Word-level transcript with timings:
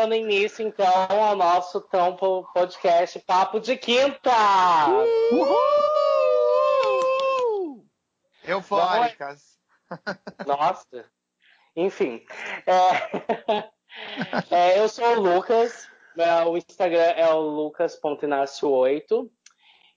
dando 0.00 0.14
início, 0.14 0.66
então, 0.66 0.86
ao 1.10 1.36
nosso 1.36 1.78
tampo 1.78 2.48
podcast 2.54 3.18
Papo 3.20 3.60
de 3.60 3.76
Quinta! 3.76 4.30
Uhul! 5.30 5.60
Eufóricas. 8.42 9.58
Nossa. 10.46 11.04
Enfim. 11.76 12.24
É... 12.66 13.68
é, 14.50 14.80
eu 14.80 14.88
sou 14.88 15.18
o 15.18 15.20
Lucas. 15.20 15.86
O 16.46 16.56
Instagram 16.56 17.12
é 17.16 17.28
o 17.34 17.40
lucas.inácio8. 17.40 19.30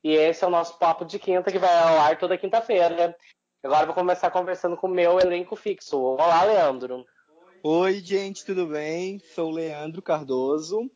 E 0.04 0.12
esse 0.16 0.44
é 0.44 0.48
o 0.48 0.52
nosso 0.52 0.78
Papo 0.78 1.06
de 1.06 1.18
Quinta, 1.18 1.50
que 1.50 1.60
vai 1.60 1.74
ao 1.74 2.02
ar 2.02 2.18
toda 2.18 2.38
quinta-feira. 2.38 3.16
Agora 3.64 3.86
vou 3.86 3.96
começar 3.96 4.30
conversando 4.32 4.76
com 4.76 4.88
o 4.88 4.94
meu 4.94 5.18
elenco 5.18 5.56
fixo. 5.56 5.98
Olá, 5.98 6.44
Leandro. 6.44 7.06
Oi, 7.66 8.02
gente, 8.02 8.44
tudo 8.44 8.68
bem? 8.68 9.22
Sou 9.34 9.50
o 9.50 9.54
Leandro 9.54 10.02
Cardoso. 10.02 10.92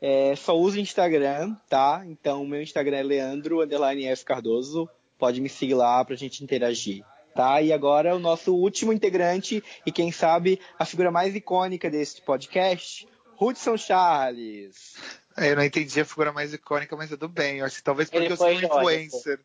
É, 0.00 0.36
só 0.36 0.56
uso 0.56 0.78
Instagram, 0.78 1.56
tá? 1.68 2.04
Então, 2.06 2.44
o 2.44 2.46
meu 2.46 2.62
Instagram 2.62 2.98
é 2.98 3.02
Leandro 3.02 3.58
F 3.60 4.24
Cardoso. 4.24 4.88
Pode 5.18 5.40
me 5.40 5.48
seguir 5.48 5.74
lá 5.74 6.04
pra 6.04 6.14
gente 6.14 6.44
interagir. 6.44 7.04
Tá? 7.34 7.60
E 7.60 7.72
agora 7.72 8.14
o 8.14 8.20
nosso 8.20 8.54
último 8.54 8.92
integrante 8.92 9.64
e 9.84 9.90
quem 9.90 10.12
sabe 10.12 10.60
a 10.78 10.84
figura 10.84 11.10
mais 11.10 11.34
icônica 11.34 11.90
desse 11.90 12.22
podcast, 12.22 13.08
Hudson 13.40 13.76
Charles. 13.76 14.94
É, 15.36 15.50
eu 15.50 15.56
não 15.56 15.64
entendi 15.64 16.00
a 16.00 16.04
figura 16.04 16.30
mais 16.30 16.54
icônica, 16.54 16.96
mas 16.96 17.10
tudo 17.10 17.28
bem. 17.28 17.58
Eu 17.58 17.64
acho 17.64 17.78
que 17.78 17.82
talvez 17.82 18.08
porque 18.08 18.30
eu 18.30 18.36
sou 18.36 18.46
um 18.46 18.52
influencer. 18.52 19.40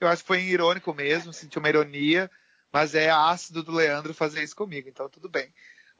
Eu 0.00 0.08
acho 0.08 0.22
que 0.22 0.28
foi 0.28 0.40
irônico 0.40 0.94
mesmo, 0.94 1.30
senti 1.30 1.58
uma 1.58 1.68
ironia, 1.68 2.30
mas 2.72 2.94
é 2.94 3.10
ácido 3.10 3.62
do 3.62 3.72
Leandro 3.72 4.14
fazer 4.14 4.42
isso 4.42 4.56
comigo, 4.56 4.88
então 4.88 5.10
tudo 5.10 5.28
bem. 5.28 5.52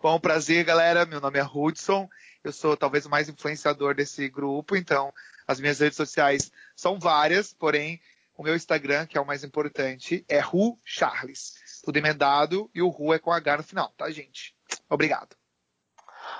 Bom, 0.02 0.18
prazer, 0.18 0.64
galera. 0.64 1.06
Meu 1.06 1.20
nome 1.20 1.38
é 1.38 1.44
Hudson. 1.44 2.08
Eu 2.42 2.52
sou 2.52 2.76
talvez 2.76 3.06
o 3.06 3.08
mais 3.08 3.28
influenciador 3.28 3.94
desse 3.94 4.28
grupo, 4.28 4.74
então 4.74 5.14
as 5.46 5.60
minhas 5.60 5.78
redes 5.78 5.96
sociais 5.96 6.50
são 6.74 6.98
várias, 6.98 7.54
porém 7.54 8.00
o 8.36 8.42
meu 8.42 8.56
Instagram, 8.56 9.06
que 9.06 9.16
é 9.16 9.20
o 9.20 9.24
mais 9.24 9.44
importante, 9.44 10.24
é 10.28 10.40
Ru 10.40 10.76
Charles. 10.82 11.54
Tudo 11.84 11.98
emendado 11.98 12.68
e 12.74 12.82
o 12.82 12.88
Ru 12.88 13.14
é 13.14 13.20
com 13.20 13.30
H 13.30 13.58
no 13.58 13.62
final, 13.62 13.92
tá, 13.96 14.10
gente? 14.10 14.56
Obrigado. 14.90 15.36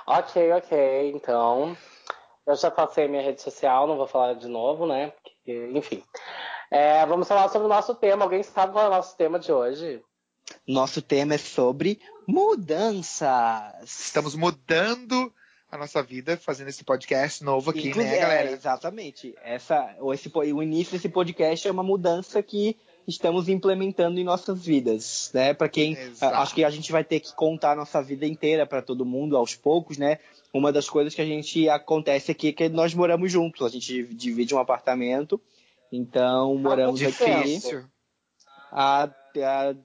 Ok, 0.05 0.51
ok. 0.51 1.11
Então, 1.15 1.77
eu 2.45 2.57
já 2.57 2.69
passei 2.69 3.07
minha 3.07 3.23
rede 3.23 3.41
social, 3.41 3.87
não 3.87 3.95
vou 3.95 4.07
falar 4.07 4.33
de 4.33 4.49
novo, 4.49 4.85
né? 4.85 5.13
Porque, 5.23 5.69
enfim. 5.73 6.03
É, 6.69 7.05
vamos 7.05 7.29
falar 7.29 7.47
sobre 7.47 7.67
o 7.67 7.69
nosso 7.69 7.95
tema. 7.95 8.25
Alguém 8.25 8.43
sabe 8.43 8.73
qual 8.73 8.83
é 8.83 8.87
o 8.89 8.91
nosso 8.91 9.15
tema 9.15 9.39
de 9.39 9.53
hoje? 9.53 10.03
Nosso 10.67 11.01
tema 11.01 11.35
é 11.35 11.37
sobre 11.37 11.99
mudanças. 12.27 13.83
Estamos 13.83 14.35
mudando 14.35 15.33
a 15.69 15.77
nossa 15.77 16.03
vida 16.03 16.37
fazendo 16.37 16.67
esse 16.67 16.83
podcast 16.83 17.43
novo 17.43 17.71
aqui, 17.71 17.89
Inclusive, 17.89 18.13
né, 18.13 18.19
galera? 18.19 18.49
É, 18.49 18.53
exatamente. 18.53 19.35
Essa, 19.43 19.95
esse, 20.13 20.31
o 20.33 20.63
início 20.63 20.93
desse 20.93 21.09
podcast 21.09 21.67
é 21.67 21.71
uma 21.71 21.81
mudança 21.81 22.41
que 22.43 22.77
estamos 23.07 23.49
implementando 23.49 24.19
em 24.19 24.23
nossas 24.23 24.63
vidas, 24.63 25.31
né? 25.33 25.53
Para 25.53 25.67
quem 25.67 25.93
Exato. 25.93 26.35
acho 26.35 26.55
que 26.55 26.63
a 26.63 26.69
gente 26.69 26.91
vai 26.91 27.03
ter 27.03 27.19
que 27.19 27.33
contar 27.33 27.71
a 27.71 27.75
nossa 27.75 28.01
vida 28.01 28.25
inteira 28.25 28.65
para 28.65 28.81
todo 28.81 29.05
mundo 29.05 29.35
aos 29.35 29.55
poucos, 29.55 29.97
né? 29.97 30.19
Uma 30.53 30.71
das 30.71 30.87
coisas 30.87 31.13
que 31.15 31.21
a 31.21 31.25
gente 31.25 31.67
acontece 31.67 32.31
aqui 32.31 32.49
é 32.49 32.53
que 32.53 32.69
nós 32.69 32.93
moramos 32.93 33.31
juntos, 33.31 33.65
a 33.65 33.69
gente 33.69 34.03
divide 34.13 34.53
um 34.53 34.59
apartamento, 34.59 35.41
então 35.91 36.55
moramos 36.55 37.01
ah, 37.01 37.07
aqui. 37.07 37.87
A, 38.71 39.03
a 39.03 39.75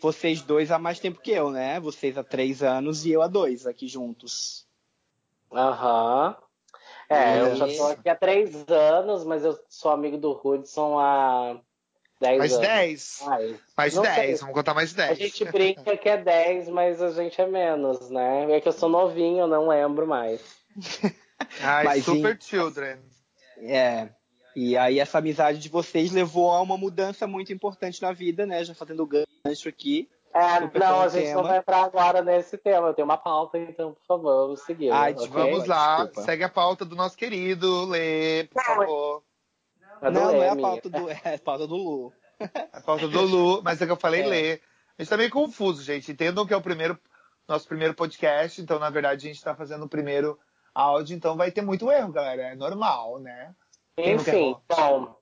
vocês 0.00 0.42
dois 0.42 0.70
há 0.70 0.78
mais 0.78 0.98
tempo 0.98 1.20
que 1.20 1.30
eu, 1.30 1.50
né? 1.50 1.80
Vocês 1.80 2.16
há 2.16 2.24
três 2.24 2.62
anos 2.62 3.04
e 3.04 3.12
eu 3.12 3.22
há 3.22 3.26
dois 3.26 3.66
aqui 3.66 3.88
juntos. 3.88 4.66
Aham. 5.52 6.36
Uhum. 6.38 6.48
É, 7.10 7.40
eu 7.40 7.56
já 7.56 7.66
tô 7.66 7.86
aqui 7.86 8.08
há 8.08 8.14
três 8.14 8.54
anos, 8.68 9.24
mas 9.24 9.42
eu 9.42 9.58
sou 9.68 9.90
amigo 9.90 10.18
do 10.18 10.38
Hudson 10.44 10.98
há 10.98 11.58
dez 12.20 12.38
mais 12.38 12.52
anos. 12.52 12.66
Dez. 12.66 13.22
Mais, 13.24 13.60
mais 13.76 13.94
dez. 13.98 14.40
Vamos 14.40 14.54
contar 14.54 14.74
mais 14.74 14.92
dez. 14.92 15.10
A 15.12 15.14
gente 15.14 15.44
brinca 15.46 15.96
que 15.96 16.08
é 16.08 16.18
dez, 16.18 16.68
mas 16.68 17.00
a 17.00 17.10
gente 17.10 17.40
é 17.40 17.46
menos, 17.46 18.10
né? 18.10 18.52
É 18.52 18.60
que 18.60 18.68
eu 18.68 18.72
sou 18.72 18.90
novinho, 18.90 19.40
eu 19.40 19.46
não 19.46 19.68
lembro 19.68 20.06
mais. 20.06 20.40
Ai, 21.62 21.84
mas 21.84 22.04
super 22.04 22.36
em... 22.36 22.40
children. 22.40 22.98
É. 23.62 24.10
E 24.54 24.76
aí 24.76 24.98
essa 24.98 25.18
amizade 25.18 25.58
de 25.58 25.68
vocês 25.68 26.10
levou 26.10 26.50
a 26.50 26.60
uma 26.60 26.76
mudança 26.76 27.26
muito 27.26 27.52
importante 27.52 28.02
na 28.02 28.12
vida, 28.12 28.44
né? 28.44 28.64
Já 28.64 28.74
fazendo 28.74 29.08
gancho 29.48 29.68
aqui. 29.68 30.08
É, 30.34 30.78
não, 30.78 31.00
a 31.00 31.08
gente 31.08 31.24
tema. 31.24 31.42
não 31.42 31.48
vai 31.48 31.58
entrar 31.58 31.84
agora 31.84 32.22
nesse 32.22 32.56
tema. 32.58 32.88
Eu 32.88 32.94
tenho 32.94 33.06
uma 33.06 33.16
pauta, 33.16 33.58
então, 33.58 33.94
por 33.94 34.04
favor, 34.06 34.42
vamos 34.46 34.60
seguir. 34.62 34.90
Ai, 34.90 35.12
okay? 35.12 35.26
Vamos 35.28 35.66
lá, 35.66 36.04
Desculpa. 36.04 36.22
segue 36.22 36.44
a 36.44 36.48
pauta 36.48 36.84
do 36.84 36.94
nosso 36.94 37.16
querido 37.16 37.86
Lê, 37.86 38.44
por 38.44 38.62
favor. 38.62 39.22
Não, 40.02 40.10
não, 40.10 40.32
não 40.32 40.42
é 40.42 40.50
a 40.50 40.56
pauta 40.56 40.88
do, 40.88 41.08
é 41.10 41.34
a 41.34 41.38
pauta 41.38 41.66
do 41.66 41.76
Lu. 41.76 42.12
A 42.72 42.80
pauta 42.80 43.08
do 43.08 43.22
Lu, 43.22 43.62
mas 43.62 43.80
é 43.80 43.86
que 43.86 43.92
eu 43.92 43.96
falei 43.96 44.22
é. 44.22 44.26
Lê. 44.26 44.52
A 44.98 45.02
gente 45.02 45.10
tá 45.10 45.16
meio 45.16 45.30
confuso, 45.30 45.82
gente. 45.82 46.12
Entendam 46.12 46.46
que 46.46 46.54
é 46.54 46.56
o 46.56 46.62
primeiro, 46.62 46.98
nosso 47.48 47.66
primeiro 47.66 47.94
podcast, 47.94 48.60
então, 48.60 48.78
na 48.78 48.90
verdade, 48.90 49.26
a 49.26 49.32
gente 49.32 49.42
tá 49.42 49.54
fazendo 49.54 49.86
o 49.86 49.88
primeiro 49.88 50.38
áudio, 50.74 51.16
então 51.16 51.36
vai 51.36 51.50
ter 51.50 51.62
muito 51.62 51.90
erro, 51.90 52.12
galera. 52.12 52.42
É 52.42 52.54
normal, 52.54 53.18
né? 53.18 53.54
Enfim, 53.96 54.56
bom. 54.68 55.16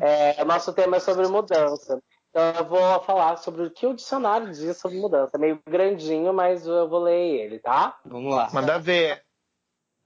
É, 0.00 0.42
o 0.42 0.44
nosso 0.44 0.72
tema 0.72 0.96
é 0.96 1.00
sobre 1.00 1.28
mudança. 1.28 2.02
Então 2.32 2.50
eu 2.54 2.64
vou 2.64 3.00
falar 3.02 3.36
sobre 3.36 3.62
o 3.62 3.70
que 3.70 3.86
o 3.86 3.92
dicionário 3.92 4.50
diz 4.50 4.78
sobre 4.78 4.98
mudança. 4.98 5.32
É 5.34 5.38
meio 5.38 5.60
grandinho, 5.68 6.32
mas 6.32 6.66
eu 6.66 6.88
vou 6.88 7.00
ler 7.00 7.42
ele, 7.42 7.58
tá? 7.58 8.00
Vamos 8.06 8.34
lá. 8.34 8.48
Manda 8.50 8.78
ver. 8.78 9.22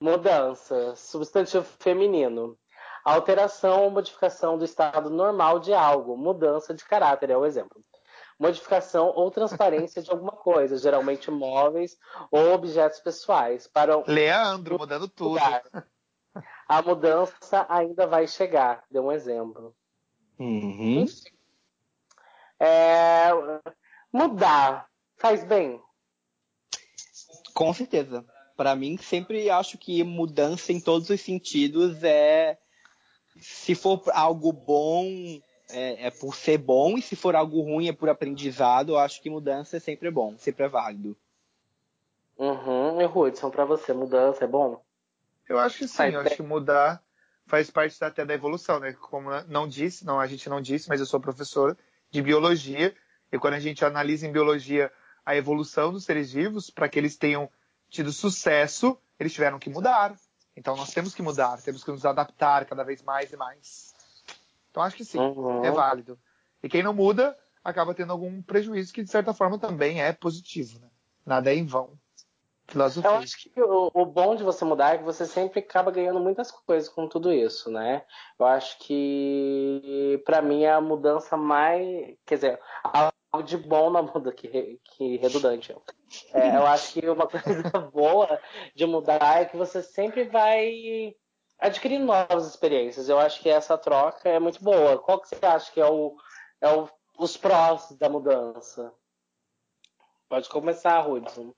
Mudança. 0.01 0.97
Substantivo 0.97 1.65
feminino. 1.79 2.59
Alteração 3.05 3.85
ou 3.85 3.91
modificação 3.93 4.59
do 4.59 4.65
estado 4.65 5.09
normal 5.09 5.61
de 5.61 5.73
algo. 5.73 6.17
Mudança 6.17 6.75
de 6.75 6.85
caráter 6.85 7.31
é 7.31 7.37
o 7.37 7.47
exemplo. 7.47 7.81
Modificação 8.41 9.13
ou 9.15 9.31
transparência 9.31 10.03
de 10.03 10.11
alguma 10.11 10.33
coisa, 10.33 10.77
geralmente 10.77 11.31
móveis 11.31 11.97
ou 12.33 12.53
objetos 12.53 12.99
pessoais. 12.99 13.69
Para 13.69 14.03
Leandro, 14.05 14.77
mudando 14.77 15.07
tudo. 15.07 15.35
Lugar. 15.35 15.63
A 16.67 16.83
mudança 16.83 17.65
ainda 17.69 18.05
vai 18.05 18.27
chegar. 18.27 18.83
Deu 18.91 19.05
um 19.05 19.13
exemplo. 19.13 19.73
Uhum. 20.41 21.07
É, 22.59 23.29
mudar 24.13 24.89
faz 25.19 25.45
bem? 25.45 25.81
Com 27.55 27.73
certeza. 27.73 28.25
Para 28.57 28.75
mim, 28.75 28.97
sempre 28.97 29.51
acho 29.51 29.77
que 29.77 30.03
mudança 30.03 30.73
em 30.73 30.81
todos 30.81 31.11
os 31.11 31.21
sentidos 31.21 32.03
é. 32.03 32.59
Se 33.39 33.75
for 33.75 34.03
algo 34.15 34.51
bom, 34.51 35.05
é, 35.69 36.07
é, 36.07 36.11
por 36.11 36.35
ser 36.35 36.57
bom, 36.59 36.97
e 36.97 37.03
se 37.03 37.15
for 37.15 37.37
algo 37.37 37.61
ruim, 37.61 37.89
é 37.89 37.93
por 37.93 38.09
aprendizado. 38.09 38.93
Eu 38.93 38.99
acho 38.99 39.21
que 39.21 39.29
mudança 39.29 39.77
é 39.77 39.81
sempre 39.81 40.11
bom, 40.11 40.37
sempre 40.39 40.65
é 40.65 40.69
válido. 40.69 41.17
Uhum. 42.39 43.01
E 43.01 43.05
Hudson, 43.05 43.51
pra 43.51 43.65
você, 43.65 43.93
mudança 43.93 44.45
é 44.45 44.47
bom? 44.47 44.83
Eu 45.49 45.59
acho 45.59 45.79
que 45.79 45.89
sim, 45.89 45.97
faz 45.97 46.15
eu 46.15 46.21
bem. 46.21 46.27
acho 46.27 46.37
que 46.37 46.43
mudar 46.43 47.03
faz 47.47 47.71
parte 47.71 48.03
até 48.03 48.25
da 48.25 48.35
evolução, 48.35 48.81
né? 48.81 48.93
Como 48.93 49.31
não 49.49 49.69
disse, 49.69 50.05
não, 50.05 50.19
a 50.19 50.27
gente 50.27 50.49
não 50.49 50.61
disse, 50.61 50.89
mas 50.89 51.01
eu 51.01 51.07
sou 51.07 51.21
professor 51.21 51.77
de 52.17 52.23
biologia, 52.23 52.95
e 53.31 53.39
quando 53.39 53.55
a 53.55 53.61
gente 53.61 53.85
analisa 53.85 54.27
em 54.27 54.33
biologia 54.33 54.91
a 55.25 55.37
evolução 55.37 55.93
dos 55.93 56.05
seres 56.05 56.33
vivos, 56.33 56.71
para 56.71 56.89
que 56.89 56.99
eles 56.99 57.17
tenham 57.17 57.51
tido 57.91 58.11
sucesso, 58.11 58.99
eles 59.21 59.35
tiveram 59.35 59.59
que 59.59 59.69
mudar. 59.69 60.17
Então 60.57 60.75
nós 60.77 60.93
temos 60.93 61.15
que 61.15 61.21
mudar, 61.21 61.61
temos 61.61 61.85
que 61.85 61.91
nos 61.91 62.07
adaptar 62.07 62.65
cada 62.65 62.83
vez 62.83 63.03
mais 63.03 63.33
e 63.33 63.37
mais. 63.37 63.95
Então 64.71 64.83
acho 64.83 64.97
que 64.97 65.05
sim, 65.05 65.19
uhum. 65.19 65.63
é 65.63 65.71
válido. 65.71 66.19
E 66.63 66.69
quem 66.69 66.83
não 66.83 66.95
muda 66.95 67.37
acaba 67.63 67.95
tendo 67.95 68.13
algum 68.13 68.41
prejuízo 68.41 68.95
que 68.95 69.03
de 69.03 69.11
certa 69.11 69.35
forma 69.35 69.59
também 69.59 70.01
é 70.01 70.13
positivo, 70.13 70.79
né? 70.79 70.89
Nada 71.25 71.51
é 71.51 71.55
em 71.55 71.67
vão. 71.67 71.99
Filosofia. 72.69 73.11
Eu 73.11 73.17
acho 73.17 73.37
que 73.39 73.61
o, 73.61 73.91
o, 73.95 74.05
bom 74.05 74.35
de 74.35 74.43
você 74.43 74.65
mudar 74.65 74.95
é 74.95 74.99
que 74.99 75.05
você 75.05 75.25
sempre 75.25 75.61
acaba 75.61 75.91
ganhando 75.91 76.19
muitas 76.19 76.51
coisas 76.51 76.89
com 76.89 77.09
tudo 77.09 77.33
isso, 77.33 77.71
né? 77.71 78.05
Eu 78.39 78.47
acho 78.47 78.79
que, 78.81 80.21
para 80.25 80.43
mim, 80.43 80.65
é 80.65 80.73
a 80.73 80.81
mudança 80.81 81.37
mais. 81.37 82.17
Quer 82.27 82.35
dizer, 82.35 82.61
algo 82.83 83.47
de 83.47 83.57
bom 83.57 83.91
na 83.91 84.03
muda, 84.03 84.33
que, 84.33 84.81
que 84.83 85.17
redundante. 85.19 85.77
É, 86.33 86.57
eu 86.57 86.67
acho 86.67 86.93
que 86.93 87.09
uma 87.09 87.27
coisa 87.29 87.63
boa 87.93 88.41
de 88.75 88.85
mudar 88.85 89.43
é 89.43 89.45
que 89.45 89.57
você 89.57 89.83
sempre 89.83 90.25
vai 90.25 91.15
adquirir 91.61 91.99
novas 91.99 92.47
experiências. 92.47 93.09
Eu 93.09 93.19
acho 93.19 93.41
que 93.41 93.49
essa 93.49 93.79
troca 93.79 94.29
é 94.29 94.41
muito 94.41 94.63
boa. 94.63 94.99
Qual 94.99 95.21
que 95.21 95.29
você 95.29 95.47
acha 95.47 95.71
que 95.73 95.81
é, 95.81 95.87
o, 95.87 96.17
é 96.61 96.69
o, 96.69 96.89
os 97.19 97.37
prós 97.37 97.93
da 97.93 98.09
mudança? 98.09 98.93
Pode 100.29 100.49
começar, 100.49 101.07
Hudson. 101.09 101.55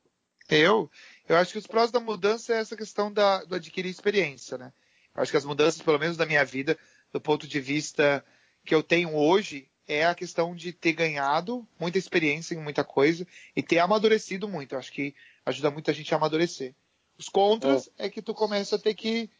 Eu, 0.48 0.90
eu 1.28 1.36
acho 1.36 1.52
que 1.52 1.58
os 1.58 1.66
prós 1.66 1.90
da 1.90 2.00
mudança 2.00 2.54
é 2.54 2.58
essa 2.58 2.76
questão 2.76 3.12
da, 3.12 3.44
do 3.44 3.54
adquirir 3.54 3.90
experiência, 3.90 4.56
né? 4.56 4.72
Eu 5.14 5.22
acho 5.22 5.30
que 5.30 5.36
as 5.36 5.44
mudanças, 5.44 5.82
pelo 5.82 5.98
menos 5.98 6.16
da 6.16 6.24
minha 6.24 6.44
vida, 6.44 6.78
do 7.12 7.20
ponto 7.20 7.46
de 7.46 7.60
vista 7.60 8.24
que 8.64 8.74
eu 8.74 8.82
tenho 8.82 9.14
hoje, 9.14 9.68
é 9.86 10.04
a 10.04 10.14
questão 10.14 10.54
de 10.54 10.72
ter 10.72 10.92
ganhado 10.92 11.66
muita 11.78 11.98
experiência 11.98 12.54
em 12.54 12.62
muita 12.62 12.84
coisa 12.84 13.26
e 13.56 13.62
ter 13.62 13.78
amadurecido 13.78 14.48
muito. 14.48 14.74
Eu 14.74 14.78
acho 14.78 14.92
que 14.92 15.14
ajuda 15.44 15.70
muito 15.70 15.90
a 15.90 15.94
gente 15.94 16.12
a 16.12 16.16
amadurecer. 16.18 16.74
Os 17.18 17.28
contras 17.28 17.90
é. 17.98 18.06
é 18.06 18.10
que 18.10 18.22
tu 18.22 18.34
começa 18.34 18.76
a 18.76 18.78
ter 18.78 18.94
que 18.94 19.30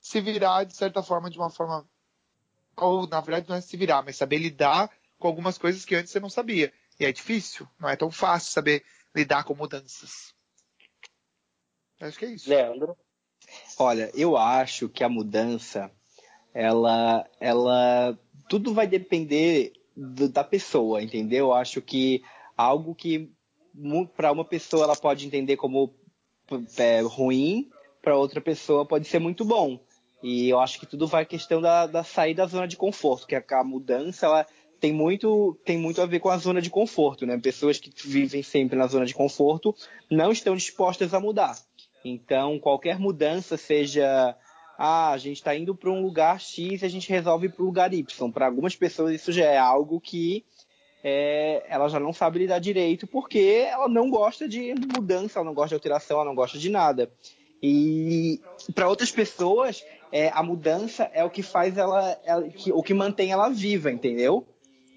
se 0.00 0.20
virar 0.20 0.64
de 0.64 0.76
certa 0.76 1.02
forma, 1.02 1.30
de 1.30 1.38
uma 1.38 1.50
forma. 1.50 1.86
Ou, 2.76 3.06
na 3.06 3.20
verdade, 3.20 3.48
não 3.48 3.56
é 3.56 3.60
se 3.60 3.76
virar, 3.76 4.02
mas 4.02 4.16
saber 4.16 4.38
lidar 4.38 4.90
com 5.18 5.28
algumas 5.28 5.58
coisas 5.58 5.84
que 5.84 5.94
antes 5.94 6.10
você 6.10 6.20
não 6.20 6.30
sabia. 6.30 6.72
E 6.98 7.04
é 7.04 7.12
difícil, 7.12 7.68
não 7.78 7.88
é 7.88 7.96
tão 7.96 8.10
fácil 8.10 8.52
saber 8.52 8.84
lidar 9.14 9.44
com 9.44 9.54
mudanças. 9.54 10.34
Acho 12.00 12.18
que 12.18 12.24
é 12.24 12.30
isso. 12.30 12.48
Leandro? 12.48 12.96
Olha, 13.78 14.10
eu 14.14 14.36
acho 14.36 14.88
que 14.88 15.02
a 15.02 15.08
mudança, 15.08 15.90
ela, 16.52 17.28
ela, 17.40 18.18
tudo 18.48 18.74
vai 18.74 18.86
depender 18.86 19.72
do, 19.96 20.28
da 20.28 20.44
pessoa, 20.44 21.02
entendeu? 21.02 21.46
Eu 21.46 21.54
acho 21.54 21.80
que 21.82 22.22
algo 22.56 22.94
que 22.94 23.30
para 24.16 24.32
uma 24.32 24.44
pessoa 24.44 24.84
ela 24.84 24.96
pode 24.96 25.26
entender 25.26 25.56
como 25.56 25.94
é, 26.76 27.00
ruim, 27.00 27.70
para 28.02 28.16
outra 28.16 28.40
pessoa 28.40 28.86
pode 28.86 29.06
ser 29.06 29.18
muito 29.18 29.44
bom. 29.44 29.80
E 30.22 30.48
eu 30.48 30.58
acho 30.58 30.80
que 30.80 30.86
tudo 30.86 31.06
vai 31.06 31.24
questão 31.24 31.60
da, 31.60 31.86
da 31.86 32.02
sair 32.02 32.34
da 32.34 32.46
zona 32.46 32.66
de 32.66 32.76
conforto, 32.76 33.26
que 33.26 33.36
a, 33.36 33.44
a 33.50 33.64
mudança 33.64 34.26
ela 34.26 34.46
tem 34.80 34.92
muito, 34.92 35.58
tem 35.64 35.78
muito 35.78 36.00
a 36.00 36.06
ver 36.06 36.20
com 36.20 36.28
a 36.28 36.38
zona 36.38 36.60
de 36.60 36.70
conforto, 36.70 37.26
né? 37.26 37.38
Pessoas 37.38 37.78
que 37.78 37.90
vivem 38.06 38.42
sempre 38.42 38.76
na 38.76 38.86
zona 38.86 39.06
de 39.06 39.14
conforto 39.14 39.74
não 40.10 40.32
estão 40.32 40.56
dispostas 40.56 41.14
a 41.14 41.20
mudar. 41.20 41.56
Então, 42.08 42.58
qualquer 42.58 42.98
mudança, 42.98 43.56
seja 43.56 44.36
ah, 44.78 45.10
a 45.10 45.18
gente 45.18 45.38
está 45.38 45.56
indo 45.56 45.74
para 45.74 45.90
um 45.90 46.00
lugar 46.00 46.40
X 46.40 46.82
e 46.82 46.84
a 46.84 46.88
gente 46.88 47.08
resolve 47.10 47.48
para 47.48 47.62
o 47.62 47.66
lugar 47.66 47.92
Y. 47.92 48.30
Para 48.30 48.46
algumas 48.46 48.76
pessoas 48.76 49.14
isso 49.14 49.32
já 49.32 49.44
é 49.44 49.58
algo 49.58 50.00
que 50.00 50.44
é, 51.02 51.64
ela 51.68 51.88
já 51.88 51.98
não 51.98 52.12
sabe 52.12 52.38
lidar 52.38 52.60
direito 52.60 53.06
porque 53.06 53.66
ela 53.68 53.88
não 53.88 54.08
gosta 54.08 54.48
de 54.48 54.72
mudança, 54.96 55.38
ela 55.38 55.46
não 55.46 55.54
gosta 55.54 55.70
de 55.70 55.74
alteração, 55.74 56.18
ela 56.18 56.26
não 56.26 56.34
gosta 56.34 56.58
de 56.58 56.70
nada. 56.70 57.10
E 57.60 58.40
para 58.72 58.88
outras 58.88 59.10
pessoas, 59.10 59.84
é, 60.12 60.28
a 60.28 60.44
mudança 60.44 61.10
é 61.12 61.24
o 61.24 61.30
que 61.30 61.42
faz 61.42 61.76
ela, 61.76 62.16
ela 62.24 62.48
que, 62.48 62.72
o 62.72 62.82
que 62.82 62.94
mantém 62.94 63.32
ela 63.32 63.48
viva, 63.48 63.90
entendeu? 63.90 64.46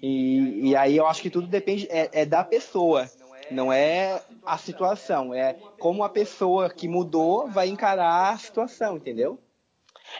E, 0.00 0.70
e 0.70 0.76
aí 0.76 0.96
eu 0.96 1.06
acho 1.06 1.22
que 1.22 1.30
tudo 1.30 1.46
depende 1.46 1.88
é, 1.90 2.08
é, 2.12 2.24
da 2.24 2.44
pessoa, 2.44 3.10
não 3.52 3.72
é 3.72 4.22
a 4.44 4.58
situação, 4.58 5.32
é 5.32 5.54
como 5.78 6.02
a 6.02 6.08
pessoa 6.08 6.70
que 6.70 6.88
mudou 6.88 7.48
vai 7.48 7.68
encarar 7.68 8.32
a 8.32 8.38
situação, 8.38 8.96
entendeu? 8.96 9.38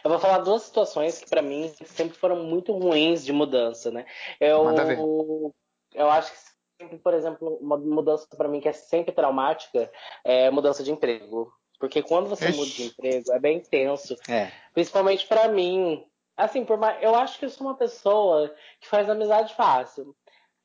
Eu 0.05 0.11
vou 0.11 0.19
falar 0.19 0.39
duas 0.39 0.63
situações 0.63 1.19
que 1.19 1.29
para 1.29 1.43
mim 1.43 1.73
sempre 1.85 2.17
foram 2.17 2.45
muito 2.45 2.73
ruins 2.73 3.25
de 3.25 3.33
mudança, 3.33 3.91
né? 3.91 4.07
Eu, 4.41 5.53
eu 5.95 6.11
acho 6.11 6.33
que 6.33 6.39
sempre, 6.81 6.99
por 6.99 7.15
exemplo, 7.15 7.59
uma 7.61 7.77
mudança 7.77 8.27
para 8.37 8.49
mim 8.49 8.61
que 8.61 8.69
é 8.69 8.73
sempre 8.73 9.13
traumática 9.13 9.91
é 10.25 10.51
mudança 10.51 10.83
de 10.83 10.91
emprego. 10.91 11.53
Porque 11.79 12.03
quando 12.03 12.29
você 12.29 12.49
Ixi. 12.49 12.57
muda 12.59 12.71
de 12.71 12.83
emprego, 12.85 13.33
é 13.33 13.41
bem 13.41 13.61
tenso. 13.61 14.17
É. 14.29 14.53
Principalmente 14.73 15.27
para 15.27 15.49
mim. 15.49 16.05
Assim, 16.37 16.65
por 16.65 16.79
mais, 16.79 17.03
eu 17.03 17.15
acho 17.15 17.39
que 17.39 17.45
eu 17.45 17.51
sou 17.51 17.67
uma 17.67 17.77
pessoa 17.77 18.55
que 18.81 18.89
faz 18.89 19.11
amizade 19.11 19.55
fácil. 19.55 20.15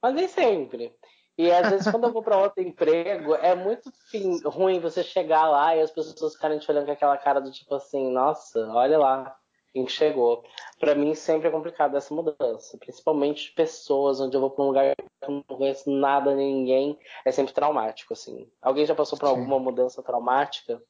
Mas 0.01 0.13
nem 0.13 0.27
sempre. 0.27 0.95
E 1.37 1.51
às 1.51 1.69
vezes, 1.69 1.91
quando 1.91 2.05
eu 2.05 2.13
vou 2.13 2.23
para 2.23 2.37
outro 2.37 2.63
emprego, 2.63 3.35
é 3.35 3.53
muito 3.53 3.91
fim, 4.09 4.41
ruim 4.43 4.79
você 4.79 5.03
chegar 5.03 5.47
lá 5.47 5.75
e 5.75 5.81
as 5.81 5.91
pessoas 5.91 6.33
ficarem 6.33 6.57
te 6.57 6.69
olhando 6.71 6.85
com 6.87 6.91
aquela 6.91 7.17
cara 7.17 7.39
do 7.39 7.51
tipo 7.51 7.75
assim: 7.75 8.11
nossa, 8.11 8.59
olha 8.69 8.97
lá 8.97 9.37
quem 9.71 9.87
chegou. 9.87 10.43
Para 10.79 10.95
mim, 10.95 11.13
sempre 11.13 11.47
é 11.47 11.51
complicado 11.51 11.95
essa 11.95 12.13
mudança. 12.13 12.77
Principalmente 12.79 13.45
de 13.45 13.51
pessoas, 13.51 14.19
onde 14.19 14.35
eu 14.35 14.41
vou 14.41 14.49
para 14.49 14.63
um 14.63 14.67
lugar 14.67 14.95
que 14.95 15.03
eu 15.21 15.31
não 15.31 15.43
conheço 15.43 15.89
nada, 15.91 16.33
ninguém. 16.33 16.97
É 17.23 17.31
sempre 17.31 17.53
traumático, 17.53 18.13
assim. 18.13 18.49
Alguém 18.59 18.85
já 18.85 18.95
passou 18.95 19.17
por 19.19 19.27
Sim. 19.27 19.35
alguma 19.35 19.59
mudança 19.59 20.01
traumática? 20.01 20.81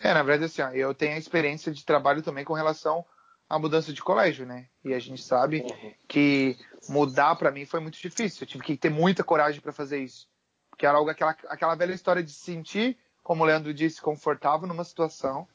É, 0.00 0.14
na 0.14 0.22
verdade, 0.22 0.44
assim, 0.44 0.62
ó, 0.62 0.70
eu 0.70 0.94
tenho 0.94 1.14
a 1.14 1.18
experiência 1.18 1.72
de 1.72 1.84
trabalho 1.84 2.22
também 2.22 2.44
com 2.44 2.52
relação 2.52 3.04
à 3.48 3.58
mudança 3.58 3.92
de 3.92 4.02
colégio, 4.02 4.46
né? 4.46 4.68
E 4.84 4.92
a 4.94 4.98
gente 4.98 5.22
sabe 5.22 5.60
uhum. 5.60 5.94
que 6.08 6.56
mudar 6.88 7.36
para 7.36 7.50
mim 7.50 7.64
foi 7.64 7.80
muito 7.80 7.98
difícil. 7.98 8.42
Eu 8.42 8.48
tive 8.48 8.64
que 8.64 8.76
ter 8.76 8.90
muita 8.90 9.24
coragem 9.24 9.60
para 9.60 9.72
fazer 9.72 9.98
isso. 9.98 10.28
Porque 10.70 10.86
era 10.86 10.98
algo, 10.98 11.10
aquela, 11.10 11.36
aquela 11.48 11.74
velha 11.74 11.94
história 11.94 12.22
de 12.22 12.32
se 12.32 12.44
sentir, 12.44 12.98
como 13.22 13.42
o 13.42 13.46
Leandro 13.46 13.72
disse, 13.72 14.00
confortável 14.00 14.66
numa 14.66 14.84
situação 14.84 15.46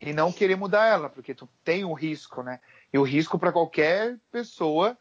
e 0.00 0.12
não 0.12 0.32
querer 0.32 0.56
mudar 0.56 0.86
ela, 0.86 1.08
porque 1.08 1.34
tu 1.34 1.48
tem 1.64 1.84
o 1.84 1.90
um 1.90 1.94
risco, 1.94 2.42
né? 2.42 2.60
E 2.92 2.98
o 2.98 3.02
risco 3.02 3.38
para 3.38 3.52
qualquer 3.52 4.16
pessoa 4.30 4.96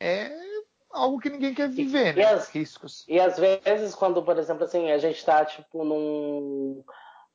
é 0.00 0.30
algo 0.90 1.20
que 1.20 1.28
ninguém 1.28 1.54
quer 1.54 1.68
viver, 1.68 2.14
e, 2.14 2.16
né? 2.16 2.22
E 2.22 2.24
as, 2.24 2.48
Riscos. 2.48 3.04
E 3.06 3.20
às 3.20 3.38
vezes, 3.38 3.94
quando, 3.94 4.22
por 4.22 4.38
exemplo, 4.38 4.64
assim, 4.64 4.90
a 4.90 4.98
gente 4.98 5.22
tá, 5.24 5.44
tipo, 5.44 5.84
num 5.84 6.82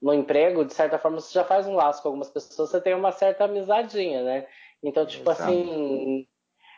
no 0.03 0.13
emprego, 0.13 0.65
de 0.65 0.73
certa 0.73 0.99
forma, 0.99 1.21
você 1.21 1.33
já 1.33 1.45
faz 1.45 1.65
um 1.65 1.75
laço 1.75 2.01
com 2.01 2.09
algumas 2.09 2.29
pessoas, 2.29 2.69
você 2.69 2.81
tem 2.81 2.93
uma 2.93 3.13
certa 3.13 3.45
amizadinha, 3.45 4.21
né? 4.21 4.45
Então, 4.83 5.05
tipo 5.05 5.31
Exato. 5.31 5.49
assim, 5.49 6.27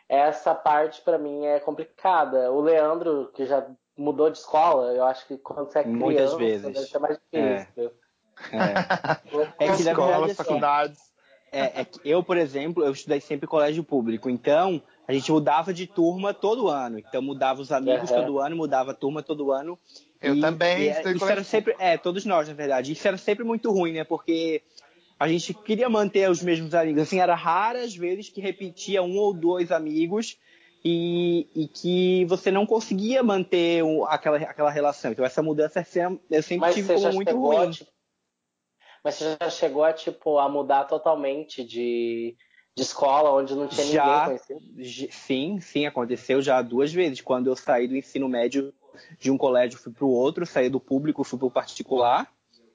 essa 0.08 0.54
parte 0.54 1.02
para 1.02 1.18
mim 1.18 1.44
é 1.44 1.58
complicada. 1.58 2.52
O 2.52 2.60
Leandro, 2.60 3.32
que 3.34 3.44
já 3.44 3.66
mudou 3.98 4.30
de 4.30 4.38
escola, 4.38 4.92
eu 4.92 5.04
acho 5.04 5.26
que 5.26 5.36
quando 5.38 5.72
você 5.72 5.80
é 5.80 5.82
criança, 5.82 6.04
Muitas 6.04 6.34
vezes. 6.34 6.72
deve 6.72 6.86
ser 6.86 6.98
mais 7.00 7.18
difícil. 7.18 7.92
É, 8.52 8.56
é. 8.56 8.74
é 9.66 9.76
que, 9.76 9.82
na 9.82 9.92
verdade, 9.92 10.30
assim, 10.38 10.60
É, 11.50 11.80
é, 11.80 11.84
que 11.84 11.98
eu, 12.04 12.22
por 12.22 12.36
exemplo, 12.36 12.84
eu 12.84 12.92
estudei 12.92 13.20
sempre 13.20 13.48
colégio 13.48 13.82
público, 13.82 14.30
então 14.30 14.80
a 15.08 15.12
gente 15.12 15.30
mudava 15.30 15.72
de 15.72 15.86
turma 15.86 16.34
todo 16.34 16.68
ano. 16.68 16.98
Então 16.98 17.22
mudava 17.22 17.60
os 17.60 17.70
amigos 17.70 18.10
uhum. 18.10 18.16
todo 18.16 18.38
ano, 18.40 18.56
mudava 18.56 18.90
a 18.90 18.94
turma 18.94 19.22
todo 19.22 19.52
ano. 19.52 19.78
Eu 20.20 20.34
e, 20.34 20.40
também. 20.40 20.82
E, 20.82 20.88
é, 20.88 21.12
isso 21.12 21.24
era 21.24 21.44
sempre, 21.44 21.76
é, 21.78 21.96
todos 21.96 22.24
nós, 22.24 22.48
na 22.48 22.54
verdade. 22.54 22.92
Isso 22.92 23.06
era 23.06 23.16
sempre 23.16 23.44
muito 23.44 23.70
ruim, 23.70 23.92
né? 23.92 24.04
Porque 24.04 24.62
a 25.18 25.28
gente 25.28 25.54
queria 25.54 25.88
manter 25.88 26.28
os 26.30 26.42
mesmos 26.42 26.74
amigos. 26.74 27.02
Assim, 27.02 27.20
era 27.20 27.34
raras 27.34 27.94
vezes 27.94 28.28
que 28.28 28.40
repetia 28.40 29.02
um 29.02 29.16
ou 29.16 29.32
dois 29.32 29.70
amigos 29.70 30.38
e, 30.84 31.48
e 31.54 31.68
que 31.68 32.24
você 32.26 32.50
não 32.50 32.66
conseguia 32.66 33.22
manter 33.22 33.82
um, 33.82 34.04
aquela, 34.04 34.36
aquela 34.38 34.70
relação. 34.70 35.12
Então 35.12 35.24
essa 35.24 35.42
mudança 35.42 35.80
eu 36.30 36.42
sempre 36.42 36.58
Mas 36.58 36.74
tive 36.74 36.94
como 36.94 37.12
muito 37.12 37.36
ruim. 37.36 37.68
A, 37.68 37.70
tipo, 37.70 37.90
mas 39.02 39.14
você 39.14 39.36
já 39.40 39.50
chegou 39.50 39.84
a, 39.84 39.92
tipo, 39.92 40.38
a 40.38 40.48
mudar 40.48 40.84
totalmente 40.84 41.64
de, 41.64 42.36
de 42.76 42.82
escola, 42.82 43.32
onde 43.32 43.54
não 43.54 43.66
tinha 43.66 43.86
já, 43.86 44.04
ninguém 44.04 44.38
conhecido? 44.46 45.10
Sim, 45.10 45.60
sim, 45.60 45.86
aconteceu 45.86 46.42
já 46.42 46.60
duas 46.60 46.92
vezes. 46.92 47.22
Quando 47.22 47.46
eu 47.46 47.56
saí 47.56 47.88
do 47.88 47.96
ensino 47.96 48.28
médio 48.28 48.72
de 49.18 49.30
um 49.30 49.38
colégio 49.38 49.78
fui 49.78 49.92
para 49.92 50.04
o 50.04 50.10
outro, 50.10 50.44
saí 50.44 50.68
do 50.68 50.78
público, 50.78 51.24
fui 51.24 51.38
para 51.38 51.48
o 51.48 51.50
particular. 51.50 52.30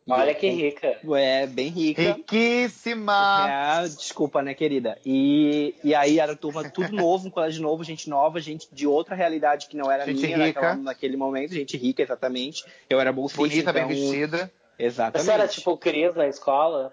Olha 0.09 0.33
que 0.33 0.49
rica. 0.49 0.97
É, 1.15 1.45
bem 1.45 1.67
rica. 1.67 2.01
Riquíssima! 2.01 3.47
É, 3.47 3.87
desculpa, 3.87 4.41
né, 4.41 4.55
querida? 4.55 4.97
E, 5.05 5.75
e 5.83 5.93
aí 5.93 6.19
era 6.19 6.35
turma 6.35 6.67
tudo 6.67 6.91
novo, 6.91 7.27
um 7.27 7.31
colégio 7.31 7.61
novo, 7.61 7.83
gente 7.83 8.09
nova, 8.09 8.41
gente 8.41 8.67
de 8.71 8.87
outra 8.87 9.15
realidade 9.15 9.67
que 9.67 9.77
não 9.77 9.91
era 9.91 10.03
gente 10.05 10.25
minha 10.25 10.37
naquela, 10.37 10.75
naquele 10.75 11.15
momento, 11.15 11.53
gente 11.53 11.77
rica, 11.77 12.01
exatamente. 12.01 12.65
Eu 12.89 12.99
era 12.99 13.13
bolsista. 13.13 13.43
Bonita, 13.43 13.69
então... 13.69 13.87
bem 13.87 13.87
vestida. 13.87 14.51
Exatamente. 14.79 15.25
Você 15.25 15.31
era 15.31 15.47
tipo 15.47 15.77
Cris 15.77 16.15
na 16.15 16.27
escola? 16.27 16.91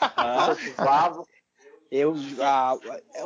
Ah. 0.00 0.56
Eu, 1.90 2.14
ah, 2.40 2.76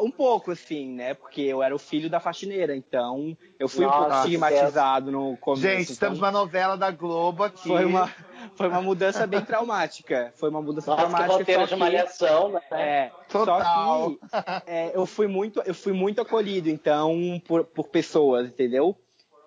um 0.00 0.10
pouco 0.10 0.50
assim, 0.50 0.94
né? 0.94 1.12
Porque 1.12 1.42
eu 1.42 1.62
era 1.62 1.74
o 1.74 1.78
filho 1.78 2.08
da 2.08 2.18
faxineira, 2.18 2.74
então 2.74 3.36
eu 3.58 3.68
fui 3.68 3.84
Nossa, 3.84 3.98
um 3.98 4.00
pouco 4.00 4.16
estigmatizado 4.16 5.12
no 5.12 5.36
começo. 5.36 5.62
Gente, 5.62 5.82
então 5.82 5.92
estamos 5.92 6.18
numa 6.18 6.30
novela 6.30 6.74
da 6.74 6.90
Globo 6.90 7.44
aqui. 7.44 7.68
Foi 7.68 7.84
uma, 7.84 8.10
foi 8.56 8.68
uma 8.68 8.80
mudança 8.80 9.26
bem 9.26 9.42
traumática. 9.42 10.32
Foi 10.36 10.48
uma 10.48 10.62
mudança 10.62 10.90
Nossa, 10.90 11.02
traumática. 11.02 11.44
Que 11.44 11.54
só 11.54 11.64
de 11.66 11.76
malhação, 11.76 12.52
né? 12.52 12.60
É, 12.70 13.10
Total. 13.28 14.16
Só 14.30 14.40
que 14.40 14.70
é, 14.70 14.92
eu 14.94 15.04
fui 15.04 15.26
muito, 15.26 15.60
eu 15.66 15.74
fui 15.74 15.92
muito 15.92 16.22
acolhido, 16.22 16.70
então, 16.70 17.42
por, 17.46 17.64
por 17.64 17.88
pessoas, 17.88 18.48
entendeu? 18.48 18.96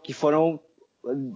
Que 0.03 0.13
foram 0.13 0.59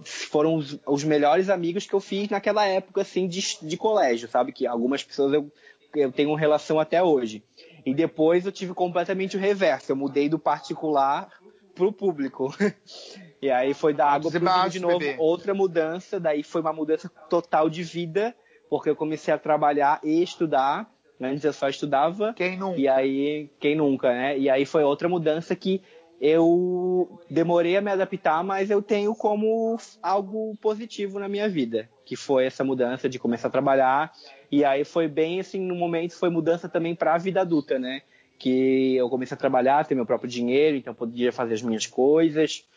foram 0.04 0.56
os, 0.56 0.78
os, 0.86 1.02
melhores 1.02 1.48
amigos 1.48 1.86
que 1.86 1.94
eu 1.94 2.00
fiz 2.00 2.28
naquela 2.28 2.66
época 2.66 3.00
assim 3.00 3.26
de, 3.26 3.58
de 3.62 3.76
colégio, 3.76 4.28
sabe? 4.28 4.52
Que 4.52 4.66
algumas 4.66 5.02
pessoas 5.02 5.32
eu, 5.32 5.50
eu 5.94 6.12
tenho 6.12 6.34
relação 6.34 6.78
até 6.78 7.02
hoje. 7.02 7.42
E 7.84 7.94
depois 7.94 8.46
eu 8.46 8.52
tive 8.52 8.74
completamente 8.74 9.36
o 9.36 9.40
reverso. 9.40 9.92
Eu 9.92 9.96
mudei 9.96 10.28
do 10.28 10.38
particular 10.38 11.28
pro 11.74 11.92
público. 11.92 12.54
e 13.40 13.50
aí 13.50 13.74
foi 13.74 13.92
da 13.92 14.08
água 14.08 14.30
pro 14.30 14.40
vinho 14.40 14.70
de 14.70 14.80
novo, 14.80 14.98
bebê. 14.98 15.16
outra 15.18 15.52
mudança. 15.54 16.20
Daí 16.20 16.42
foi 16.42 16.60
uma 16.60 16.72
mudança 16.72 17.08
total 17.28 17.68
de 17.68 17.82
vida, 17.82 18.34
porque 18.68 18.90
eu 18.90 18.96
comecei 18.96 19.32
a 19.32 19.38
trabalhar 19.38 20.00
e 20.02 20.22
estudar. 20.22 20.90
Antes 21.20 21.44
eu 21.44 21.52
só 21.52 21.68
estudava. 21.68 22.34
Quem 22.34 22.56
nunca? 22.56 22.80
E 22.80 22.88
aí, 22.88 23.50
quem 23.60 23.76
nunca, 23.76 24.12
né? 24.12 24.36
E 24.36 24.50
aí 24.50 24.66
foi 24.66 24.82
outra 24.82 25.08
mudança 25.08 25.54
que 25.54 25.80
eu 26.24 27.20
demorei 27.28 27.76
a 27.76 27.80
me 27.80 27.90
adaptar, 27.90 28.44
mas 28.44 28.70
eu 28.70 28.80
tenho 28.80 29.12
como 29.12 29.76
algo 30.00 30.56
positivo 30.58 31.18
na 31.18 31.28
minha 31.28 31.48
vida, 31.48 31.90
que 32.06 32.14
foi 32.14 32.46
essa 32.46 32.62
mudança 32.62 33.08
de 33.08 33.18
começar 33.18 33.48
a 33.48 33.50
trabalhar. 33.50 34.12
E 34.48 34.64
aí 34.64 34.84
foi 34.84 35.08
bem 35.08 35.40
assim, 35.40 35.58
no 35.58 35.74
momento 35.74 36.14
foi 36.14 36.30
mudança 36.30 36.68
também 36.68 36.94
para 36.94 37.14
a 37.14 37.18
vida 37.18 37.40
adulta, 37.40 37.76
né? 37.76 38.02
Que 38.38 38.94
eu 38.94 39.10
comecei 39.10 39.34
a 39.34 39.38
trabalhar, 39.38 39.84
ter 39.84 39.96
meu 39.96 40.06
próprio 40.06 40.30
dinheiro, 40.30 40.76
então 40.76 40.94
podia 40.94 41.32
fazer 41.32 41.54
as 41.54 41.62
minhas 41.62 41.88
coisas. 41.88 42.68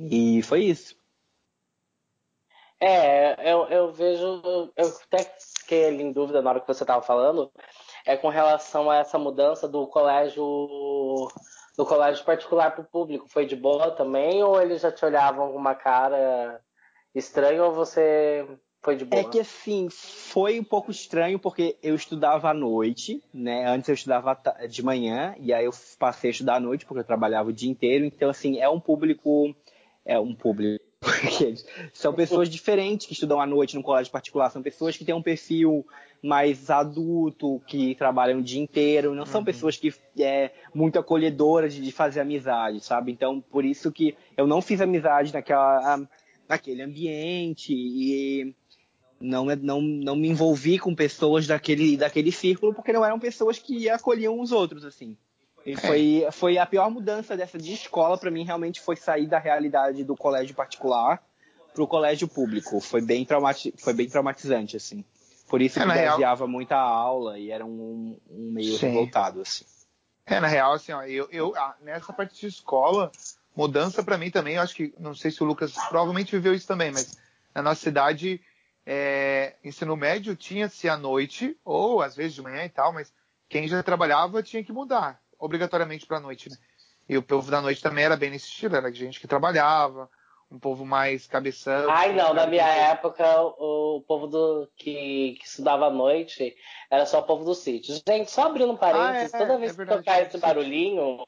E 0.00 0.40
foi 0.42 0.64
isso. 0.64 0.96
É, 2.80 3.52
eu, 3.52 3.66
eu 3.66 3.92
vejo, 3.92 4.42
eu 4.74 4.88
até 5.04 5.30
fiquei 5.58 5.88
ali 5.88 6.02
em 6.02 6.12
dúvida 6.12 6.40
na 6.40 6.48
hora 6.48 6.60
que 6.60 6.66
você 6.66 6.82
estava 6.82 7.02
falando, 7.02 7.52
é 8.06 8.16
com 8.16 8.28
relação 8.30 8.90
a 8.90 8.96
essa 8.96 9.18
mudança 9.18 9.68
do 9.68 9.86
colégio 9.86 10.42
do 11.76 11.84
colégio 11.84 12.24
particular 12.24 12.70
para 12.70 12.82
o 12.82 12.86
público. 12.86 13.28
Foi 13.28 13.46
de 13.46 13.56
boa 13.56 13.90
também 13.90 14.42
ou 14.42 14.60
eles 14.60 14.80
já 14.80 14.92
te 14.92 15.04
olhavam 15.04 15.50
com 15.50 15.58
uma 15.58 15.74
cara 15.74 16.60
estranha 17.14 17.64
ou 17.64 17.72
você 17.72 18.46
foi 18.82 18.96
de 18.96 19.04
boa? 19.04 19.22
É 19.22 19.24
que 19.24 19.40
assim, 19.40 19.88
foi 19.90 20.60
um 20.60 20.64
pouco 20.64 20.90
estranho 20.90 21.38
porque 21.38 21.76
eu 21.82 21.94
estudava 21.94 22.50
à 22.50 22.54
noite, 22.54 23.22
né? 23.32 23.66
Antes 23.66 23.88
eu 23.88 23.94
estudava 23.94 24.38
de 24.68 24.82
manhã 24.82 25.34
e 25.38 25.52
aí 25.52 25.64
eu 25.64 25.72
passei 25.98 26.30
a 26.30 26.32
estudar 26.32 26.56
à 26.56 26.60
noite 26.60 26.84
porque 26.84 27.00
eu 27.00 27.06
trabalhava 27.06 27.48
o 27.48 27.52
dia 27.52 27.70
inteiro. 27.70 28.04
Então 28.04 28.30
assim, 28.30 28.58
é 28.58 28.68
um 28.68 28.80
público 28.80 29.54
é 30.04 30.18
um 30.18 30.34
público 30.34 30.84
são 31.92 32.12
pessoas 32.12 32.48
diferentes 32.48 33.06
que 33.06 33.12
estudam 33.12 33.40
à 33.40 33.46
noite 33.46 33.76
no 33.76 33.82
colégio 33.82 34.12
particular, 34.12 34.50
são 34.50 34.62
pessoas 34.62 34.96
que 34.96 35.04
têm 35.04 35.14
um 35.14 35.22
perfil 35.22 35.84
mais 36.22 36.70
adulto, 36.70 37.60
que 37.66 37.94
trabalham 37.94 38.38
o 38.38 38.42
dia 38.42 38.60
inteiro, 38.60 39.14
não 39.14 39.26
são 39.26 39.40
uhum. 39.40 39.44
pessoas 39.44 39.76
que 39.76 39.92
é 40.18 40.50
muito 40.74 40.98
acolhedoras 40.98 41.74
de 41.74 41.92
fazer 41.92 42.20
amizade, 42.20 42.80
sabe? 42.80 43.12
Então, 43.12 43.40
por 43.40 43.64
isso 43.64 43.92
que 43.92 44.16
eu 44.36 44.46
não 44.46 44.62
fiz 44.62 44.80
amizade 44.80 45.32
naquela, 45.32 46.00
naquele 46.48 46.82
ambiente 46.82 47.74
e 47.74 48.54
não, 49.20 49.44
não, 49.44 49.82
não 49.82 50.16
me 50.16 50.28
envolvi 50.28 50.78
com 50.78 50.94
pessoas 50.94 51.46
daquele, 51.46 51.96
daquele 51.96 52.32
círculo, 52.32 52.74
porque 52.74 52.92
não 52.92 53.04
eram 53.04 53.18
pessoas 53.18 53.58
que 53.58 53.88
acolhiam 53.88 54.40
os 54.40 54.50
outros, 54.52 54.84
assim. 54.84 55.16
E 55.64 55.72
é. 55.72 55.76
foi, 55.76 56.26
foi 56.30 56.58
a 56.58 56.66
pior 56.66 56.90
mudança 56.90 57.36
dessa 57.36 57.58
de 57.58 57.72
escola 57.72 58.18
para 58.18 58.30
mim 58.30 58.44
realmente 58.44 58.80
foi 58.80 58.96
sair 58.96 59.26
da 59.26 59.38
realidade 59.38 60.04
do 60.04 60.16
colégio 60.16 60.54
particular 60.54 61.22
para 61.72 61.82
o 61.82 61.86
colégio 61.86 62.28
público. 62.28 62.80
Foi 62.80 63.00
bem, 63.00 63.24
traumati 63.24 63.74
foi 63.78 63.94
bem 63.94 64.08
traumatizante, 64.08 64.76
assim. 64.76 65.04
Por 65.48 65.60
isso 65.60 65.80
é, 65.80 65.82
que 65.82 65.88
eu 65.88 66.18
real... 66.18 66.48
muita 66.48 66.76
aula 66.76 67.38
e 67.38 67.50
era 67.50 67.64
um, 67.64 68.18
um 68.30 68.52
meio 68.52 68.76
Sim. 68.76 68.88
revoltado, 68.88 69.40
assim. 69.40 69.64
É, 70.26 70.40
na 70.40 70.46
real, 70.46 70.72
assim, 70.72 70.92
ó, 70.92 71.02
eu, 71.02 71.28
eu 71.30 71.52
nessa 71.82 72.12
parte 72.12 72.40
de 72.40 72.46
escola, 72.46 73.10
mudança 73.54 74.02
para 74.02 74.16
mim 74.16 74.30
também, 74.30 74.54
eu 74.54 74.62
acho 74.62 74.74
que, 74.74 74.94
não 74.98 75.14
sei 75.14 75.30
se 75.30 75.42
o 75.42 75.46
Lucas 75.46 75.74
provavelmente 75.88 76.32
viveu 76.32 76.54
isso 76.54 76.66
também, 76.66 76.90
mas 76.90 77.18
na 77.54 77.62
nossa 77.62 77.80
cidade, 77.80 78.40
é, 78.86 79.54
ensino 79.62 79.96
médio 79.96 80.34
tinha-se 80.34 80.88
à 80.88 80.96
noite, 80.96 81.58
ou 81.62 82.00
às 82.00 82.16
vezes 82.16 82.34
de 82.34 82.42
manhã 82.42 82.64
e 82.64 82.70
tal, 82.70 82.92
mas 82.92 83.12
quem 83.48 83.68
já 83.68 83.82
trabalhava 83.82 84.42
tinha 84.42 84.64
que 84.64 84.72
mudar 84.72 85.22
obrigatoriamente 85.44 86.06
para 86.06 86.16
a 86.16 86.20
noite, 86.20 86.48
né? 86.48 86.56
E 87.08 87.18
o 87.18 87.22
povo 87.22 87.50
da 87.50 87.60
noite 87.60 87.82
também 87.82 88.04
era 88.04 88.16
bem 88.16 88.30
nesse 88.30 88.46
estilo, 88.46 88.76
era 88.76 88.90
gente 88.90 89.20
que 89.20 89.28
trabalhava, 89.28 90.08
um 90.50 90.58
povo 90.58 90.86
mais 90.86 91.26
cabeção. 91.26 91.90
Ai, 91.90 92.14
não, 92.14 92.32
na 92.32 92.46
minha 92.46 92.66
época, 92.66 93.24
o, 93.58 93.96
o 93.98 94.00
povo 94.02 94.26
do, 94.26 94.68
que, 94.76 95.36
que, 95.38 95.46
estudava 95.46 95.86
à 95.86 95.90
noite 95.90 96.56
era 96.90 97.04
só 97.04 97.20
o 97.20 97.24
povo 97.24 97.44
do 97.44 97.54
sítio. 97.54 97.94
Gente, 98.08 98.30
só 98.30 98.46
abrindo 98.46 98.72
um 98.72 98.76
parênteses, 98.76 99.34
ah, 99.34 99.36
é, 99.36 99.40
toda 99.40 99.58
vez 99.58 99.78
é 99.78 99.84
que 99.84 99.90
tocar 99.90 100.22
esse 100.22 100.38
barulhinho, 100.38 101.26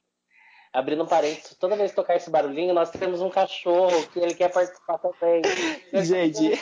abrindo 0.72 1.02
um 1.02 1.06
parênteses, 1.06 1.54
toda 1.58 1.76
vez 1.76 1.90
que 1.90 1.96
tocar 1.96 2.16
esse 2.16 2.30
barulhinho, 2.30 2.72
nós 2.72 2.90
temos 2.90 3.20
um 3.20 3.28
cachorro 3.28 4.06
que 4.08 4.18
ele 4.18 4.34
quer 4.34 4.50
participar 4.50 4.98
também. 4.98 5.42
Gente. 6.02 6.58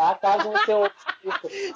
Tá? 0.00 0.14
Caso 0.14 0.50
você 0.50 0.72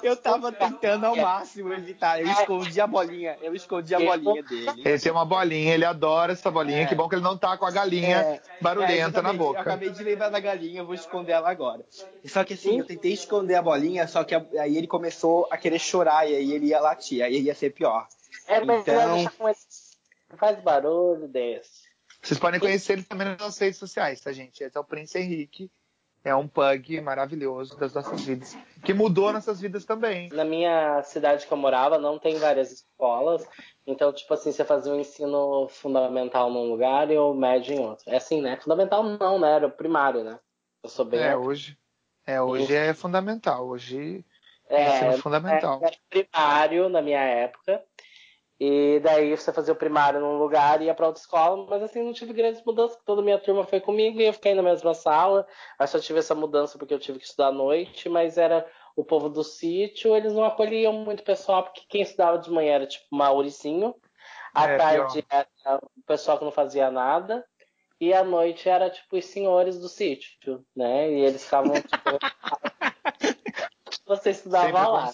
Eu 0.01 0.17
tava 0.17 0.51
tentando 0.51 1.05
ao 1.05 1.15
máximo 1.15 1.71
evitar. 1.71 2.19
Eu 2.19 2.27
escondi 2.27 2.81
a 2.81 2.87
bolinha. 2.87 3.37
Eu 3.39 3.53
escondi 3.53 3.93
a 3.93 3.99
bolinha 3.99 4.41
dele. 4.41 4.81
Ele 4.83 4.99
tem 4.99 5.11
uma 5.11 5.23
bolinha, 5.23 5.75
ele 5.75 5.85
adora 5.85 6.33
essa 6.33 6.49
bolinha. 6.49 6.81
É. 6.81 6.85
Que 6.87 6.95
bom 6.95 7.07
que 7.07 7.13
ele 7.13 7.21
não 7.21 7.37
tá 7.37 7.55
com 7.55 7.67
a 7.67 7.71
galinha 7.71 8.17
é. 8.17 8.41
barulhenta 8.59 9.19
é, 9.19 9.21
na 9.21 9.31
boca. 9.31 9.59
Eu 9.59 9.61
acabei 9.61 9.91
de 9.91 10.03
lembrar 10.03 10.29
da 10.29 10.39
galinha, 10.39 10.81
eu 10.81 10.87
vou 10.87 10.95
esconder 10.95 11.33
ela 11.33 11.51
agora. 11.51 11.85
Só 12.25 12.43
que 12.43 12.55
assim, 12.55 12.79
eu 12.79 12.85
tentei 12.85 13.13
esconder 13.13 13.53
a 13.53 13.61
bolinha, 13.61 14.07
só 14.07 14.23
que 14.23 14.33
aí 14.33 14.75
ele 14.75 14.87
começou 14.87 15.47
a 15.51 15.57
querer 15.57 15.77
chorar 15.77 16.27
e 16.27 16.35
aí 16.35 16.51
ele 16.51 16.67
ia 16.67 16.79
latir, 16.79 17.23
aí 17.23 17.41
ia 17.41 17.53
ser 17.53 17.73
pior. 17.73 18.07
É, 18.47 18.59
mas 18.59 18.81
então... 18.81 19.13
deixar 19.13 19.31
com 19.33 19.47
esse... 19.47 19.67
faz 20.35 20.59
barulho 20.63 21.27
desse. 21.27 21.85
Vocês 22.23 22.39
podem 22.39 22.59
conhecer 22.59 22.93
ele 22.93 23.03
também 23.03 23.27
nas 23.27 23.37
nossas 23.37 23.59
redes 23.59 23.77
sociais, 23.77 24.19
tá, 24.19 24.31
gente? 24.31 24.63
Esse 24.63 24.75
é 24.75 24.79
o 24.79 24.83
Prince 24.83 25.15
Henrique 25.15 25.69
é 26.25 26.35
um 26.35 26.47
pug 26.47 26.99
maravilhoso 27.01 27.77
das 27.77 27.93
nossas 27.93 28.25
vidas, 28.25 28.57
que 28.83 28.95
mudou 28.95 29.31
nossas 29.31 29.61
vidas 29.61 29.85
também. 29.85 30.27
Na 30.29 30.43
minha 30.43 31.03
cidade 31.03 31.45
que 31.45 31.53
eu 31.53 31.57
morava, 31.57 31.99
não 31.99 32.17
tem 32.17 32.39
várias 32.39 32.71
escolas, 32.71 33.47
então, 33.85 34.11
tipo 34.11 34.33
assim, 34.33 34.51
você 34.51 34.65
fazia 34.65 34.91
o 34.91 34.95
um 34.95 34.99
ensino 34.99 35.67
fundamental 35.69 36.49
num 36.49 36.67
lugar 36.67 37.11
e 37.11 37.17
o 37.17 37.35
médio 37.35 37.75
em 37.75 37.79
outro. 37.79 38.03
É 38.07 38.17
assim, 38.17 38.41
né? 38.41 38.57
Fundamental 38.57 39.03
não, 39.03 39.39
né? 39.39 39.51
Era 39.51 39.69
primário, 39.69 40.23
né? 40.23 40.39
Eu 40.83 40.89
sou 40.89 41.05
bem. 41.05 41.21
É, 41.21 41.37
hoje. 41.37 41.77
É, 42.25 42.41
hoje 42.41 42.73
é 42.73 42.91
fundamental. 42.95 43.67
Hoje 43.67 44.25
é, 44.67 44.81
é 44.81 44.95
ensino 44.95 45.21
fundamental. 45.21 45.79
É, 45.83 45.89
é 45.89 46.23
primário 46.23 46.89
na 46.89 47.03
minha 47.03 47.21
época. 47.21 47.83
E 48.59 49.01
daí 49.01 49.35
você 49.35 49.51
fazia 49.51 49.73
o 49.73 49.77
primário 49.77 50.19
num 50.19 50.37
lugar 50.37 50.81
e 50.81 50.85
ia 50.85 50.93
para 50.93 51.07
outra 51.07 51.21
escola, 51.21 51.65
mas 51.69 51.83
assim, 51.83 52.01
não 52.01 52.13
tive 52.13 52.31
grandes 52.31 52.63
mudanças, 52.63 52.97
toda 53.05 53.21
minha 53.21 53.37
turma 53.37 53.65
foi 53.65 53.81
comigo 53.81 54.19
e 54.19 54.25
eu 54.25 54.33
fiquei 54.33 54.53
na 54.53 54.61
mesma 54.61 54.93
sala. 54.93 55.45
Que 55.77 55.97
eu 55.97 56.01
tive 56.01 56.19
essa 56.19 56.33
mudança 56.33 56.77
porque 56.77 56.93
eu 56.93 56.99
tive 56.99 57.19
que 57.19 57.25
estudar 57.25 57.47
à 57.47 57.51
noite, 57.51 58.07
mas 58.07 58.37
era 58.37 58.65
o 58.95 59.03
povo 59.03 59.29
do 59.29 59.43
sítio, 59.43 60.15
eles 60.15 60.33
não 60.33 60.45
acolhiam 60.45 60.93
muito 60.93 61.19
o 61.19 61.25
pessoal, 61.25 61.63
porque 61.63 61.81
quem 61.89 62.01
estudava 62.01 62.37
de 62.37 62.49
manhã 62.49 62.75
era 62.75 62.87
tipo 62.87 63.05
Mauricinho, 63.11 63.93
à 64.53 64.69
é, 64.69 64.77
tarde 64.77 65.21
pior. 65.21 65.47
era 65.65 65.79
o 65.83 66.03
pessoal 66.07 66.37
que 66.37 66.45
não 66.45 66.51
fazia 66.51 66.89
nada, 66.89 67.45
e 67.99 68.13
à 68.13 68.23
noite 68.23 68.69
era 68.69 68.89
tipo 68.89 69.17
os 69.17 69.25
senhores 69.25 69.77
do 69.77 69.89
sítio, 69.89 70.65
né? 70.73 71.11
E 71.11 71.25
eles 71.25 71.43
ficavam 71.43 71.73
tipo. 71.73 72.19
você 74.05 74.29
estudava 74.31 74.87
lá. 74.87 75.11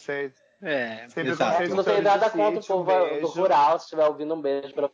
É, 0.62 1.08
Sempre 1.10 1.32
exato. 1.32 1.76
Não 1.76 1.84
tem 1.84 2.02
nada 2.02 2.30
contra 2.30 2.60
o 2.60 2.64
povo 2.64 2.92
um 2.92 3.22
do 3.22 3.28
rural, 3.28 3.80
se 3.80 3.86
estiver 3.86 4.06
ouvindo, 4.06 4.34
um 4.34 4.42
beijo 4.42 4.74
pra 4.74 4.90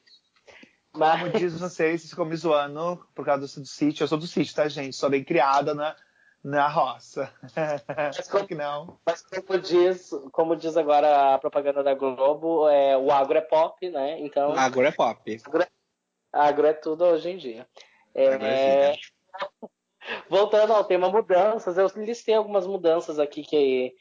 mas... 0.98 1.20
Como 1.20 1.32
diz 1.32 1.60
vocês, 1.60 2.02
vocês 2.02 2.10
ficam 2.10 2.26
me 2.26 2.36
zoando 2.36 3.06
por 3.14 3.24
causa 3.24 3.42
do, 3.42 3.62
do, 3.62 3.68
sítio. 3.68 4.04
Eu 4.04 4.08
sou 4.08 4.18
do 4.18 4.26
sítio, 4.26 4.56
tá, 4.56 4.68
gente? 4.68 4.96
Sou 4.96 5.10
bem 5.10 5.24
criada 5.24 5.74
na, 5.74 5.96
na 6.44 6.68
roça. 6.68 7.32
Mas 7.96 8.28
como, 8.28 8.48
que 8.48 8.56
não. 8.56 9.00
Mas 9.06 9.22
como 9.22 9.60
diz, 9.60 10.10
como 10.32 10.56
diz 10.56 10.76
agora 10.76 11.36
a 11.36 11.38
propaganda 11.38 11.84
da 11.84 11.94
Globo, 11.94 12.68
é, 12.68 12.98
o 12.98 13.12
agro 13.12 13.38
é 13.38 13.42
pop, 13.42 13.90
né? 13.90 14.20
Então, 14.22 14.52
o 14.52 14.58
agro 14.58 14.86
é 14.86 14.92
pop. 14.92 15.42
Agro 15.46 15.62
é, 15.62 15.68
agro 16.34 16.68
é 16.68 16.74
tudo 16.74 17.06
hoje 17.06 17.30
em 17.30 17.38
dia. 17.38 17.68
É, 18.16 18.26
é... 18.26 18.96
Voltando 20.30 20.72
ao 20.72 20.86
tema 20.86 21.10
mudanças, 21.10 21.78
eu 21.78 21.92
listei 21.98 22.34
algumas 22.34 22.66
mudanças 22.66 23.20
aqui 23.20 23.44
que 23.44 23.94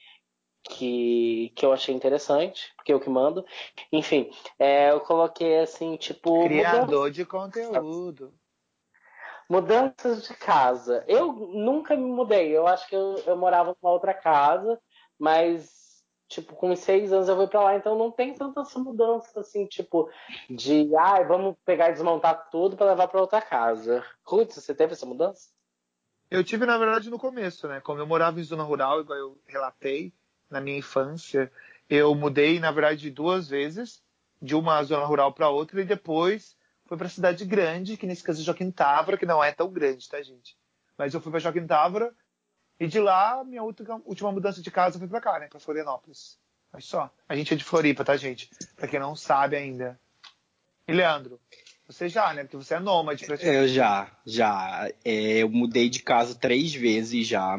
que, 0.69 1.53
que 1.55 1.65
eu 1.65 1.73
achei 1.73 1.95
interessante, 1.95 2.73
porque 2.77 2.93
eu 2.93 3.01
que 3.01 3.09
mando. 3.09 3.45
Enfim, 3.93 4.31
é, 4.59 4.91
eu 4.91 5.01
coloquei 5.01 5.61
assim, 5.61 5.97
tipo. 5.97 6.45
Criador 6.45 7.11
de 7.11 7.25
conteúdo. 7.25 8.33
Mudanças 9.49 10.27
de 10.27 10.35
casa. 10.35 11.05
Eu 11.07 11.33
nunca 11.33 11.97
me 11.97 12.05
mudei. 12.05 12.57
Eu 12.57 12.67
acho 12.67 12.89
que 12.89 12.97
eu, 12.97 13.23
eu 13.27 13.37
morava 13.37 13.77
numa 13.81 13.93
outra 13.93 14.13
casa, 14.13 14.79
mas, 15.17 16.03
tipo, 16.29 16.55
com 16.57 16.75
seis 16.75 17.13
anos 17.13 17.29
eu 17.29 17.37
fui 17.37 17.47
pra 17.47 17.63
lá, 17.63 17.77
então 17.77 17.97
não 17.97 18.11
tem 18.11 18.35
tanta 18.35 18.63
essa 18.63 18.79
mudança, 18.81 19.39
assim, 19.39 19.65
tipo, 19.67 20.11
de, 20.51 20.91
ai, 20.97 21.23
ah, 21.23 21.27
vamos 21.27 21.55
pegar 21.65 21.91
e 21.91 21.93
desmontar 21.93 22.51
tudo 22.51 22.77
para 22.77 22.87
levar 22.87 23.07
para 23.07 23.21
outra 23.21 23.41
casa. 23.41 24.05
Ruth, 24.25 24.51
você 24.51 24.75
teve 24.75 24.95
essa 24.95 25.07
mudança? 25.07 25.49
Eu 26.29 26.43
tive, 26.43 26.67
na 26.67 26.77
verdade, 26.77 27.09
no 27.09 27.21
começo, 27.21 27.69
né? 27.69 27.81
Como 27.81 28.01
eu 28.01 28.07
morava 28.07 28.41
em 28.41 28.43
zona 28.43 28.65
rural, 28.65 29.01
igual 29.01 29.17
eu 29.17 29.39
relatei, 29.47 30.13
na 30.51 30.61
minha 30.61 30.79
infância. 30.79 31.51
Eu 31.89 32.15
mudei, 32.15 32.59
na 32.59 32.71
verdade, 32.71 33.11
duas 33.11 33.49
vezes, 33.49 34.03
de 34.41 34.55
uma 34.55 34.83
zona 34.83 35.05
rural 35.05 35.33
para 35.33 35.49
outra, 35.49 35.81
e 35.81 35.85
depois 35.85 36.57
fui 36.87 36.97
para 36.97 37.09
cidade 37.09 37.45
grande, 37.45 37.97
que 37.97 38.07
nesse 38.07 38.23
caso 38.23 38.41
é 38.41 38.45
Joaquim 38.45 38.71
Távora, 38.71 39.17
que 39.17 39.27
não 39.27 39.43
é 39.43 39.53
tão 39.53 39.71
grande, 39.71 40.09
tá, 40.09 40.21
gente? 40.23 40.57
Mas 40.97 41.15
eu 41.15 41.21
fui 41.21 41.31
para 41.31 41.41
Joaquim 41.41 41.67
Távora, 41.67 42.15
e 42.79 42.87
de 42.87 43.01
lá, 43.01 43.43
minha 43.45 43.63
última, 43.63 44.01
última 44.05 44.33
mudança 44.33 44.61
de 44.61 44.71
casa 44.71 44.99
foi 44.99 45.09
para 45.09 45.21
cá, 45.21 45.39
né, 45.39 45.49
para 45.49 45.61
Florianópolis. 45.61 46.39
Mas 46.73 46.85
só. 46.85 47.11
A 47.29 47.35
gente 47.35 47.55
é 47.55 47.57
de 47.57 47.65
Floripa, 47.65 48.05
tá, 48.05 48.17
gente? 48.17 48.51
Para 48.77 48.89
quem 48.89 49.01
não 49.01 49.17
sabe 49.17 49.57
ainda. 49.57 49.99
E 50.87 50.93
Leandro, 50.93 51.41
você 51.89 52.09
já, 52.09 52.35
né? 52.35 52.43
Porque 52.43 52.57
você 52.57 52.75
é 52.75 52.81
nômade. 52.81 53.27
Eu 53.41 53.67
já, 53.67 54.11
já. 54.27 54.91
É, 55.05 55.39
eu 55.39 55.49
mudei 55.49 55.89
de 55.89 56.03
casa 56.03 56.35
três 56.35 56.75
vezes 56.75 57.27
já. 57.27 57.59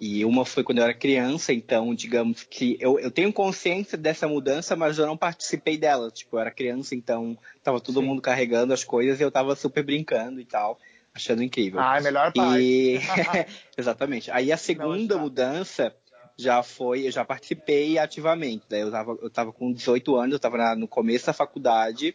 E 0.00 0.24
uma 0.24 0.44
foi 0.44 0.62
quando 0.62 0.78
eu 0.78 0.84
era 0.84 0.94
criança, 0.94 1.52
então, 1.52 1.92
digamos 1.92 2.44
que 2.44 2.76
eu, 2.80 3.00
eu 3.00 3.10
tenho 3.10 3.32
consciência 3.32 3.98
dessa 3.98 4.28
mudança, 4.28 4.76
mas 4.76 4.96
eu 4.96 5.06
não 5.06 5.16
participei 5.16 5.76
dela. 5.76 6.08
Tipo, 6.08 6.36
eu 6.36 6.40
era 6.40 6.52
criança, 6.52 6.94
então 6.94 7.36
tava 7.64 7.80
todo 7.80 7.98
Sim. 8.00 8.06
mundo 8.06 8.22
carregando 8.22 8.72
as 8.72 8.84
coisas 8.84 9.18
e 9.18 9.24
eu 9.24 9.30
tava 9.30 9.56
super 9.56 9.82
brincando 9.82 10.40
e 10.40 10.44
tal, 10.44 10.78
achando 11.12 11.42
incrível. 11.42 11.80
Ah, 11.80 11.98
é 11.98 12.00
melhor 12.00 12.32
parte. 12.32 12.62
E... 12.62 13.00
Exatamente. 13.76 14.30
Aí 14.30 14.52
a 14.52 14.56
segunda 14.56 15.16
não, 15.16 15.22
mudança 15.22 15.92
já 16.36 16.62
foi, 16.62 17.08
eu 17.08 17.10
já 17.10 17.24
participei 17.24 17.98
ativamente. 17.98 18.64
Daí 18.68 18.82
eu 18.82 18.92
tava, 18.92 19.18
eu 19.20 19.28
tava 19.28 19.52
com 19.52 19.72
18 19.72 20.14
anos, 20.14 20.32
eu 20.34 20.38
tava 20.38 20.56
na, 20.56 20.76
no 20.76 20.86
começo 20.86 21.26
da 21.26 21.32
faculdade. 21.32 22.14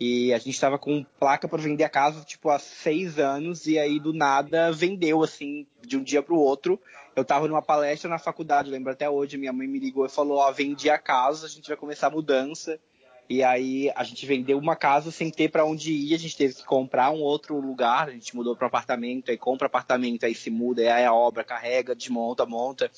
E 0.00 0.32
a 0.32 0.38
gente 0.38 0.54
estava 0.54 0.78
com 0.78 1.04
placa 1.18 1.46
para 1.46 1.60
vender 1.60 1.84
a 1.84 1.88
casa, 1.90 2.24
tipo, 2.24 2.48
há 2.48 2.58
seis 2.58 3.18
anos, 3.18 3.66
e 3.66 3.78
aí 3.78 4.00
do 4.00 4.14
nada 4.14 4.72
vendeu, 4.72 5.22
assim, 5.22 5.66
de 5.82 5.98
um 5.98 6.02
dia 6.02 6.22
para 6.22 6.32
o 6.32 6.38
outro. 6.38 6.80
Eu 7.14 7.20
estava 7.20 7.46
numa 7.46 7.60
palestra 7.60 8.08
na 8.08 8.18
faculdade, 8.18 8.70
lembro 8.70 8.90
até 8.90 9.10
hoje, 9.10 9.36
minha 9.36 9.52
mãe 9.52 9.68
me 9.68 9.78
ligou 9.78 10.06
e 10.06 10.08
falou: 10.08 10.38
Ó, 10.38 10.50
vendi 10.52 10.88
a 10.88 10.98
casa, 10.98 11.44
a 11.44 11.50
gente 11.50 11.68
vai 11.68 11.76
começar 11.76 12.06
a 12.06 12.10
mudança. 12.10 12.80
E 13.28 13.44
aí 13.44 13.92
a 13.94 14.02
gente 14.02 14.26
vendeu 14.26 14.58
uma 14.58 14.74
casa 14.74 15.12
sem 15.12 15.30
ter 15.30 15.50
para 15.50 15.64
onde 15.64 15.92
ir, 15.92 16.14
a 16.14 16.18
gente 16.18 16.36
teve 16.36 16.54
que 16.54 16.64
comprar 16.64 17.10
um 17.10 17.20
outro 17.20 17.60
lugar, 17.60 18.08
a 18.08 18.10
gente 18.10 18.34
mudou 18.34 18.56
para 18.56 18.66
apartamento, 18.66 19.30
aí 19.30 19.38
compra 19.38 19.68
apartamento, 19.68 20.24
aí 20.24 20.34
se 20.34 20.50
muda, 20.50 20.82
aí 20.82 21.04
a 21.04 21.14
obra 21.14 21.44
carrega, 21.44 21.94
desmonta, 21.94 22.44
monta. 22.44 22.90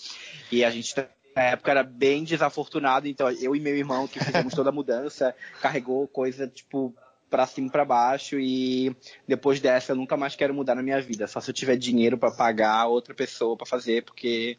E 0.51 0.65
a 0.65 0.71
gente 0.71 0.95
na 1.35 1.43
época 1.43 1.71
era 1.71 1.83
bem 1.83 2.25
desafortunado, 2.25 3.09
então 3.09 3.31
eu 3.31 3.57
e 3.57 3.61
meu 3.61 3.77
irmão 3.77 4.07
que 4.07 4.23
fizemos 4.23 4.55
toda 4.55 4.71
a 4.71 4.73
mudança, 4.73 5.35
carregou 5.61 6.07
coisa 6.09 6.47
tipo 6.47 6.95
para 7.31 7.47
cima 7.47 7.69
e 7.69 7.71
para 7.71 7.85
baixo 7.85 8.39
e 8.39 8.95
depois 9.27 9.59
dessa 9.59 9.93
eu 9.93 9.97
nunca 9.97 10.19
mais 10.19 10.37
quero 10.37 10.53
mudar 10.53 10.75
na 10.75 10.83
minha 10.83 11.01
vida, 11.01 11.27
só 11.27 11.41
se 11.41 11.51
eu 11.51 11.55
tiver 11.55 11.77
dinheiro 11.77 12.19
para 12.19 12.31
pagar 12.31 12.87
outra 12.87 13.15
pessoa 13.15 13.57
para 13.57 13.67
fazer, 13.67 14.05
porque 14.05 14.59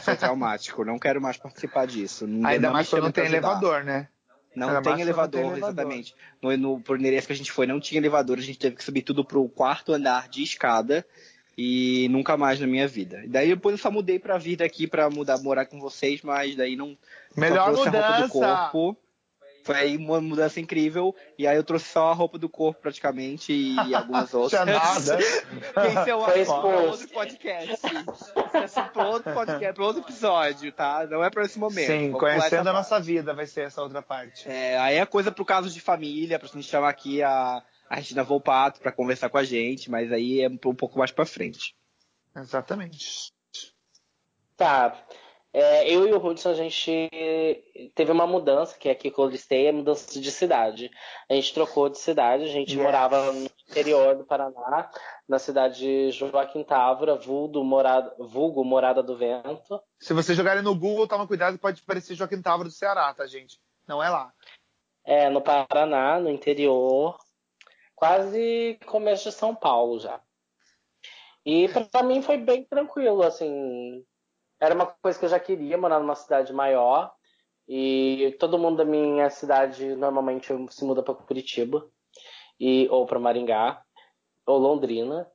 foi 0.00 0.16
traumático, 0.16 0.84
não 0.84 0.98
quero 0.98 1.20
mais 1.20 1.36
participar 1.36 1.86
disso. 1.86 2.26
Ainda 2.44 2.70
mais 2.70 2.88
quando 2.88 3.04
não 3.04 3.10
tem 3.12 3.26
elevador, 3.26 3.82
né? 3.82 4.08
Não 4.54 4.80
tem 4.80 5.00
elevador, 5.00 5.40
não 5.40 5.50
tem 5.50 5.58
elevador, 5.58 5.72
exatamente. 5.72 6.14
No, 6.40 6.56
no, 6.56 6.80
que 6.80 7.32
a 7.32 7.36
gente 7.36 7.50
foi, 7.50 7.66
não 7.66 7.80
tinha 7.80 8.00
elevador, 8.00 8.38
a 8.38 8.42
gente 8.42 8.60
teve 8.60 8.76
que 8.76 8.84
subir 8.84 9.02
tudo 9.02 9.24
pro 9.24 9.48
quarto 9.48 9.92
andar 9.92 10.28
de 10.28 10.44
escada 10.44 11.04
e 11.56 12.08
nunca 12.10 12.36
mais 12.36 12.60
na 12.60 12.66
minha 12.66 12.86
vida. 12.88 13.22
Daí 13.26 13.48
depois 13.48 13.74
eu 13.74 13.78
só 13.78 13.90
mudei 13.90 14.18
pra 14.18 14.38
vida 14.38 14.64
aqui 14.64 14.86
pra 14.86 15.08
mudar, 15.08 15.38
morar 15.38 15.66
com 15.66 15.80
vocês, 15.80 16.22
mas 16.22 16.56
daí 16.56 16.76
não. 16.76 16.96
Melhor 17.36 17.72
mudança! 17.72 18.28
corpo. 18.28 18.96
Foi 19.64 19.76
aí 19.76 19.96
uma 19.96 20.20
mudança 20.20 20.60
incrível. 20.60 21.16
E 21.38 21.46
aí 21.46 21.56
eu 21.56 21.64
trouxe 21.64 21.86
só 21.86 22.10
a 22.10 22.12
roupa 22.12 22.36
do 22.36 22.50
corpo 22.50 22.82
praticamente 22.82 23.50
e 23.50 23.74
algumas 23.96 24.34
outras. 24.34 24.66
nada. 24.66 25.18
Esse 25.18 26.10
é 26.10 26.14
um 26.14 26.20
outro 26.20 27.08
podcast. 27.08 27.72
Esse 28.62 28.78
é 28.78 28.82
para 28.82 29.08
outro 29.08 29.32
podcast, 29.32 29.74
para 29.74 29.84
outro 29.84 30.02
episódio, 30.02 30.70
tá? 30.70 31.06
Não 31.06 31.24
é 31.24 31.30
para 31.30 31.44
esse 31.44 31.58
momento. 31.58 31.86
Sim, 31.86 32.12
conhecendo 32.12 32.68
a 32.68 32.74
nossa 32.74 33.00
vida 33.00 33.32
vai 33.32 33.46
ser 33.46 33.62
essa 33.62 33.80
outra 33.80 34.02
parte. 34.02 34.46
É, 34.46 34.78
aí 34.78 34.96
é 34.96 35.06
coisa 35.06 35.32
pro 35.32 35.46
caso 35.46 35.70
de 35.70 35.80
família, 35.80 36.38
pra 36.38 36.46
gente 36.46 36.68
chamar 36.68 36.90
aqui 36.90 37.22
a 37.22 37.62
a 37.88 37.96
Regina 37.96 38.22
Volpato 38.22 38.80
para 38.80 38.92
conversar 38.92 39.28
com 39.28 39.38
a 39.38 39.44
gente, 39.44 39.90
mas 39.90 40.10
aí 40.12 40.40
é 40.40 40.48
um 40.48 40.56
pouco 40.56 40.98
mais 40.98 41.10
para 41.10 41.26
frente. 41.26 41.74
Exatamente. 42.36 43.32
Tá. 44.56 45.06
É, 45.56 45.88
eu 45.88 46.08
e 46.08 46.12
o 46.12 46.18
Hudson, 46.18 46.50
a 46.50 46.54
gente 46.54 46.90
teve 47.94 48.10
uma 48.10 48.26
mudança, 48.26 48.76
que 48.76 48.88
é 48.88 48.92
aqui 48.92 49.08
que 49.08 49.18
eu 49.20 49.28
listei, 49.28 49.68
é 49.68 49.72
mudança 49.72 50.20
de 50.20 50.30
cidade. 50.32 50.90
A 51.30 51.34
gente 51.34 51.54
trocou 51.54 51.88
de 51.88 51.96
cidade, 51.96 52.42
a 52.42 52.48
gente 52.48 52.72
yes. 52.72 52.82
morava 52.82 53.30
no 53.30 53.48
interior 53.70 54.16
do 54.16 54.24
Paraná, 54.24 54.90
na 55.28 55.38
cidade 55.38 55.78
de 55.78 56.10
Joaquim 56.10 56.64
Távora, 56.64 57.14
vulgo 57.14 57.62
morada, 57.62 58.12
vulgo 58.18 58.64
morada 58.64 59.00
do 59.00 59.16
Vento. 59.16 59.80
Se 60.00 60.12
vocês 60.12 60.36
jogarem 60.36 60.62
no 60.62 60.74
Google, 60.74 61.06
toma 61.06 61.24
cuidado, 61.24 61.56
pode 61.56 61.82
parecer 61.82 62.16
Joaquim 62.16 62.42
Távora 62.42 62.68
do 62.68 62.74
Ceará, 62.74 63.14
tá, 63.14 63.24
gente? 63.24 63.60
Não 63.86 64.02
é 64.02 64.10
lá. 64.10 64.32
É, 65.04 65.30
no 65.30 65.40
Paraná, 65.40 66.18
no 66.18 66.30
interior 66.30 67.16
quase 68.04 68.78
começo 68.84 69.30
de 69.30 69.34
São 69.34 69.54
Paulo 69.54 69.98
já. 69.98 70.20
E 71.44 71.68
para 71.90 72.02
mim 72.02 72.20
foi 72.20 72.36
bem 72.36 72.62
tranquilo, 72.62 73.22
assim. 73.22 74.04
Era 74.60 74.74
uma 74.74 74.86
coisa 74.86 75.18
que 75.18 75.24
eu 75.24 75.28
já 75.30 75.40
queria, 75.40 75.78
morar 75.78 75.98
numa 75.98 76.14
cidade 76.14 76.52
maior. 76.52 77.14
E 77.66 78.36
todo 78.38 78.58
mundo 78.58 78.76
da 78.76 78.84
minha 78.84 79.30
cidade 79.30 79.96
normalmente 79.96 80.52
se 80.68 80.84
muda 80.84 81.02
para 81.02 81.14
Curitiba 81.14 81.88
e 82.60 82.86
ou 82.90 83.06
para 83.06 83.18
Maringá 83.18 83.82
ou 84.44 84.58
Londrina. 84.58 85.26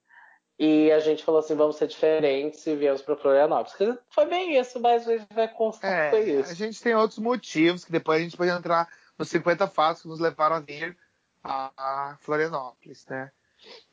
E 0.60 0.92
a 0.92 1.00
gente 1.00 1.24
falou 1.24 1.40
assim, 1.40 1.56
vamos 1.56 1.76
ser 1.76 1.88
diferentes 1.88 2.68
e 2.68 2.76
viemos 2.76 3.02
para 3.02 3.16
Florianópolis. 3.16 3.98
Foi 4.12 4.28
bem 4.28 4.60
isso, 4.60 4.80
mas 4.80 5.08
a 5.08 5.18
gente 5.18 5.34
vai 5.34 5.48
constar 5.48 6.14
é, 6.14 6.20
isso. 6.20 6.52
A 6.52 6.54
gente 6.54 6.80
tem 6.80 6.94
outros 6.94 7.18
motivos 7.18 7.84
que 7.84 7.92
depois 7.92 8.20
a 8.20 8.24
gente 8.24 8.38
pode 8.38 8.52
entrar 8.52 8.88
nos 9.18 9.30
50 9.30 9.68
fatos 9.70 10.04
que 10.04 10.08
nos 10.08 10.20
levaram 10.20 10.58
a 10.58 10.60
vir 10.60 10.96
a 11.50 12.18
Florianópolis, 12.22 13.06
né? 13.08 13.32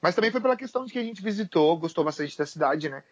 Mas 0.00 0.14
também 0.14 0.30
foi 0.30 0.40
pela 0.40 0.56
questão 0.56 0.84
de 0.84 0.92
que 0.92 0.98
a 0.98 1.02
gente 1.02 1.22
visitou, 1.22 1.76
gostou 1.78 2.04
bastante 2.04 2.36
da 2.36 2.46
cidade, 2.46 2.88
né? 2.88 3.02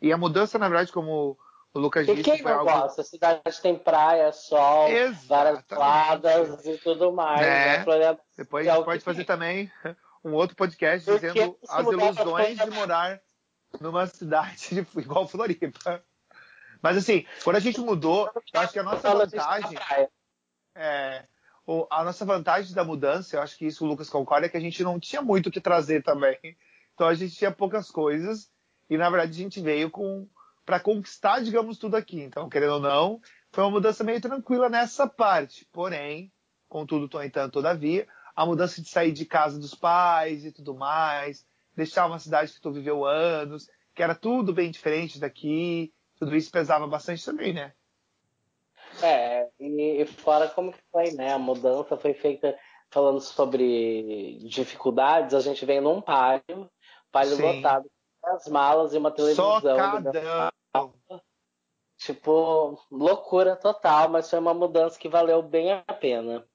E 0.00 0.12
a 0.12 0.16
mudança, 0.16 0.58
na 0.58 0.68
verdade, 0.68 0.92
como 0.92 1.36
o 1.72 1.78
Lucas 1.78 2.06
disse. 2.06 2.22
Quem 2.22 2.42
não 2.42 2.52
algo... 2.52 2.70
gosta? 2.70 3.00
A 3.00 3.04
cidade 3.04 3.42
tem 3.60 3.76
praia, 3.76 4.30
sol, 4.32 4.88
várias 5.26 5.62
pradas 5.62 6.64
e 6.64 6.78
tudo 6.78 7.12
mais. 7.12 7.40
Né? 7.40 7.78
Né? 7.78 8.18
Depois 8.36 8.68
a 8.68 8.74
gente 8.74 8.84
pode 8.84 9.02
fazer 9.02 9.24
também 9.24 9.70
um 10.24 10.32
outro 10.32 10.56
podcast 10.56 11.04
Porque 11.04 11.26
dizendo 11.26 11.58
as 11.68 11.86
ilusões 11.86 12.58
de 12.58 12.70
morar 12.70 13.20
numa 13.80 14.06
cidade 14.06 14.68
de... 14.82 15.00
igual 15.00 15.26
Floripa. 15.26 16.02
Mas 16.80 16.96
assim, 16.96 17.26
quando 17.42 17.56
a 17.56 17.60
gente 17.60 17.80
mudou, 17.80 18.30
eu 18.52 18.60
acho 18.60 18.72
que 18.72 18.78
a 18.78 18.84
nossa 18.84 19.14
vantagem. 19.14 19.78
É, 20.76 21.24
a 21.90 22.04
nossa 22.04 22.24
vantagem 22.24 22.74
da 22.74 22.84
mudança, 22.84 23.36
eu 23.36 23.42
acho 23.42 23.56
que 23.56 23.66
isso 23.66 23.84
o 23.84 23.88
Lucas 23.88 24.10
concorda, 24.10 24.46
é 24.46 24.48
que 24.48 24.56
a 24.56 24.60
gente 24.60 24.82
não 24.82 25.00
tinha 25.00 25.22
muito 25.22 25.48
o 25.48 25.50
que 25.50 25.60
trazer 25.60 26.02
também. 26.02 26.38
Então 26.94 27.06
a 27.06 27.14
gente 27.14 27.34
tinha 27.34 27.50
poucas 27.50 27.90
coisas 27.90 28.50
e 28.88 28.96
na 28.96 29.08
verdade 29.08 29.32
a 29.32 29.42
gente 29.42 29.60
veio 29.60 29.90
com 29.90 30.28
para 30.64 30.80
conquistar, 30.80 31.40
digamos, 31.40 31.78
tudo 31.78 31.96
aqui. 31.96 32.20
Então, 32.20 32.48
querendo 32.48 32.74
ou 32.74 32.80
não, 32.80 33.20
foi 33.52 33.62
uma 33.64 33.70
mudança 33.70 34.02
meio 34.02 34.20
tranquila 34.20 34.68
nessa 34.68 35.06
parte. 35.06 35.68
Porém, 35.70 36.32
contudo, 36.68 37.22
entanto, 37.22 37.52
todavia, 37.52 38.06
a 38.34 38.46
mudança 38.46 38.80
de 38.80 38.88
sair 38.88 39.12
de 39.12 39.26
casa 39.26 39.58
dos 39.58 39.74
pais 39.74 40.44
e 40.44 40.52
tudo 40.52 40.74
mais, 40.74 41.46
deixar 41.76 42.06
uma 42.06 42.18
cidade 42.18 42.52
que 42.52 42.60
tu 42.60 42.72
viveu 42.72 43.04
anos, 43.04 43.68
que 43.94 44.02
era 44.02 44.14
tudo 44.14 44.52
bem 44.52 44.70
diferente 44.70 45.20
daqui, 45.20 45.92
tudo 46.16 46.34
isso 46.34 46.50
pesava 46.50 46.86
bastante 46.86 47.24
também, 47.24 47.52
né? 47.52 47.74
É, 49.04 49.50
e, 49.60 50.06
fora 50.06 50.48
como 50.48 50.72
que 50.72 50.80
foi, 50.90 51.12
né? 51.12 51.32
A 51.32 51.38
mudança 51.38 51.96
foi 51.96 52.14
feita 52.14 52.58
falando 52.90 53.20
sobre 53.20 54.38
dificuldades, 54.44 55.34
a 55.34 55.40
gente 55.40 55.66
vem 55.66 55.80
num 55.80 56.00
palio, 56.00 56.70
palio 57.12 57.36
Sim. 57.36 57.42
lotado, 57.42 57.90
as 58.24 58.46
malas 58.46 58.94
e 58.94 58.98
uma 58.98 59.10
televisão. 59.10 59.60
Socadão. 59.60 60.94
Tipo, 61.98 62.78
loucura 62.90 63.56
total, 63.56 64.08
mas 64.08 64.28
foi 64.28 64.38
uma 64.38 64.54
mudança 64.54 64.98
que 64.98 65.08
valeu 65.08 65.42
bem 65.42 65.72
a 65.72 65.82
pena. 65.92 66.46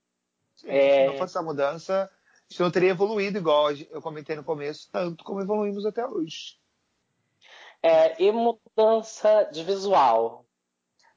Sim, 0.56 0.70
é... 0.70 1.06
Se 1.06 1.08
não 1.08 1.18
fosse 1.18 1.38
essa 1.38 1.42
mudança, 1.42 2.04
a 2.04 2.54
gente 2.54 2.62
não 2.62 2.72
teria 2.72 2.90
evoluído 2.90 3.38
igual 3.38 3.72
eu 3.72 4.02
comentei 4.02 4.36
no 4.36 4.44
começo, 4.44 4.90
tanto 4.92 5.24
como 5.24 5.42
evoluímos 5.42 5.86
até 5.86 6.06
hoje. 6.06 6.58
É, 7.82 8.22
e 8.22 8.32
mudança 8.32 9.44
de 9.46 9.64
visual 9.64 10.46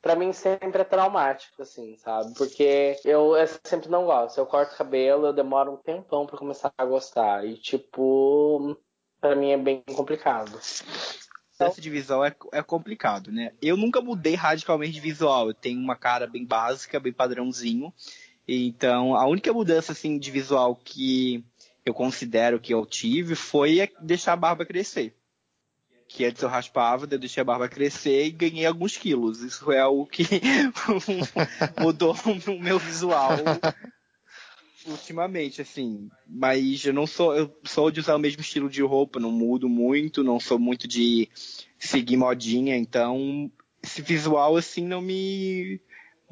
para 0.02 0.16
mim 0.16 0.32
sempre 0.32 0.82
é 0.82 0.84
traumático, 0.84 1.62
assim, 1.62 1.96
sabe? 1.96 2.34
Porque 2.34 2.96
eu, 3.04 3.36
eu, 3.36 3.46
sempre 3.62 3.88
não 3.88 4.04
gosto. 4.04 4.36
Eu 4.36 4.46
corto 4.46 4.76
cabelo, 4.76 5.26
eu 5.26 5.32
demoro 5.32 5.72
um 5.72 5.76
tempão 5.76 6.26
para 6.26 6.36
começar 6.36 6.72
a 6.76 6.84
gostar. 6.84 7.46
E, 7.46 7.56
tipo, 7.56 8.76
para 9.20 9.36
mim 9.36 9.52
é 9.52 9.56
bem 9.56 9.80
complicado. 9.94 10.58
Esse 10.58 11.80
de 11.80 11.88
visual 11.88 12.24
é, 12.24 12.34
é 12.52 12.60
complicado, 12.60 13.30
né? 13.30 13.52
Eu 13.62 13.76
nunca 13.76 14.00
mudei 14.00 14.34
radicalmente 14.34 14.94
de 14.94 15.00
visual. 15.00 15.46
Eu 15.46 15.54
tenho 15.54 15.78
uma 15.78 15.94
cara 15.94 16.26
bem 16.26 16.44
básica, 16.44 16.98
bem 16.98 17.12
padrãozinho. 17.12 17.94
Então, 18.48 19.14
a 19.14 19.24
única 19.26 19.52
mudança, 19.52 19.92
assim, 19.92 20.18
de 20.18 20.32
visual 20.32 20.74
que 20.74 21.44
eu 21.86 21.94
considero 21.94 22.58
que 22.58 22.74
eu 22.74 22.84
tive 22.84 23.36
foi 23.36 23.88
deixar 24.00 24.32
a 24.32 24.36
barba 24.36 24.66
crescer 24.66 25.14
que 26.12 26.24
antes 26.24 26.42
eu 26.42 26.48
raspava, 26.48 27.06
eu 27.10 27.18
deixei 27.18 27.40
a 27.40 27.44
barba 27.44 27.68
crescer 27.68 28.26
e 28.26 28.30
ganhei 28.30 28.66
alguns 28.66 28.96
quilos. 28.96 29.40
Isso 29.40 29.72
é 29.72 29.84
o 29.86 30.04
que 30.04 30.24
mudou 31.80 32.14
o 32.46 32.60
meu 32.60 32.78
visual 32.78 33.30
ultimamente, 34.86 35.62
assim. 35.62 36.10
Mas 36.28 36.84
eu 36.84 36.92
não 36.92 37.06
sou, 37.06 37.34
eu 37.34 37.54
sou 37.64 37.90
de 37.90 38.00
usar 38.00 38.16
o 38.16 38.18
mesmo 38.18 38.42
estilo 38.42 38.68
de 38.68 38.82
roupa, 38.82 39.20
não 39.20 39.30
mudo 39.30 39.68
muito, 39.68 40.22
não 40.22 40.38
sou 40.38 40.58
muito 40.58 40.86
de 40.86 41.28
seguir 41.78 42.16
modinha, 42.16 42.76
então 42.76 43.50
esse 43.82 44.02
visual 44.02 44.56
assim 44.56 44.86
não 44.86 45.00
me 45.00 45.80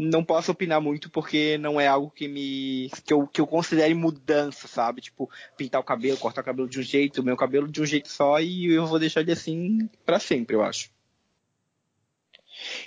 não 0.01 0.25
posso 0.25 0.51
opinar 0.51 0.81
muito 0.81 1.11
porque 1.11 1.59
não 1.59 1.79
é 1.79 1.87
algo 1.87 2.11
que 2.11 2.27
me 2.27 2.91
que 3.05 3.13
eu, 3.13 3.27
que 3.27 3.39
eu 3.39 3.47
considere 3.47 3.93
mudança, 3.93 4.67
sabe? 4.67 5.03
Tipo, 5.03 5.31
pintar 5.59 5.79
o 5.79 5.85
cabelo, 5.85 6.17
cortar 6.17 6.41
o 6.41 6.45
cabelo 6.45 6.69
de 6.69 6.81
um 6.81 6.83
jeito, 6.83 7.23
meu 7.23 7.37
cabelo 7.37 7.69
de 7.69 7.83
um 7.83 7.85
jeito 7.85 8.09
só 8.09 8.41
e 8.41 8.73
eu 8.73 8.87
vou 8.87 8.99
deixar 8.99 9.21
ele 9.21 9.33
assim 9.33 9.91
para 10.07 10.19
sempre, 10.19 10.57
eu 10.57 10.63
acho. 10.63 10.91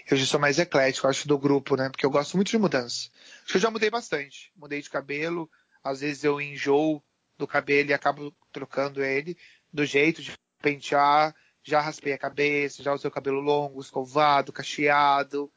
Eu 0.10 0.18
já 0.18 0.26
sou 0.26 0.40
mais 0.40 0.58
eclético, 0.58 1.08
acho, 1.08 1.28
do 1.28 1.38
grupo, 1.38 1.76
né? 1.76 1.90
Porque 1.90 2.06
eu 2.06 2.10
gosto 2.10 2.36
muito 2.36 2.50
de 2.50 2.58
mudança. 2.58 3.10
Acho 3.44 3.52
que 3.52 3.58
eu 3.58 3.62
já 3.62 3.70
mudei 3.70 3.90
bastante. 3.92 4.52
Mudei 4.56 4.82
de 4.82 4.90
cabelo, 4.90 5.50
às 5.84 6.02
vezes 6.02 6.24
eu 6.24 6.42
enjoo 6.42 7.04
do 7.38 7.48
cabelo 7.48 7.90
e 7.90 7.94
acabo 7.94 8.36
trocando 8.52 9.04
ele 9.04 9.38
do 9.72 9.86
jeito 9.86 10.22
de 10.22 10.34
pentear. 10.62 11.36
Já 11.64 11.80
raspei 11.80 12.14
a 12.14 12.18
cabeça, 12.18 12.84
já 12.84 12.94
usei 12.94 13.08
o 13.08 13.14
cabelo 13.14 13.40
longo, 13.40 13.82
escovado, 13.82 14.52
cacheado 14.52 15.52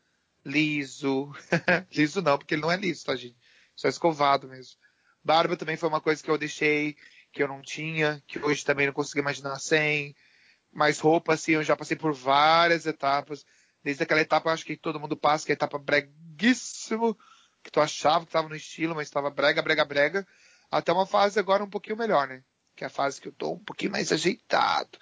liso. 0.47 1.33
liso 1.93 2.23
não, 2.23 2.39
porque 2.39 2.55
ele 2.55 2.63
não 2.63 2.71
é 2.71 2.77
liso, 2.77 3.05
tá, 3.05 3.17
gente? 3.17 3.37
Só 3.75 3.89
escovado 3.89 4.49
mesmo. 4.49 4.77
Barba 5.23 5.57
também 5.57 5.77
foi 5.77 5.89
uma 5.89 6.01
coisa 6.01 6.23
que 6.23 6.31
eu 6.31 6.39
deixei, 6.39 6.97
que 7.33 7.43
eu 7.43 7.49
não 7.49 7.61
tinha, 7.61 8.23
que 8.27 8.39
hoje 8.39 8.65
também 8.65 8.87
não 8.87 8.93
consigo 8.93 9.19
imaginar 9.19 9.59
sem. 9.59 10.15
Mas 10.73 11.01
roupa, 11.01 11.35
assim, 11.35 11.53
eu 11.53 11.65
já 11.65 11.77
passei 11.77 11.97
por 11.97 12.15
várias 12.15 12.87
etapas. 12.87 13.45
Desde 13.83 14.05
aquela 14.05 14.21
etapa, 14.21 14.53
acho 14.53 14.65
que 14.65 14.77
todo 14.77 15.01
mundo 15.01 15.17
passa, 15.17 15.45
que 15.45 15.53
é 15.53 15.55
a 15.55 15.57
etapa 15.57 15.79
breguíssimo, 15.79 17.19
que 17.63 17.71
tu 17.71 17.81
achava 17.81 18.21
que 18.25 18.29
estava 18.29 18.49
no 18.49 18.57
estilo, 18.57 18.95
mas 18.95 19.09
estava 19.09 19.31
brega, 19.31 19.63
brega, 19.63 19.85
brega. 19.85 20.27
Até 20.71 20.93
uma 20.93 21.07
fase 21.07 21.39
agora 21.39 21.65
um 21.65 21.71
pouquinho 21.71 21.97
melhor, 21.97 22.29
né? 22.29 22.43
Que 22.77 22.85
é 22.85 22.87
a 22.87 22.91
fase 22.91 23.21
que 23.21 23.29
eu 23.29 23.33
tô 23.33 23.53
um 23.55 23.65
pouquinho 23.65 23.93
mais 23.93 24.13
ajeitado. 24.13 24.99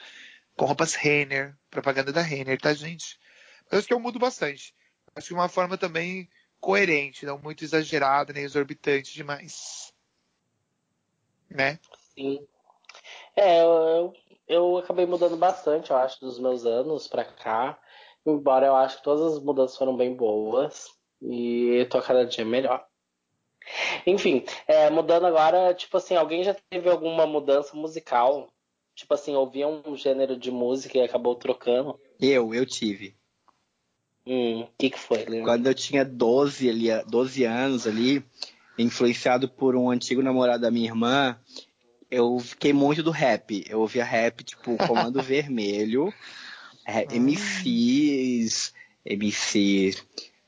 Com 0.57 0.65
roupas 0.67 0.95
Renner, 0.95 1.55
propaganda 1.71 2.13
da 2.13 2.23
Renner, 2.23 2.59
tá, 2.59 2.73
gente? 2.73 3.19
Mas 3.71 3.81
acho 3.81 3.89
que 3.89 3.95
eu 3.95 4.01
mudo 4.01 4.19
bastante. 4.19 4.75
Acho 5.15 5.29
que 5.29 5.35
de 5.35 5.41
uma 5.41 5.49
forma 5.49 5.79
também 5.79 6.29
coerente, 6.61 7.27
não 7.27 7.39
muito 7.39 7.63
exagerada, 7.63 8.33
nem 8.33 8.45
exorbitante 8.45 9.15
demais. 9.15 9.93
Né? 11.51 11.79
Sim. 12.15 12.47
É, 13.37 13.63
eu, 13.63 14.13
eu 14.49 14.79
acabei 14.79 15.07
mudando 15.07 15.37
bastante, 15.37 15.91
eu 15.91 15.97
acho, 15.97 16.21
dos 16.21 16.39
meus 16.39 16.65
anos 16.65 17.07
pra 17.07 17.25
cá. 17.25 17.79
Embora 18.27 18.67
eu 18.67 18.75
acho 18.75 18.97
que 18.99 19.05
todas 19.05 19.35
as 19.35 19.43
mudanças 19.43 19.77
foram 19.77 19.97
bem 19.97 20.15
boas. 20.15 20.91
E 21.23 21.87
tô 21.91 22.01
cada 22.03 22.27
dia 22.27 22.45
melhor. 22.45 22.87
Enfim, 24.07 24.45
é, 24.67 24.91
mudando 24.91 25.27
agora, 25.27 25.73
tipo 25.75 25.97
assim, 25.97 26.17
alguém 26.17 26.45
já 26.45 26.55
teve 26.69 26.89
alguma 26.89 27.27
mudança 27.27 27.77
musical? 27.77 28.53
Tipo 28.95 29.15
assim, 29.15 29.35
ouvia 29.35 29.67
um 29.67 29.97
gênero 29.97 30.37
de 30.37 30.51
música 30.51 30.99
e 30.99 31.03
acabou 31.03 31.35
trocando? 31.35 31.99
Eu, 32.21 32.55
eu 32.55 32.67
tive. 32.67 33.17
Hum, 34.27 34.63
o 34.63 34.69
que, 34.79 34.91
que 34.91 34.99
foi? 34.99 35.25
Quando 35.43 35.67
eu 35.67 35.75
tinha 35.75 36.05
12, 36.05 36.69
ali, 36.69 36.89
12 37.07 37.45
anos 37.45 37.87
ali, 37.87 38.25
influenciado 38.79 39.49
por 39.49 39.77
um 39.77 39.91
antigo 39.91 40.23
namorado 40.23 40.63
da 40.63 40.71
minha 40.71 40.87
irmã, 40.87 41.39
eu 42.11 42.39
fiquei 42.39 42.73
muito 42.73 43.03
do 43.03 43.11
rap. 43.11 43.65
Eu 43.69 43.81
ouvia 43.81 44.05
rap, 44.05 44.43
tipo, 44.43 44.77
Comando 44.87 45.21
Vermelho, 45.23 46.13
é, 46.87 47.05
MCs, 47.19 48.73
MC, 49.05 49.95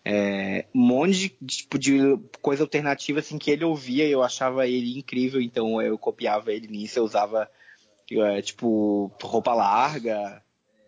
é, 0.09 0.67
um 0.73 0.81
monte 0.81 1.37
de, 1.41 1.57
tipo, 1.57 1.79
de 1.79 1.99
coisa 2.41 2.63
alternativa 2.63 3.19
assim 3.19 3.39
que 3.39 3.51
ele 3.51 3.65
ouvia 3.65 4.07
e 4.07 4.13
eu 4.13 4.23
achava 4.23 4.67
ele 4.67 4.97
incrível, 4.99 5.41
então 5.41 5.83
eu 5.83 5.99
copiava 5.99 6.53
ele 6.53 6.69
nisso, 6.69 7.01
eu 7.01 7.05
usava 7.05 7.51
é, 8.13 8.41
tipo 8.41 9.11
roupa 9.21 9.53
larga. 9.53 10.41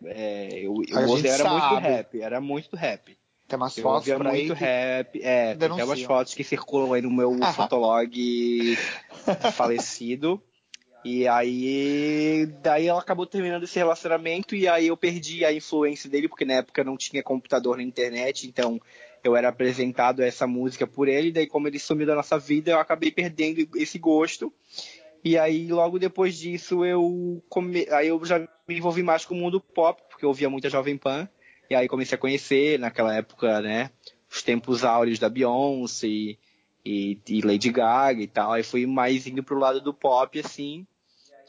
É, 0.05 0.59
eu, 0.59 0.81
eu 0.87 1.17
era 1.17 1.37
sabe. 1.37 1.49
muito 1.49 1.81
rap, 1.81 2.21
era 2.21 2.41
muito 2.41 2.75
rap. 2.75 3.17
Tem 3.47 3.57
umas 3.57 3.75
eu 3.77 3.83
fotos 3.83 4.07
por 4.13 4.23
muito 4.23 4.53
que... 4.53 4.59
rap, 4.59 5.21
é, 5.23 5.55
tem 5.55 5.71
umas 5.71 6.03
fotos 6.03 6.33
que 6.35 6.43
circulam 6.43 6.93
aí 6.93 7.01
no 7.01 7.09
meu 7.09 7.31
fotolog 7.53 8.77
falecido. 9.53 10.41
E 11.03 11.27
aí, 11.27 12.45
daí 12.61 12.87
ela 12.87 12.99
acabou 12.99 13.25
terminando 13.25 13.63
esse 13.63 13.79
relacionamento 13.79 14.53
e 14.53 14.67
aí 14.67 14.87
eu 14.87 14.97
perdi 14.97 15.45
a 15.45 15.53
influência 15.53 16.09
dele, 16.09 16.27
porque 16.27 16.43
na 16.43 16.55
época 16.55 16.83
não 16.83 16.97
tinha 16.97 17.23
computador 17.23 17.77
na 17.77 17.83
internet, 17.83 18.45
então 18.45 18.79
eu 19.23 19.35
era 19.35 19.49
apresentado 19.49 20.21
a 20.21 20.25
essa 20.25 20.45
música 20.45 20.85
por 20.85 21.07
ele, 21.07 21.31
daí 21.31 21.47
como 21.47 21.67
ele 21.67 21.79
sumiu 21.79 22.05
da 22.05 22.15
nossa 22.15 22.37
vida, 22.37 22.71
eu 22.71 22.79
acabei 22.79 23.11
perdendo 23.11 23.67
esse 23.75 23.97
gosto. 23.97 24.53
E 25.23 25.37
aí 25.37 25.67
logo 25.67 25.99
depois 25.99 26.37
disso 26.37 26.85
eu 26.85 27.43
come... 27.49 27.87
aí 27.89 28.07
eu 28.07 28.23
já 28.25 28.39
me 28.67 28.77
envolvi 28.77 29.03
mais 29.03 29.25
com 29.25 29.35
o 29.35 29.37
mundo 29.37 29.59
pop, 29.59 30.01
porque 30.09 30.25
eu 30.25 30.29
ouvia 30.29 30.49
muita 30.49 30.69
Jovem 30.69 30.97
Pan, 30.97 31.27
e 31.69 31.75
aí 31.75 31.87
comecei 31.87 32.15
a 32.15 32.19
conhecer 32.19 32.79
naquela 32.79 33.15
época, 33.15 33.61
né, 33.61 33.91
os 34.31 34.41
tempos 34.41 34.83
áureos 34.83 35.19
da 35.19 35.29
Beyoncé 35.29 36.07
e, 36.85 37.19
e 37.27 37.41
Lady 37.41 37.69
Gaga 37.71 38.21
e 38.21 38.27
tal, 38.27 38.53
aí 38.53 38.63
fui 38.63 38.85
mais 38.85 39.27
indo 39.27 39.43
pro 39.43 39.59
lado 39.59 39.81
do 39.81 39.93
pop 39.93 40.39
assim. 40.39 40.87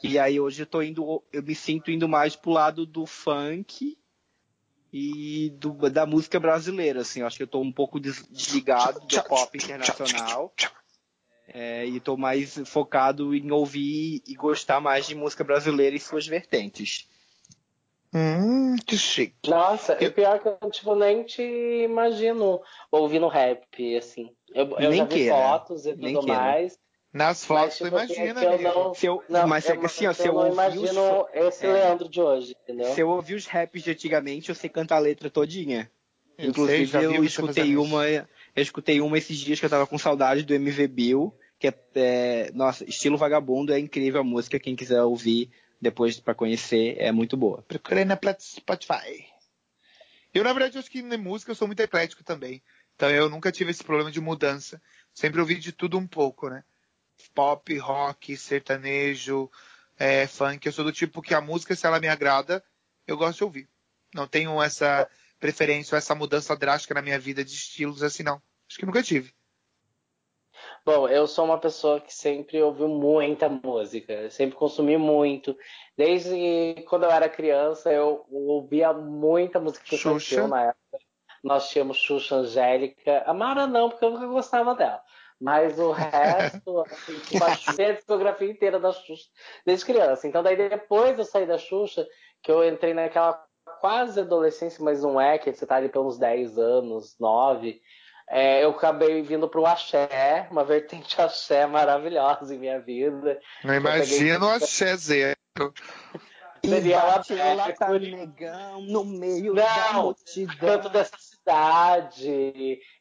E 0.03 0.17
aí 0.17 0.39
hoje 0.39 0.63
eu 0.63 0.65
tô 0.65 0.81
indo, 0.81 1.23
eu 1.31 1.43
me 1.43 1.53
sinto 1.53 1.91
indo 1.91 2.09
mais 2.09 2.35
pro 2.35 2.51
lado 2.51 2.85
do 2.87 3.05
funk 3.05 3.95
e 4.91 5.51
do, 5.57 5.73
da 5.89 6.05
música 6.05 6.39
brasileira, 6.39 7.01
assim. 7.01 7.21
Eu 7.21 7.27
acho 7.27 7.37
que 7.37 7.43
eu 7.43 7.47
tô 7.47 7.61
um 7.61 7.71
pouco 7.71 7.99
desligado 7.99 8.99
do 8.99 9.23
pop 9.23 9.57
internacional. 9.57 10.53
É, 11.47 11.85
e 11.85 11.99
tô 11.99 12.15
mais 12.15 12.57
focado 12.65 13.35
em 13.35 13.51
ouvir 13.51 14.21
e 14.25 14.35
gostar 14.35 14.79
mais 14.79 15.05
de 15.05 15.15
música 15.15 15.43
brasileira 15.43 15.95
e 15.95 15.99
suas 15.99 16.25
vertentes. 16.25 17.09
Hum, 18.13 18.75
que 18.85 18.97
chique. 18.97 19.49
Nossa, 19.49 19.97
eu... 20.01 20.11
pior 20.11 20.39
que 20.39 20.47
eu 20.47 20.69
tipo, 20.69 20.95
nem 20.95 21.23
te 21.23 21.41
imagino 21.41 22.61
ouvindo 22.91 23.27
rap, 23.27 23.97
assim. 23.97 24.29
Eu, 24.53 24.65
eu 24.77 24.93
já 24.93 25.05
vi 25.05 25.09
queira. 25.09 25.35
fotos 25.35 25.85
e 25.85 25.95
tudo 25.95 26.27
mais. 26.27 26.77
Nas 27.13 27.43
fotos, 27.43 27.77
tipo, 27.77 27.95
assim, 27.95 28.21
é 28.21 28.29
imagina, 28.29 28.69
eu 28.69 28.73
não, 28.73 28.93
se 28.93 29.05
eu, 29.05 29.23
não, 29.27 29.45
Mas 29.45 29.69
é 29.69 29.75
que 29.75 29.85
assim, 29.85 30.07
ó, 30.07 30.13
se 30.13 30.27
eu, 30.27 30.33
não 30.33 30.47
imagino 30.47 31.23
os... 31.23 31.27
esse 31.33 31.65
é. 31.65 31.73
Leandro 31.73 32.07
de 32.07 32.21
hoje, 32.21 32.55
entendeu? 32.63 32.93
Se 32.93 33.01
eu 33.01 33.09
ouvir 33.09 33.35
os 33.35 33.45
raps 33.45 33.83
de 33.83 33.91
antigamente, 33.91 34.47
eu 34.47 34.55
sei 34.55 34.69
cantar 34.69 34.95
a 34.95 34.99
letra 34.99 35.29
todinha. 35.29 35.91
Eu 36.37 36.49
Inclusive, 36.49 36.87
sei, 36.87 37.05
eu 37.05 37.23
escutei 37.23 37.75
uma, 37.75 38.05
eu 38.55 38.63
escutei 38.63 39.01
uma 39.01 39.17
esses 39.17 39.37
dias 39.37 39.59
que 39.59 39.65
eu 39.65 39.69
tava 39.69 39.87
com 39.87 39.97
saudade 39.97 40.43
do 40.43 40.53
MV 40.53 40.87
Bill, 40.87 41.35
que 41.59 41.67
é, 41.67 41.73
é 41.95 42.51
nossa, 42.53 42.83
estilo 42.83 43.17
vagabundo, 43.17 43.73
é 43.73 43.79
incrível 43.79 44.21
a 44.21 44.23
música, 44.23 44.59
quem 44.59 44.75
quiser 44.75 45.01
ouvir 45.03 45.49
depois 45.79 46.19
para 46.19 46.35
conhecer, 46.35 46.95
é 46.99 47.11
muito 47.11 47.35
boa. 47.35 47.63
Procurei 47.67 48.05
na 48.05 48.19
Spotify. 48.39 49.25
Eu, 50.33 50.43
na 50.43 50.53
verdade, 50.53 50.77
acho 50.77 50.89
que 50.89 51.01
na 51.01 51.17
música 51.17 51.51
eu 51.51 51.55
sou 51.55 51.67
muito 51.67 51.79
eclético 51.79 52.23
também. 52.23 52.61
Então 52.95 53.09
eu 53.09 53.29
nunca 53.29 53.51
tive 53.51 53.71
esse 53.71 53.83
problema 53.83 54.11
de 54.11 54.21
mudança. 54.21 54.81
Sempre 55.13 55.41
ouvi 55.41 55.55
de 55.55 55.71
tudo 55.71 55.97
um 55.97 56.07
pouco, 56.07 56.49
né? 56.49 56.63
pop, 57.29 57.77
rock, 57.77 58.35
sertanejo, 58.35 59.49
é, 59.97 60.25
funk. 60.27 60.65
Eu 60.65 60.71
sou 60.71 60.83
do 60.83 60.91
tipo 60.91 61.21
que 61.21 61.33
a 61.33 61.41
música, 61.41 61.75
se 61.75 61.85
ela 61.85 61.99
me 61.99 62.07
agrada, 62.07 62.63
eu 63.07 63.17
gosto 63.17 63.39
de 63.39 63.43
ouvir. 63.43 63.69
Não 64.13 64.27
tenho 64.27 64.61
essa 64.61 65.07
preferência, 65.41 65.97
essa 65.97 66.15
mudança 66.15 66.55
drástica 66.55 66.93
na 66.93 67.01
minha 67.01 67.19
vida 67.19 67.43
de 67.43 67.51
estilos 67.51 68.03
assim, 68.03 68.23
não. 68.23 68.41
Acho 68.69 68.79
que 68.79 68.85
nunca 68.85 69.03
tive. 69.03 69.33
Bom, 70.85 71.07
eu 71.07 71.27
sou 71.27 71.45
uma 71.45 71.59
pessoa 71.59 71.99
que 71.99 72.13
sempre 72.13 72.61
ouviu 72.61 72.87
muita 72.87 73.49
música, 73.49 74.29
sempre 74.29 74.55
consumi 74.55 74.97
muito. 74.97 75.57
Desde 75.97 76.83
quando 76.87 77.03
eu 77.03 77.11
era 77.11 77.27
criança, 77.27 77.91
eu 77.91 78.25
ouvia 78.29 78.93
muita 78.93 79.59
música 79.59 79.93
infantil 79.93 80.47
na 80.47 80.67
época. 80.67 81.05
Nós 81.43 81.69
tínhamos 81.69 81.97
Xuxa 81.97 82.35
Angélica. 82.35 83.23
A 83.25 83.33
Mara 83.33 83.65
não, 83.65 83.89
porque 83.89 84.05
eu 84.05 84.11
nunca 84.11 84.27
gostava 84.27 84.75
dela. 84.75 85.01
Mas 85.39 85.79
o 85.79 85.91
resto, 85.91 86.81
assim, 86.85 87.19
tipo, 87.19 87.43
a 87.43 87.93
discografia 87.93 88.51
inteira 88.51 88.79
da 88.79 88.91
Xuxa 88.91 89.27
desde 89.65 89.85
criança. 89.85 90.27
Então, 90.27 90.43
daí 90.43 90.55
depois 90.55 91.17
eu 91.17 91.25
saí 91.25 91.47
da 91.47 91.57
Xuxa, 91.57 92.07
que 92.43 92.51
eu 92.51 92.67
entrei 92.67 92.93
naquela 92.93 93.43
quase 93.81 94.19
adolescência, 94.19 94.83
mas 94.83 95.01
não 95.01 95.19
é, 95.19 95.39
que 95.39 95.51
você 95.51 95.65
tá 95.65 95.75
ali 95.75 95.89
pelos 95.89 96.19
10 96.19 96.57
anos, 96.59 97.15
9. 97.19 97.81
É, 98.29 98.63
eu 98.63 98.69
acabei 98.69 99.21
vindo 99.23 99.49
pro 99.49 99.65
axé, 99.65 100.47
uma 100.51 100.63
vertente 100.63 101.19
axé 101.19 101.65
maravilhosa 101.65 102.53
em 102.53 102.59
minha 102.59 102.79
vida. 102.79 103.39
Não 103.63 103.73
imagino 103.73 104.45
o 104.45 104.49
axé 104.49 104.95
zero. 104.95 105.35
Seria 106.63 107.03
lá, 107.03 107.23
lá 107.55 107.73
tá 107.73 107.89
negão, 107.89 108.81
no 108.83 109.03
meio 109.03 109.55
não, 109.55 109.63
da 109.63 109.93
multidão. 109.93 110.55
Canto 110.59 110.89
dessa 110.89 111.17
cidade. 111.17 112.29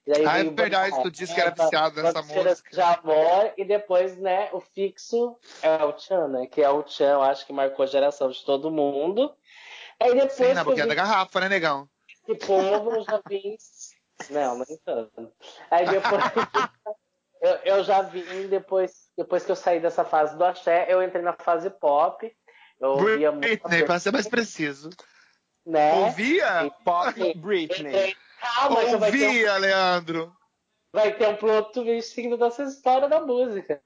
E 0.07 0.13
aí 0.13 0.27
ah, 0.27 0.39
é 0.39 0.45
verdade, 0.45 1.03
tu 1.03 1.11
disse 1.11 1.35
que 1.35 1.41
era 1.41 1.51
viciado 1.51 2.03
nessa 2.03 2.23
música. 2.23 2.71
De 2.73 2.81
amor, 2.81 3.53
e 3.59 3.65
depois, 3.67 4.17
né, 4.17 4.49
o 4.53 4.61
fixo 4.61 5.37
é 5.61 5.85
o 5.85 5.97
Chan, 5.99 6.29
né? 6.29 6.47
Que 6.47 6.63
é 6.63 6.71
o 6.71 6.83
Chan, 6.87 7.13
eu 7.13 7.23
acho 7.23 7.47
que 7.47 7.53
marcou 7.53 7.83
a 7.83 7.87
geração 7.87 8.31
de 8.31 8.43
todo 8.45 8.71
mundo. 8.71 9.31
Aí 10.01 10.15
depois. 10.15 10.33
Sim, 10.33 10.55
na 10.55 10.65
boquinha 10.65 10.85
vi... 10.85 10.89
da 10.89 10.95
garrafa, 10.95 11.41
né, 11.41 11.49
negão? 11.49 11.89
Esse 12.09 12.47
povo 12.47 12.97
eu 12.97 13.05
já 13.05 13.21
vi. 13.29 13.57
Não, 14.31 14.59
nem 14.59 14.79
tanto. 14.85 15.33
Aí 15.71 15.87
depois. 15.87 16.23
eu, 17.41 17.77
eu 17.77 17.85
já 17.85 18.03
vi 18.03 18.47
depois, 18.49 19.11
depois 19.17 19.45
que 19.45 19.51
eu 19.51 19.57
saí 19.57 19.81
dessa 19.81 20.05
fase 20.05 20.37
do 20.37 20.45
axé, 20.45 20.87
eu 20.89 21.03
entrei 21.03 21.23
na 21.23 21.33
fase 21.33 21.71
pop. 21.71 22.31
Eu 22.81 22.91
ouvia 22.91 23.33
Britney, 23.33 23.85
para 23.85 23.99
ser 23.99 24.11
mais 24.11 24.27
preciso. 24.27 24.91
Né? 25.67 25.93
Ouvia? 25.95 26.71
Pop 26.85 27.35
Britney. 27.35 28.17
Calma, 28.41 28.81
Ouvia, 28.81 29.59
Leandro. 29.59 30.33
Vai 30.93 31.13
ter 31.13 31.29
um 31.29 31.37
plot 31.37 31.73
twist 31.73 32.15
seguindo 32.15 32.37
dessa 32.37 32.65
história 32.65 33.09
da 33.09 33.21
música. 33.21 33.81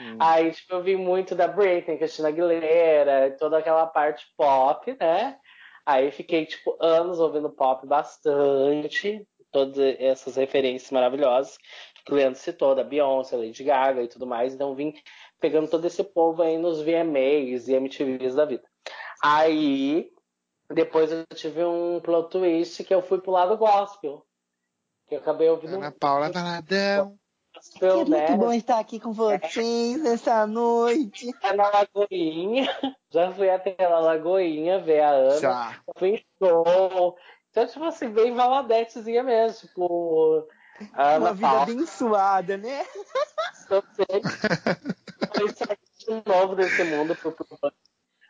Hum. 0.00 0.18
Aí, 0.20 0.50
tipo, 0.50 0.74
eu 0.74 0.82
vi 0.82 0.96
muito 0.96 1.34
da 1.34 1.48
Britney, 1.48 1.96
Cristina 1.96 2.28
Aguilera, 2.28 3.34
toda 3.38 3.58
aquela 3.58 3.86
parte 3.86 4.26
pop, 4.36 4.94
né? 5.00 5.38
Aí 5.84 6.10
fiquei, 6.10 6.46
tipo, 6.46 6.76
anos 6.80 7.18
ouvindo 7.18 7.50
pop 7.50 7.86
bastante. 7.86 9.26
Todas 9.50 9.78
essas 9.98 10.36
referências 10.36 10.90
maravilhosas 10.90 11.58
que 12.04 12.12
o 12.12 12.14
Leandro 12.14 12.40
citou, 12.40 12.74
da 12.74 12.82
Beyoncé, 12.82 13.36
Lady 13.36 13.62
Gaga 13.62 14.02
e 14.02 14.08
tudo 14.08 14.26
mais. 14.26 14.54
Então 14.54 14.74
vim 14.74 14.94
pegando 15.40 15.68
todo 15.68 15.84
esse 15.86 16.02
povo 16.02 16.42
aí 16.42 16.56
nos 16.56 16.80
VMAs 16.80 17.68
e 17.68 17.74
MTVs 17.74 18.34
da 18.34 18.44
vida. 18.44 18.64
Aí 19.22 20.10
depois 20.70 21.12
eu 21.12 21.24
tive 21.34 21.64
um 21.64 22.00
plot 22.00 22.30
twist 22.30 22.82
que 22.84 22.94
eu 22.94 23.02
fui 23.02 23.20
pro 23.20 23.32
lado 23.32 23.56
gospel. 23.56 24.26
Que 25.06 25.16
eu 25.16 25.18
acabei 25.18 25.48
ouvindo. 25.48 25.76
Ana 25.76 25.92
Paula 25.92 26.30
Valadão. 26.30 27.18
Gospel, 27.62 28.00
é 28.00 28.04
né? 28.04 28.28
muito 28.28 28.40
bom 28.40 28.52
estar 28.52 28.78
aqui 28.78 28.98
com 28.98 29.12
vocês 29.12 29.94
é. 29.94 29.98
nessa 29.98 30.46
noite. 30.46 31.30
É 31.42 31.52
na 31.52 31.68
Lagoinha. 31.68 32.68
Já 33.10 33.32
fui 33.32 33.48
até 33.48 33.76
na 33.78 33.98
Lagoinha 34.00 34.80
ver 34.80 35.00
a 35.00 35.10
Ana. 35.10 35.40
Já. 35.40 35.80
Fui 35.96 36.08
em 36.10 36.24
show. 36.38 37.16
Então, 37.50 37.66
tipo 37.66 37.84
assim, 37.84 38.08
bem 38.08 38.34
valadetezinha 38.34 39.22
mesmo. 39.22 39.68
Tipo. 39.68 40.48
Ana 40.94 41.18
Uma 41.18 41.34
vida 41.34 41.46
Paula. 41.48 41.62
abençoada, 41.62 42.56
né? 42.56 42.84
Sei. 43.68 44.22
Foi 45.34 45.48
de 45.48 46.28
novo 46.28 46.56
desse 46.56 46.82
mundo 46.84 47.14
pro, 47.14 47.30
pro 47.32 47.46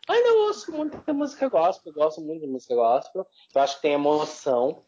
Ainda 0.08 0.28
eu 0.28 0.38
ouço 0.46 0.72
muita 0.72 1.12
música 1.12 1.48
gospel, 1.48 1.92
eu 1.92 2.02
gosto 2.02 2.20
muito 2.20 2.40
de 2.40 2.46
música 2.46 2.74
gospel. 2.74 3.26
Eu 3.54 3.62
acho 3.62 3.76
que 3.76 3.82
tem 3.82 3.92
emoção. 3.92 4.84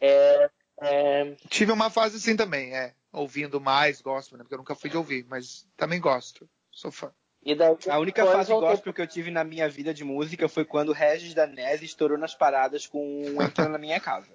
É, 0.00 0.50
é... 0.82 1.34
Tive 1.48 1.72
uma 1.72 1.90
fase 1.90 2.18
assim 2.18 2.36
também, 2.36 2.74
é. 2.76 2.94
Ouvindo 3.12 3.60
mais 3.60 4.00
gospel, 4.00 4.38
né? 4.38 4.44
Porque 4.44 4.54
eu 4.54 4.58
nunca 4.58 4.74
fui 4.74 4.88
de 4.88 4.96
ouvir, 4.96 5.26
mas 5.28 5.66
também 5.76 6.00
gosto. 6.00 6.48
Sou 6.70 6.90
fã. 6.90 7.12
Daí, 7.42 7.76
a 7.88 7.98
única 7.98 8.24
fase 8.26 8.50
voltei... 8.50 8.70
gospel 8.70 8.92
que 8.92 9.00
eu 9.00 9.06
tive 9.06 9.30
na 9.30 9.42
minha 9.42 9.68
vida 9.68 9.94
de 9.94 10.04
música 10.04 10.48
foi 10.48 10.64
quando 10.64 10.90
o 10.90 10.94
Regis 10.94 11.32
Danese 11.32 11.86
estourou 11.86 12.18
nas 12.18 12.34
paradas 12.34 12.86
com 12.86 13.22
Entrando 13.42 13.72
na 13.72 13.78
Minha 13.78 13.98
Casa. 13.98 14.30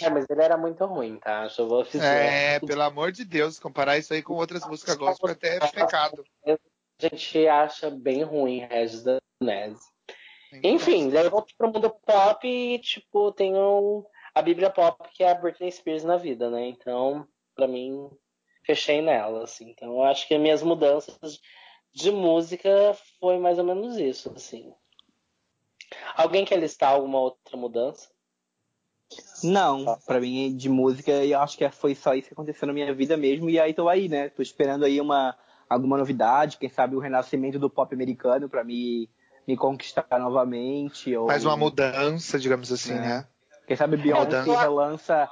É, 0.00 0.08
mas 0.08 0.24
ele 0.30 0.42
era 0.42 0.56
muito 0.56 0.84
ruim, 0.86 1.16
tá? 1.16 1.48
Eu 1.58 1.68
vou 1.68 1.82
dizer. 1.82 2.04
É, 2.04 2.60
pelo 2.60 2.82
amor 2.82 3.10
de 3.10 3.24
Deus, 3.24 3.58
comparar 3.58 3.98
isso 3.98 4.14
aí 4.14 4.22
com 4.22 4.34
outras 4.34 4.64
músicas 4.64 4.94
gospel 4.94 5.30
é 5.30 5.32
até 5.32 5.58
pecado. 5.70 6.24
A 6.46 6.56
gente 7.00 7.48
acha 7.48 7.90
bem 7.90 8.22
ruim 8.22 8.60
Regis 8.60 9.02
Danese. 9.02 9.82
Enfim, 10.62 11.10
daí 11.10 11.24
eu 11.24 11.30
volto 11.30 11.54
pro 11.56 11.70
mundo 11.70 11.90
pop 11.90 12.46
e, 12.46 12.78
tipo, 12.78 13.32
tenho 13.32 14.06
a 14.34 14.40
Bíblia 14.40 14.70
pop 14.70 15.08
que 15.12 15.22
é 15.22 15.30
a 15.30 15.34
Britney 15.34 15.70
Spears 15.70 16.04
na 16.04 16.16
vida, 16.16 16.48
né? 16.48 16.66
Então, 16.68 17.26
pra 17.58 17.66
mim, 17.66 18.08
fechei 18.64 19.02
nela, 19.02 19.42
assim. 19.42 19.70
Então, 19.70 19.94
eu 19.94 20.04
acho 20.04 20.28
que 20.28 20.34
as 20.34 20.40
minhas 20.40 20.62
mudanças 20.62 21.40
de 21.92 22.12
música 22.12 22.96
foi 23.18 23.36
mais 23.40 23.58
ou 23.58 23.64
menos 23.64 23.96
isso, 23.96 24.32
assim. 24.36 24.72
Alguém 26.14 26.44
quer 26.44 26.60
listar 26.60 26.92
alguma 26.92 27.18
outra 27.18 27.56
mudança? 27.56 28.08
Não, 29.42 29.98
para 30.06 30.20
mim 30.20 30.54
de 30.54 30.68
música 30.68 31.10
eu 31.10 31.40
acho 31.40 31.56
que 31.56 31.68
foi 31.70 31.94
só 31.94 32.14
isso 32.14 32.28
que 32.28 32.34
aconteceu 32.34 32.66
na 32.66 32.74
minha 32.74 32.92
vida 32.94 33.16
mesmo 33.16 33.48
e 33.48 33.58
aí 33.58 33.72
tô 33.72 33.88
aí, 33.88 34.08
né? 34.08 34.28
Tô 34.28 34.42
esperando 34.42 34.84
aí 34.84 35.00
uma 35.00 35.34
alguma 35.68 35.96
novidade, 35.96 36.58
quem 36.58 36.68
sabe 36.68 36.94
o 36.94 36.98
renascimento 36.98 37.58
do 37.58 37.70
pop 37.70 37.94
americano 37.94 38.48
para 38.50 38.62
me 38.62 39.08
me 39.46 39.56
conquistar 39.56 40.06
novamente 40.18 41.16
ou 41.16 41.26
mais 41.26 41.42
uma 41.42 41.56
mudança, 41.56 42.38
digamos 42.38 42.70
assim, 42.70 42.92
é. 42.92 43.00
né? 43.00 43.28
Quem 43.68 43.76
sabe 43.76 43.98
Beyoncé 43.98 44.40
relança 44.40 45.30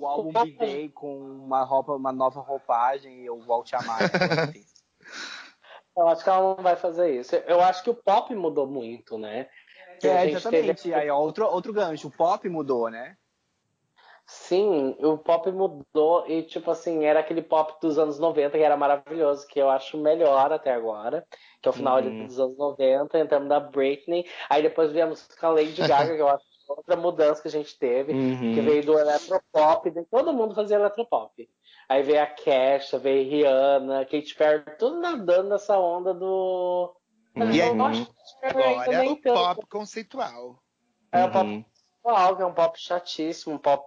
o 0.00 0.06
álbum 0.08 0.32
Big 0.42 0.58
Day 0.58 0.88
com 0.88 1.16
uma 1.16 1.62
roupa, 1.62 1.92
uma 1.92 2.10
nova 2.10 2.40
roupagem 2.40 3.20
e 3.20 3.26
eu 3.26 3.38
volte 3.38 3.76
a 3.76 3.78
amar. 3.78 4.00
Né? 4.00 4.08
eu 5.96 6.08
acho 6.08 6.24
que 6.24 6.28
ela 6.28 6.56
não 6.56 6.64
vai 6.64 6.74
fazer 6.74 7.14
isso. 7.14 7.36
Eu 7.46 7.60
acho 7.60 7.84
que 7.84 7.90
o 7.90 7.94
pop 7.94 8.34
mudou 8.34 8.66
muito, 8.66 9.16
né? 9.16 9.48
É, 10.02 10.28
exatamente. 10.28 10.82
Teve... 10.82 10.94
Aí, 10.96 11.08
outro, 11.12 11.46
outro 11.46 11.72
gancho. 11.72 12.08
O 12.08 12.10
pop 12.10 12.48
mudou, 12.48 12.90
né? 12.90 13.16
Sim, 14.26 14.96
o 14.98 15.16
pop 15.16 15.48
mudou 15.52 16.26
e, 16.26 16.42
tipo 16.42 16.68
assim, 16.72 17.04
era 17.04 17.20
aquele 17.20 17.40
pop 17.40 17.80
dos 17.80 18.00
anos 18.00 18.18
90 18.18 18.58
que 18.58 18.64
era 18.64 18.76
maravilhoso, 18.76 19.46
que 19.46 19.60
eu 19.60 19.70
acho 19.70 19.96
melhor 19.96 20.52
até 20.52 20.72
agora, 20.72 21.24
que 21.62 21.68
é 21.68 21.70
o 21.70 21.72
final 21.72 22.02
uhum. 22.02 22.26
dos 22.26 22.40
anos 22.40 22.58
90, 22.58 23.16
entramos 23.16 23.48
da 23.48 23.60
Britney, 23.60 24.28
aí 24.50 24.60
depois 24.60 24.90
viemos 24.90 25.28
com 25.38 25.46
a 25.46 25.50
Lady 25.50 25.80
Gaga, 25.86 26.16
que 26.16 26.20
eu 26.20 26.28
acho 26.28 26.55
outra 26.68 26.96
mudança 26.96 27.42
que 27.42 27.48
a 27.48 27.50
gente 27.50 27.78
teve, 27.78 28.12
uhum. 28.12 28.54
que 28.54 28.60
veio 28.60 28.84
do 28.84 28.98
eletropop, 28.98 29.90
todo 30.10 30.32
mundo 30.32 30.54
fazia 30.54 30.76
eletropop. 30.76 31.48
Aí 31.88 32.02
veio 32.02 32.22
a 32.22 32.26
Kesha, 32.26 32.98
veio 32.98 33.28
Rihanna, 33.30 34.04
Katy 34.04 34.34
Perry, 34.34 34.64
tudo 34.78 35.00
nadando 35.00 35.50
nessa 35.50 35.78
onda 35.78 36.12
do 36.12 36.94
e 37.36 37.60
aí, 37.60 37.68
agora 37.68 39.10
o 39.10 39.16
pop 39.16 39.66
conceitual. 39.68 40.58
É 41.12 41.24
o 41.24 41.30
pop 41.30 41.46
uhum. 41.46 41.62
conceitual, 41.62 42.36
que 42.36 42.42
é 42.42 42.46
um 42.46 42.54
pop 42.54 42.80
chatíssimo, 42.80 43.54
um 43.54 43.58
pop 43.58 43.84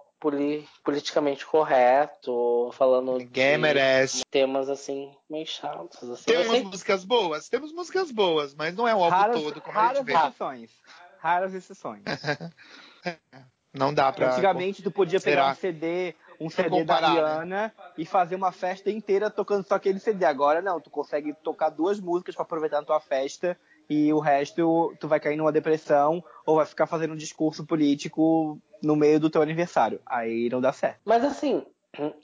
politicamente 0.84 1.46
correto, 1.46 2.70
falando 2.74 3.16
Ninguém 3.16 3.52
de 3.52 3.58
merece. 3.58 4.22
temas 4.30 4.68
assim 4.68 5.12
meio 5.28 5.46
chatos. 5.46 6.08
Assim. 6.10 6.24
Temos 6.26 6.48
sei... 6.48 6.62
músicas 6.62 7.04
boas, 7.04 7.48
temos 7.48 7.72
músicas 7.72 8.12
boas, 8.12 8.54
mas 8.54 8.74
não 8.76 8.86
é 8.86 8.94
o 8.94 9.02
álbum 9.02 9.16
raras, 9.16 9.42
todo 9.42 9.60
como 9.60 9.74
raras 9.74 9.90
a 9.90 10.00
gente 10.00 10.06
vê. 10.06 10.12
Exceções. 10.12 10.70
Raras 11.20 11.54
exceções. 11.54 12.02
não 13.72 13.92
dá 13.92 14.12
pra. 14.12 14.32
Antigamente 14.32 14.82
tu 14.82 14.90
podia 14.90 15.20
pegar 15.20 15.42
Será? 15.42 15.52
um 15.52 15.54
CD 15.54 16.14
um 16.40 16.48
CD 16.48 16.70
comparar, 16.70 17.00
da 17.00 17.12
né? 17.14 17.20
Rihanna 17.20 17.44
né? 17.44 17.72
e 17.98 18.06
fazer 18.06 18.34
uma 18.34 18.50
festa 18.50 18.90
inteira 18.90 19.30
tocando 19.30 19.66
só 19.66 19.74
aquele 19.74 19.98
CD. 19.98 20.24
Agora 20.24 20.62
não, 20.62 20.80
tu 20.80 20.88
consegue 20.88 21.34
tocar 21.34 21.68
duas 21.68 22.00
músicas 22.00 22.34
para 22.34 22.44
aproveitar 22.44 22.80
na 22.80 22.86
tua 22.86 22.98
festa 22.98 23.56
e 23.88 24.10
o 24.12 24.18
resto 24.18 24.96
tu 24.98 25.06
vai 25.06 25.20
cair 25.20 25.36
numa 25.36 25.52
depressão 25.52 26.24
ou 26.46 26.56
vai 26.56 26.64
ficar 26.64 26.86
fazendo 26.86 27.12
um 27.12 27.16
discurso 27.16 27.66
político 27.66 28.58
no 28.82 28.96
meio 28.96 29.20
do 29.20 29.28
teu 29.28 29.42
aniversário. 29.42 30.00
Aí 30.06 30.48
não 30.48 30.62
dá 30.62 30.72
certo. 30.72 31.00
Mas 31.04 31.22
assim, 31.22 31.62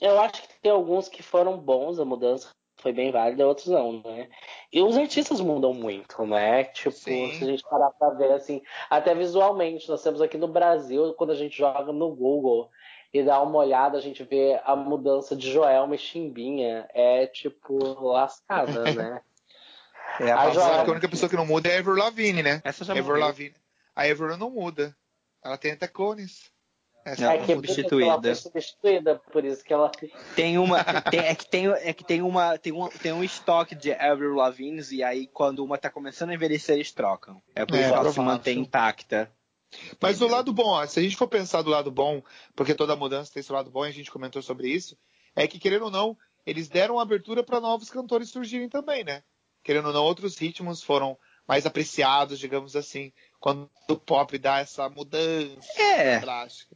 eu 0.01 0.19
acho 0.19 0.41
que 0.41 0.59
tem 0.61 0.71
alguns 0.71 1.07
que 1.07 1.21
foram 1.21 1.55
bons 1.55 1.99
a 1.99 2.05
mudança 2.05 2.49
foi 2.87 2.93
bem 2.93 3.11
válida, 3.11 3.45
outros 3.45 3.67
não, 3.67 4.01
né? 4.01 4.29
E 4.71 4.81
os 4.81 4.97
artistas 4.97 5.41
mudam 5.41 5.73
muito, 5.73 6.25
né? 6.25 6.63
Tipo, 6.65 6.91
Sim. 6.91 7.33
se 7.33 7.43
a 7.43 7.47
gente 7.47 7.63
parar 7.63 7.91
pra 7.91 8.11
ver, 8.11 8.31
assim, 8.31 8.61
até 8.89 9.13
visualmente, 9.13 9.89
nós 9.89 10.01
temos 10.01 10.21
aqui 10.21 10.37
no 10.37 10.47
Brasil, 10.47 11.13
quando 11.15 11.31
a 11.31 11.35
gente 11.35 11.57
joga 11.57 11.91
no 11.91 12.15
Google, 12.15 12.69
e 13.13 13.23
dá 13.23 13.41
uma 13.41 13.59
olhada, 13.59 13.97
a 13.97 14.01
gente 14.01 14.23
vê 14.23 14.59
a 14.63 14.73
mudança 14.75 15.35
de 15.35 15.51
Joelma 15.51 15.95
e 15.95 15.97
Chimbinha. 15.97 16.87
É 16.93 17.27
tipo 17.27 17.77
lascada, 18.07 18.91
né? 18.93 19.21
É, 20.19 20.31
a, 20.31 20.43
a, 20.43 20.49
Joelma... 20.49 20.81
a 20.81 20.91
única 20.91 21.07
pessoa 21.07 21.29
que 21.29 21.35
não 21.35 21.45
muda 21.45 21.69
é 21.69 21.73
a 21.73 21.79
Ever 21.79 21.93
Lavigne, 21.93 22.41
né? 22.41 22.59
Essa 22.63 22.83
já 22.83 22.95
Ever 22.95 23.19
Lavigne. 23.19 23.55
A 23.95 24.07
Ever 24.07 24.35
não 24.35 24.49
muda. 24.49 24.95
Ela 25.43 25.57
tem 25.59 25.73
até 25.73 25.87
cones. 25.87 26.49
Essa 27.07 27.33
é, 27.33 27.37
que 27.37 27.51
é 27.53 27.55
substituída. 27.55 28.11
Ela 28.11 28.21
foi 28.21 28.35
substituída, 28.35 29.21
por 29.31 29.45
isso 29.45 29.63
que 29.63 29.73
ela 29.73 29.89
tem 30.35 30.57
uma 30.57 30.83
tem, 31.09 31.19
é 31.21 31.33
que 31.33 31.49
tem 31.49 31.67
é 31.67 31.93
que 31.93 32.03
tem 32.03 32.21
uma 32.21 32.57
tem 32.57 32.73
um 32.73 32.89
tem 32.89 33.13
um 33.13 33.23
estoque 33.23 33.75
de 33.75 33.93
Avril 33.93 34.35
Lavigne 34.35 34.83
e 34.91 35.01
aí 35.01 35.25
quando 35.25 35.63
uma 35.63 35.77
tá 35.77 35.89
começando 35.89 36.31
a 36.31 36.33
envelhecer 36.33 36.75
eles 36.75 36.91
trocam. 36.91 37.41
É 37.55 37.65
por 37.65 37.75
isso 37.75 37.85
é, 37.85 37.91
que 37.91 37.97
ela 37.97 38.11
se 38.11 38.19
mantém 38.19 38.59
intacta. 38.59 39.31
Mas 40.01 40.19
o 40.21 40.27
lado 40.27 40.51
bom, 40.51 40.67
ó, 40.67 40.85
se 40.85 40.99
a 40.99 41.03
gente 41.03 41.15
for 41.15 41.29
pensar 41.29 41.61
do 41.61 41.69
lado 41.69 41.89
bom, 41.89 42.21
porque 42.55 42.75
toda 42.75 42.95
mudança 42.95 43.33
tem 43.33 43.41
seu 43.41 43.55
lado 43.55 43.71
bom, 43.71 43.85
e 43.85 43.89
a 43.89 43.93
gente 43.93 44.11
comentou 44.11 44.41
sobre 44.41 44.69
isso, 44.69 44.97
é 45.35 45.47
que, 45.47 45.59
querendo 45.59 45.85
ou 45.85 45.91
não, 45.91 46.17
eles 46.45 46.69
deram 46.69 46.99
abertura 46.99 47.43
para 47.43 47.59
novos 47.59 47.89
cantores 47.89 48.29
surgirem 48.29 48.69
também, 48.69 49.03
né? 49.03 49.23
Querendo 49.63 49.87
ou 49.87 49.93
não, 49.93 50.03
outros 50.03 50.37
ritmos 50.37 50.81
foram 50.81 51.17
mais 51.45 51.65
apreciados, 51.65 52.39
digamos 52.39 52.75
assim, 52.75 53.11
quando 53.39 53.69
o 53.89 53.95
pop 53.97 54.37
dá 54.37 54.59
essa 54.59 54.87
mudança 54.89 55.81
é. 55.81 56.19
drástica. 56.19 56.75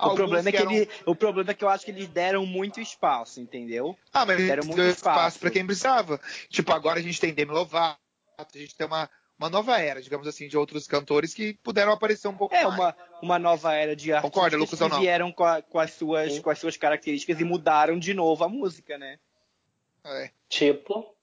O 0.00 0.14
problema, 0.14 0.48
é 0.48 0.52
que 0.52 0.58
eram... 0.58 0.72
ele, 0.72 0.88
o 1.06 1.14
problema 1.14 1.50
é 1.50 1.54
que 1.54 1.64
eu 1.64 1.68
acho 1.68 1.84
que 1.84 1.90
eles 1.90 2.08
deram 2.08 2.44
muito 2.44 2.80
espaço, 2.80 3.40
entendeu? 3.40 3.96
Ah, 4.12 4.26
mas 4.26 4.36
deram 4.38 4.64
muito 4.64 4.80
espaço, 4.80 5.18
espaço 5.18 5.38
para 5.38 5.50
quem 5.50 5.64
precisava. 5.66 6.20
Tipo, 6.48 6.72
agora 6.72 6.98
a 6.98 7.02
gente 7.02 7.20
tem 7.20 7.32
Demi 7.32 7.52
Lovato, 7.52 7.98
a 8.38 8.58
gente 8.58 8.74
tem 8.74 8.86
uma 8.86 9.08
uma 9.38 9.48
nova 9.48 9.78
era, 9.78 10.02
digamos 10.02 10.26
assim, 10.26 10.48
de 10.48 10.58
outros 10.58 10.88
cantores 10.88 11.32
que 11.32 11.54
puderam 11.62 11.92
aparecer 11.92 12.26
um 12.26 12.36
pouco 12.36 12.54
é, 12.54 12.64
mais. 12.64 12.74
É, 12.74 12.80
uma, 12.80 12.96
uma 13.22 13.38
nova 13.38 13.72
era 13.72 13.94
de 13.94 14.12
artistas 14.12 14.34
Concorda, 14.34 14.56
Lucas, 14.56 14.78
que 14.80 14.98
vieram 14.98 15.30
com, 15.30 15.44
a, 15.44 15.62
com, 15.62 15.78
as 15.78 15.92
suas, 15.92 16.38
com 16.40 16.50
as 16.50 16.58
suas 16.58 16.76
características 16.76 17.40
e 17.40 17.44
mudaram 17.44 17.98
de 17.98 18.12
novo 18.12 18.42
a 18.42 18.48
música, 18.48 18.98
né? 18.98 19.18
É. 20.04 20.30
Tipo? 20.48 21.14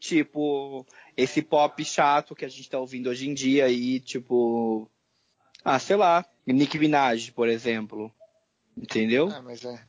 Tipo, 0.00 0.86
esse 1.16 1.42
pop 1.42 1.84
chato 1.84 2.34
que 2.34 2.44
a 2.44 2.48
gente 2.48 2.68
tá 2.68 2.78
ouvindo 2.78 3.10
hoje 3.10 3.28
em 3.28 3.34
dia 3.34 3.66
aí, 3.66 4.00
tipo... 4.00 4.90
Ah, 5.64 5.78
sei 5.78 5.96
lá, 5.96 6.24
Nick 6.46 6.78
Minaj, 6.78 7.30
por 7.30 7.48
exemplo. 7.48 8.12
Entendeu? 8.76 9.30
Ah, 9.32 9.40
mas 9.42 9.64
é... 9.64 9.80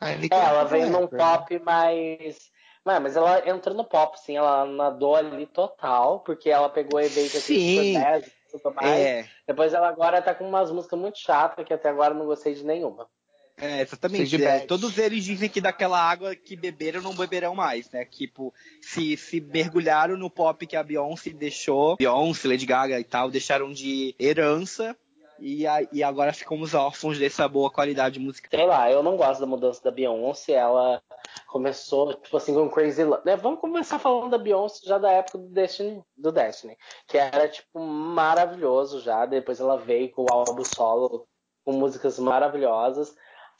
Ah, 0.00 0.12
é, 0.12 0.28
ela 0.30 0.64
vem 0.64 0.88
num 0.90 1.06
pop 1.06 1.58
mais 1.60 2.50
Mano, 2.88 3.02
mas 3.02 3.16
ela 3.16 3.46
entrou 3.46 3.76
no 3.76 3.84
pop, 3.84 4.18
sim, 4.18 4.38
ela 4.38 4.64
nadou 4.64 5.14
ali 5.14 5.44
total, 5.44 6.20
porque 6.20 6.48
ela 6.48 6.70
pegou 6.70 6.98
a 6.98 7.04
Evade 7.04 7.36
aqui 7.36 7.86
e 7.86 8.30
tudo 8.50 8.74
mais. 8.74 8.98
É. 8.98 9.28
Depois 9.46 9.74
ela 9.74 9.88
agora 9.88 10.22
tá 10.22 10.34
com 10.34 10.48
umas 10.48 10.70
músicas 10.70 10.98
muito 10.98 11.18
chatas, 11.18 11.66
que 11.66 11.74
até 11.74 11.90
agora 11.90 12.14
não 12.14 12.24
gostei 12.24 12.54
de 12.54 12.64
nenhuma. 12.64 13.06
É, 13.60 13.82
exatamente. 13.82 14.42
É, 14.42 14.60
todos 14.60 14.96
eles 14.98 15.24
dizem 15.24 15.48
que 15.48 15.60
daquela 15.60 16.00
água 16.00 16.34
que 16.34 16.56
beberam 16.56 17.02
não 17.02 17.14
beberão 17.14 17.54
mais, 17.54 17.90
né? 17.90 18.04
Tipo, 18.04 18.54
se, 18.80 19.16
se 19.16 19.40
mergulharam 19.40 20.16
no 20.16 20.30
pop 20.30 20.66
que 20.66 20.76
a 20.76 20.82
Beyoncé 20.82 21.30
deixou, 21.30 21.96
Beyoncé, 21.96 22.48
Lady 22.48 22.66
Gaga 22.66 23.00
e 23.00 23.04
tal, 23.04 23.30
deixaram 23.30 23.72
de 23.72 24.14
herança 24.18 24.96
e, 25.40 25.66
a, 25.66 25.86
e 25.92 26.02
agora 26.02 26.32
ficamos 26.32 26.74
órfãos 26.74 27.18
dessa 27.18 27.48
boa 27.48 27.70
qualidade 27.70 28.18
musical. 28.18 28.50
Sei 28.50 28.66
lá, 28.66 28.90
eu 28.90 29.02
não 29.02 29.16
gosto 29.16 29.40
da 29.40 29.46
mudança 29.46 29.82
da 29.82 29.90
Beyoncé, 29.90 30.52
ela 30.52 31.02
começou, 31.46 32.14
tipo 32.14 32.36
assim, 32.36 32.54
com 32.54 32.68
Crazy 32.68 33.04
Love. 33.04 33.22
Né? 33.24 33.36
Vamos 33.36 33.60
começar 33.60 33.98
falando 33.98 34.30
da 34.30 34.38
Beyoncé 34.38 34.86
já 34.86 34.98
da 34.98 35.10
época 35.10 35.38
do 35.38 35.48
Destiny, 35.48 36.02
do 36.16 36.32
Destiny, 36.32 36.76
que 37.06 37.18
era, 37.18 37.48
tipo, 37.48 37.78
maravilhoso 37.80 39.00
já. 39.00 39.26
Depois 39.26 39.60
ela 39.60 39.76
veio 39.76 40.10
com 40.10 40.22
o 40.22 40.32
álbum 40.32 40.64
solo, 40.64 41.26
com 41.64 41.72
músicas 41.72 42.18
maravilhosas. 42.18 43.14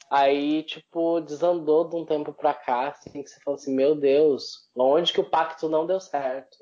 Aí, 0.09 0.63
tipo, 0.63 1.21
desandou 1.21 1.87
de 1.87 1.95
um 1.95 2.03
tempo 2.03 2.33
pra 2.33 2.53
cá, 2.53 2.87
assim, 2.89 3.21
que 3.21 3.29
você 3.29 3.39
falou 3.41 3.59
assim, 3.59 3.75
meu 3.75 3.93
Deus, 3.95 4.67
onde 4.75 5.13
que 5.13 5.21
o 5.21 5.29
pacto 5.29 5.69
não 5.69 5.85
deu 5.85 5.99
certo? 5.99 6.57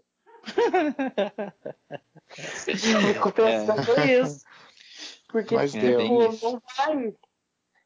Eu 2.68 3.14
fico 3.14 3.32
pensando 3.32 4.00
é. 4.00 4.20
isso. 4.20 4.46
Porque, 5.30 5.56
Mas 5.56 5.72
tipo, 5.72 5.86
não 6.44 6.62
vai. 6.78 7.14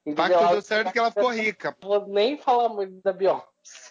O 0.06 0.16
pacto 0.16 0.48
deu 0.48 0.62
certo 0.62 0.92
que 0.92 1.00
ela 1.00 1.12
ficou 1.12 1.32
rica. 1.32 1.76
Vou 1.82 2.08
nem 2.08 2.38
falar 2.38 2.70
muito 2.70 3.00
da 3.04 3.14
Beyoncé. 3.14 3.46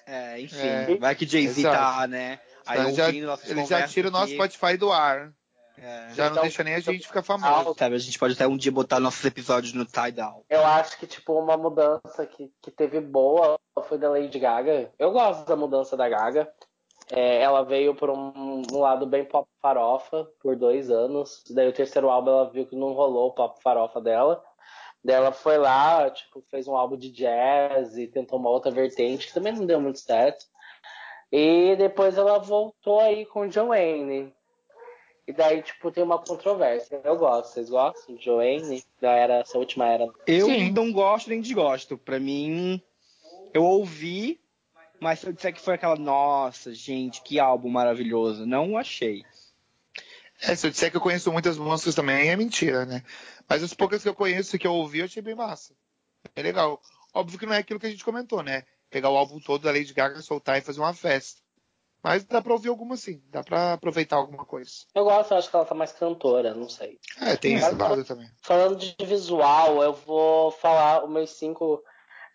É, 0.06 0.40
enfim. 0.40 0.66
É. 0.66 0.96
Vai 0.96 1.14
que 1.14 1.26
Jay-Z 1.26 1.62
tá, 1.62 2.06
né? 2.08 2.40
Aí 2.66 2.80
então, 2.80 2.94
já, 2.94 3.08
ele 3.08 3.66
já 3.66 3.86
tira 3.86 4.08
o 4.08 4.10
nosso 4.10 4.32
Spotify 4.32 4.76
do 4.76 4.90
ar. 4.92 5.32
É. 5.80 6.10
Já 6.14 6.24
não 6.24 6.32
então, 6.32 6.42
deixa 6.42 6.62
nem 6.62 6.74
a 6.74 6.80
gente 6.80 7.06
ficar 7.06 7.22
famoso. 7.22 7.74
Sabe, 7.78 7.94
a 7.94 7.98
gente 7.98 8.18
pode 8.18 8.34
até 8.34 8.46
um 8.46 8.56
dia 8.56 8.70
botar 8.70 9.00
nossos 9.00 9.24
episódios 9.24 9.72
no 9.72 9.86
Tidal. 9.86 10.44
Eu 10.50 10.64
acho 10.64 10.98
que, 10.98 11.06
tipo, 11.06 11.32
uma 11.32 11.56
mudança 11.56 12.26
que, 12.26 12.52
que 12.60 12.70
teve 12.70 13.00
boa 13.00 13.58
foi 13.88 13.96
da 13.96 14.10
Lady 14.10 14.38
Gaga. 14.38 14.92
Eu 14.98 15.10
gosto 15.10 15.46
da 15.46 15.56
mudança 15.56 15.96
da 15.96 16.08
Gaga. 16.08 16.52
É, 17.10 17.40
ela 17.40 17.64
veio 17.64 17.94
por 17.94 18.10
um, 18.10 18.62
um, 18.70 18.78
lado 18.78 19.06
bem 19.06 19.24
pop 19.24 19.48
farofa 19.60 20.28
por 20.40 20.54
dois 20.54 20.90
anos. 20.90 21.42
Daí 21.50 21.66
o 21.66 21.72
terceiro 21.72 22.10
álbum 22.10 22.30
ela 22.30 22.50
viu 22.50 22.66
que 22.66 22.76
não 22.76 22.92
rolou 22.92 23.28
o 23.28 23.32
pop 23.32 23.60
farofa 23.62 24.00
dela. 24.00 24.44
Daí 25.02 25.16
ela 25.16 25.32
foi 25.32 25.56
lá, 25.56 26.10
tipo, 26.10 26.44
fez 26.50 26.68
um 26.68 26.76
álbum 26.76 26.96
de 26.96 27.10
jazz 27.10 27.96
e 27.96 28.06
tentou 28.06 28.38
uma 28.38 28.50
outra 28.50 28.70
vertente 28.70 29.26
que 29.26 29.34
também 29.34 29.54
não 29.54 29.64
deu 29.64 29.80
muito 29.80 29.98
certo. 29.98 30.44
E 31.32 31.74
depois 31.76 32.18
ela 32.18 32.38
voltou 32.38 33.00
aí 33.00 33.24
com 33.24 33.40
o 33.40 33.50
Joanne. 33.50 34.32
E 35.30 35.32
daí, 35.32 35.62
tipo, 35.62 35.92
tem 35.92 36.02
uma 36.02 36.18
controvérsia. 36.18 37.00
Eu 37.04 37.16
gosto. 37.16 37.52
Vocês 37.52 37.70
gostam 37.70 38.16
de 38.16 38.24
Joanne? 38.24 38.84
Da 39.00 39.12
era, 39.12 39.34
essa 39.34 39.56
última 39.56 39.86
era? 39.86 40.08
Eu 40.26 40.46
Sim. 40.46 40.72
não 40.72 40.90
gosto 40.90 41.30
nem 41.30 41.40
desgosto. 41.40 41.96
Pra 41.96 42.18
mim, 42.18 42.82
eu 43.54 43.62
ouvi, 43.62 44.40
mas 44.98 45.20
se 45.20 45.28
eu 45.28 45.32
disser 45.32 45.54
que 45.54 45.60
foi 45.60 45.74
aquela, 45.74 45.94
nossa, 45.94 46.74
gente, 46.74 47.22
que 47.22 47.38
álbum 47.38 47.68
maravilhoso, 47.68 48.44
não 48.44 48.76
achei. 48.76 49.24
É, 50.42 50.56
se 50.56 50.66
eu 50.66 50.70
disser 50.72 50.90
que 50.90 50.96
eu 50.96 51.00
conheço 51.00 51.30
muitas 51.30 51.56
músicas 51.56 51.94
também, 51.94 52.28
é 52.28 52.34
mentira, 52.34 52.84
né? 52.84 53.04
Mas 53.48 53.62
as 53.62 53.72
poucas 53.72 54.02
que 54.02 54.08
eu 54.08 54.14
conheço 54.14 54.58
que 54.58 54.66
eu 54.66 54.74
ouvi, 54.74 54.98
eu 54.98 55.04
achei 55.04 55.22
bem 55.22 55.36
massa. 55.36 55.72
É 56.34 56.42
legal. 56.42 56.82
Óbvio 57.14 57.38
que 57.38 57.46
não 57.46 57.54
é 57.54 57.58
aquilo 57.58 57.78
que 57.78 57.86
a 57.86 57.90
gente 57.90 58.04
comentou, 58.04 58.42
né? 58.42 58.64
Pegar 58.90 59.10
o 59.10 59.16
álbum 59.16 59.38
todo 59.38 59.62
da 59.62 59.70
Lady 59.70 59.94
Gaga, 59.94 60.20
soltar 60.22 60.58
e 60.58 60.60
fazer 60.60 60.80
uma 60.80 60.92
festa. 60.92 61.40
Mas 62.02 62.24
dá 62.24 62.40
pra 62.40 62.52
ouvir 62.52 62.68
alguma 62.68 62.96
sim, 62.96 63.22
dá 63.28 63.42
pra 63.42 63.74
aproveitar 63.74 64.16
alguma 64.16 64.44
coisa. 64.44 64.70
Eu 64.94 65.04
gosto, 65.04 65.34
acho 65.34 65.50
que 65.50 65.56
ela 65.56 65.64
tá 65.64 65.74
mais 65.74 65.92
cantora, 65.92 66.54
não 66.54 66.68
sei. 66.68 66.98
É, 67.20 67.36
tem 67.36 67.54
esse 67.54 67.74
lado 67.74 68.04
também. 68.04 68.28
Falando 68.42 68.76
de 68.76 68.94
visual, 69.04 69.82
eu 69.82 69.92
vou 69.92 70.50
falar 70.50 71.04
os 71.04 71.10
meus 71.10 71.30
cinco. 71.30 71.82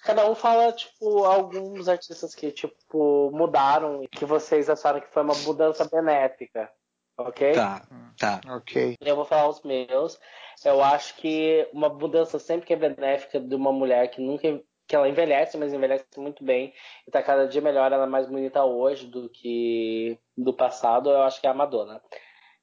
Cada 0.04 0.30
um 0.30 0.36
fala, 0.36 0.72
tipo, 0.72 1.24
alguns 1.24 1.88
artistas 1.88 2.36
que, 2.36 2.52
tipo, 2.52 3.32
mudaram 3.32 4.04
e 4.04 4.08
que 4.08 4.24
vocês 4.24 4.70
acharam 4.70 5.02
que 5.02 5.12
foi 5.12 5.24
uma 5.24 5.36
mudança 5.36 5.84
benéfica. 5.86 6.70
Ok? 7.18 7.54
Tá, 7.54 7.88
tá. 8.20 8.42
Ok. 8.48 8.98
Eu 9.00 9.16
vou 9.16 9.26
falar 9.26 9.48
os 9.48 9.64
meus. 9.64 10.20
Eu 10.64 10.84
acho 10.84 11.16
que 11.16 11.68
uma 11.74 11.90
mudança 11.90 12.38
sempre 12.38 12.68
que 12.68 12.74
é 12.74 12.76
benéfica 12.76 13.40
de 13.40 13.56
uma 13.56 13.72
mulher 13.72 14.10
que 14.10 14.22
nunca 14.22 14.62
que 14.88 14.96
ela 14.96 15.10
envelhece, 15.10 15.58
mas 15.58 15.74
envelhece 15.74 16.06
muito 16.18 16.44
bem 16.44 16.74
e 17.08 17.12
tá 17.12 17.22
cada 17.22 17.48
dia 17.48 17.62
melhor, 17.62 17.92
ela 17.92 18.06
é 18.06 18.08
mais 18.08 18.28
bonita 18.28 18.64
hoje 18.64 19.08
do 19.08 19.30
que 19.30 20.20
do 20.38 20.54
passado, 20.54 21.10
eu 21.10 21.24
acho 21.24 21.42
que 21.42 21.48
é 21.48 21.50
a 21.50 21.54
Madonna. 21.54 22.02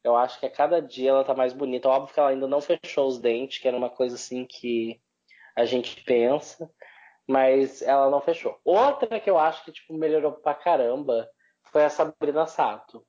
Eu 0.05 0.17
acho 0.17 0.39
que 0.41 0.47
a 0.47 0.51
cada 0.51 0.83
dia 0.83 1.11
ela 1.11 1.25
tá 1.25 1.35
mais 1.35 1.53
bonita. 1.53 1.89
Óbvio 1.89 2.13
que 2.13 2.19
ela 2.19 2.31
ainda 2.31 2.49
não 2.49 2.61
fechou 2.61 3.07
os 3.07 3.19
dentes, 3.19 3.59
que 3.59 3.69
era 3.69 3.77
uma 3.77 3.89
coisa 3.91 4.17
assim 4.17 4.45
que 4.45 5.01
a 5.55 5.65
gente 5.65 6.03
pensa, 6.03 6.69
mas 7.27 7.83
ela 7.83 8.11
não 8.11 8.21
fechou. 8.21 8.59
Outra 8.65 9.21
que 9.21 9.31
eu 9.31 9.39
acho 9.39 9.65
que 9.65 9.73
tipo 9.73 9.95
melhorou 9.95 10.33
pra 10.33 10.55
caramba 10.55 11.29
foi 11.71 11.85
a 11.85 11.91
Sabrina 11.91 12.47
Sato. 12.47 13.05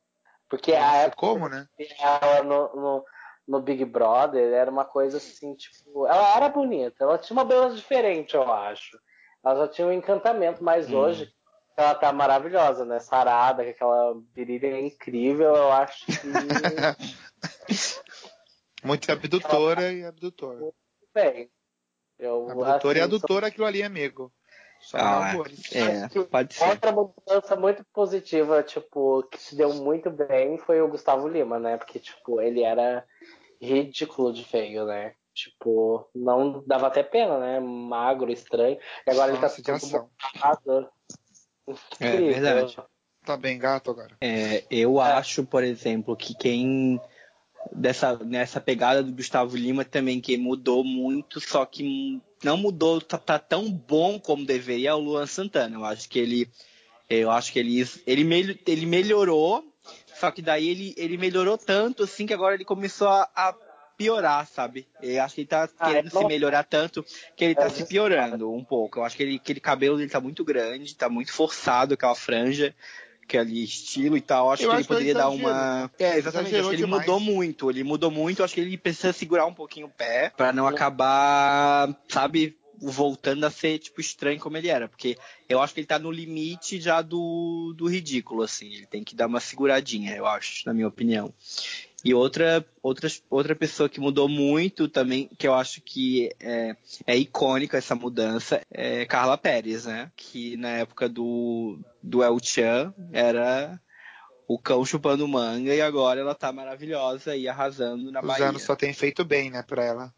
Porque 0.47 0.71
Nossa, 0.71 0.91
a 0.91 0.97
época 0.97 1.17
como, 1.17 1.49
né? 1.49 1.67
ela 1.99 2.43
no, 2.43 2.75
no 2.75 3.05
no 3.47 3.61
Big 3.61 3.83
Brother 3.85 4.53
era 4.53 4.71
uma 4.71 4.85
coisa 4.85 5.17
assim, 5.17 5.53
tipo. 5.55 6.07
Ela 6.07 6.35
era 6.35 6.49
bonita, 6.49 7.03
ela 7.03 7.17
tinha 7.17 7.37
uma 7.37 7.45
beleza 7.45 7.75
diferente, 7.75 8.35
eu 8.35 8.51
acho. 8.51 8.97
Ela 9.43 9.65
já 9.65 9.67
tinha 9.67 9.87
um 9.87 9.91
encantamento, 9.91 10.63
mas 10.63 10.89
hum. 10.89 10.97
hoje 10.97 11.33
ela 11.75 11.95
tá 11.95 12.13
maravilhosa, 12.13 12.85
né? 12.85 12.99
Sarada, 12.99 13.63
com 13.63 13.69
aquela 13.69 14.13
virilha 14.33 14.79
incrível, 14.79 15.55
eu 15.55 15.71
acho 15.71 16.05
que. 16.05 16.13
Muito 18.83 19.09
abdutora 19.11 19.81
tá 19.81 19.91
e 19.91 20.05
abdutor. 20.05 20.57
Muito 20.57 20.75
bem. 21.13 21.49
Eu, 22.19 22.49
abdutor 22.49 22.91
assim, 22.91 22.99
e 22.99 23.01
adutor, 23.01 23.39
sou... 23.39 23.47
aquilo 23.47 23.65
ali, 23.65 23.81
amigo. 23.81 24.31
Só 24.83 24.97
ah, 24.99 25.31
é, 25.71 26.23
pode 26.25 26.53
ser. 26.53 26.69
Outra 26.69 26.91
mudança 26.91 27.55
muito 27.55 27.85
positiva, 27.85 28.61
tipo, 28.61 29.23
que 29.31 29.41
se 29.41 29.55
deu 29.55 29.73
muito 29.75 30.11
bem 30.11 30.57
foi 30.57 30.81
o 30.81 30.89
Gustavo 30.89 31.25
Lima, 31.25 31.57
né? 31.57 31.77
Porque, 31.77 31.99
tipo, 31.99 32.41
ele 32.41 32.63
era 32.63 33.05
ridículo 33.61 34.33
de 34.33 34.43
feio, 34.43 34.85
né? 34.85 35.13
Tipo, 35.33 36.05
não 36.13 36.61
dava 36.67 36.87
até 36.87 37.01
pena, 37.01 37.39
né? 37.39 37.61
Magro, 37.61 38.29
estranho. 38.29 38.77
E 39.07 39.11
agora 39.11 39.31
Nossa, 39.31 39.55
ele 39.55 39.63
tá 39.65 39.79
ficando 39.79 40.09
botado. 40.33 40.89
É 42.01 42.17
verdade. 42.17 42.77
Tá 43.23 43.37
bem 43.37 43.57
gato 43.57 43.89
agora. 43.89 44.17
É, 44.19 44.65
eu 44.69 45.01
é. 45.01 45.13
acho, 45.13 45.45
por 45.45 45.63
exemplo, 45.63 46.13
que 46.17 46.35
quem 46.35 46.99
dessa 47.71 48.15
nessa 48.17 48.59
pegada 48.59 49.01
do 49.01 49.11
Gustavo 49.11 49.55
Lima 49.55 49.85
também 49.85 50.19
que 50.19 50.37
mudou 50.37 50.83
muito, 50.83 51.39
só 51.39 51.65
que 51.65 52.21
não 52.43 52.57
mudou 52.57 52.99
tá, 52.99 53.17
tá 53.17 53.39
tão 53.39 53.71
bom 53.71 54.19
como 54.19 54.45
deveria 54.45 54.89
é 54.89 54.93
o 54.93 54.99
Luan 54.99 55.25
Santana. 55.25 55.75
Eu 55.75 55.85
acho 55.85 56.09
que 56.09 56.19
ele 56.19 56.49
eu 57.09 57.31
acho 57.31 57.51
que 57.53 57.59
ele 57.59 57.85
ele, 58.05 58.59
ele 58.65 58.85
melhorou 58.85 59.63
só 60.23 60.31
que 60.31 60.41
daí 60.41 60.69
ele, 60.69 60.93
ele 60.95 61.17
melhorou 61.17 61.57
tanto, 61.57 62.03
assim, 62.03 62.25
que 62.25 62.33
agora 62.33 62.55
ele 62.55 62.63
começou 62.63 63.09
a, 63.09 63.29
a 63.35 63.53
piorar, 63.97 64.47
sabe? 64.47 64.87
Eu 65.01 65.21
acho 65.21 65.35
que 65.35 65.41
ele 65.41 65.47
tá 65.47 65.69
ah, 65.77 65.87
querendo 65.87 66.07
é 66.07 66.09
se 66.09 66.25
melhorar 66.25 66.63
tanto 66.63 67.05
que 67.35 67.43
ele 67.43 67.55
tá 67.55 67.65
é, 67.65 67.69
se 67.69 67.85
piorando 67.85 68.51
um 68.51 68.63
pouco. 68.63 68.99
Eu 68.99 69.03
acho 69.03 69.17
que 69.17 69.23
ele, 69.23 69.35
aquele 69.35 69.59
cabelo 69.59 69.97
dele 69.97 70.09
tá 70.09 70.21
muito 70.21 70.43
grande, 70.43 70.95
tá 70.95 71.09
muito 71.09 71.33
forçado, 71.33 71.93
aquela 71.95 72.15
franja, 72.15 72.73
aquele 73.37 73.63
estilo 73.63 74.15
e 74.15 74.21
tal. 74.21 74.51
Acho 74.51 74.63
eu 74.63 74.69
que 74.69 74.75
acho 74.75 74.81
ele 74.81 74.87
poderia 74.87 75.13
dar 75.13 75.29
uma. 75.29 75.91
É, 75.97 76.17
exatamente. 76.17 76.55
Acho 76.55 76.69
que 76.69 76.75
ele 76.75 76.83
demais. 76.83 77.01
mudou 77.01 77.19
muito. 77.19 77.69
Ele 77.69 77.83
mudou 77.83 78.11
muito. 78.11 78.43
Acho 78.43 78.53
que 78.53 78.61
ele 78.61 78.77
precisa 78.77 79.11
segurar 79.11 79.45
um 79.45 79.53
pouquinho 79.53 79.87
o 79.87 79.89
pé 79.89 80.31
para 80.35 80.53
não 80.53 80.67
acabar, 80.67 81.95
sabe, 82.07 82.57
voltando 82.79 83.45
a 83.45 83.51
ser, 83.51 83.79
tipo, 83.79 83.99
estranho 83.99 84.39
como 84.39 84.57
ele 84.57 84.67
era. 84.67 84.87
Porque 84.87 85.17
eu 85.49 85.61
acho 85.61 85.73
que 85.73 85.79
ele 85.79 85.87
tá 85.87 85.97
no 85.97 86.11
limite 86.11 86.79
já 86.79 87.01
do, 87.01 87.73
do 87.75 87.87
ridículo, 87.87 88.43
assim. 88.43 88.71
Ele 88.73 88.85
tem 88.85 89.03
que 89.03 89.15
dar 89.15 89.27
uma 89.27 89.39
seguradinha, 89.39 90.15
eu 90.15 90.25
acho, 90.25 90.65
na 90.65 90.73
minha 90.73 90.87
opinião. 90.87 91.33
E 92.03 92.13
outra, 92.13 92.65
outra, 92.81 93.07
outra 93.29 93.55
pessoa 93.55 93.87
que 93.87 94.01
mudou 94.01 94.27
muito 94.27 94.89
também, 94.89 95.29
que 95.37 95.47
eu 95.47 95.53
acho 95.53 95.81
que 95.81 96.29
é, 96.39 96.75
é 97.07 97.15
icônica 97.15 97.77
essa 97.77 97.95
mudança, 97.95 98.61
é 98.69 99.05
Carla 99.05 99.37
Pérez, 99.37 99.85
né? 99.85 100.11
Que 100.15 100.57
na 100.57 100.69
época 100.69 101.07
do, 101.07 101.79
do 102.01 102.21
El 102.21 102.37
Chan 102.43 102.93
era 103.13 103.79
o 104.45 104.59
cão 104.59 104.83
chupando 104.83 105.25
manga 105.27 105.73
e 105.73 105.81
agora 105.81 106.19
ela 106.19 106.35
tá 106.35 106.51
maravilhosa 106.51 107.37
e 107.37 107.47
arrasando 107.47 108.11
na 108.11 108.19
Os 108.19 108.27
Bahia. 108.27 108.43
Os 108.43 108.49
anos 108.49 108.63
só 108.63 108.75
tem 108.75 108.93
feito 108.93 109.23
bem, 109.23 109.49
né, 109.49 109.63
pra 109.63 109.85
ela. 109.85 110.13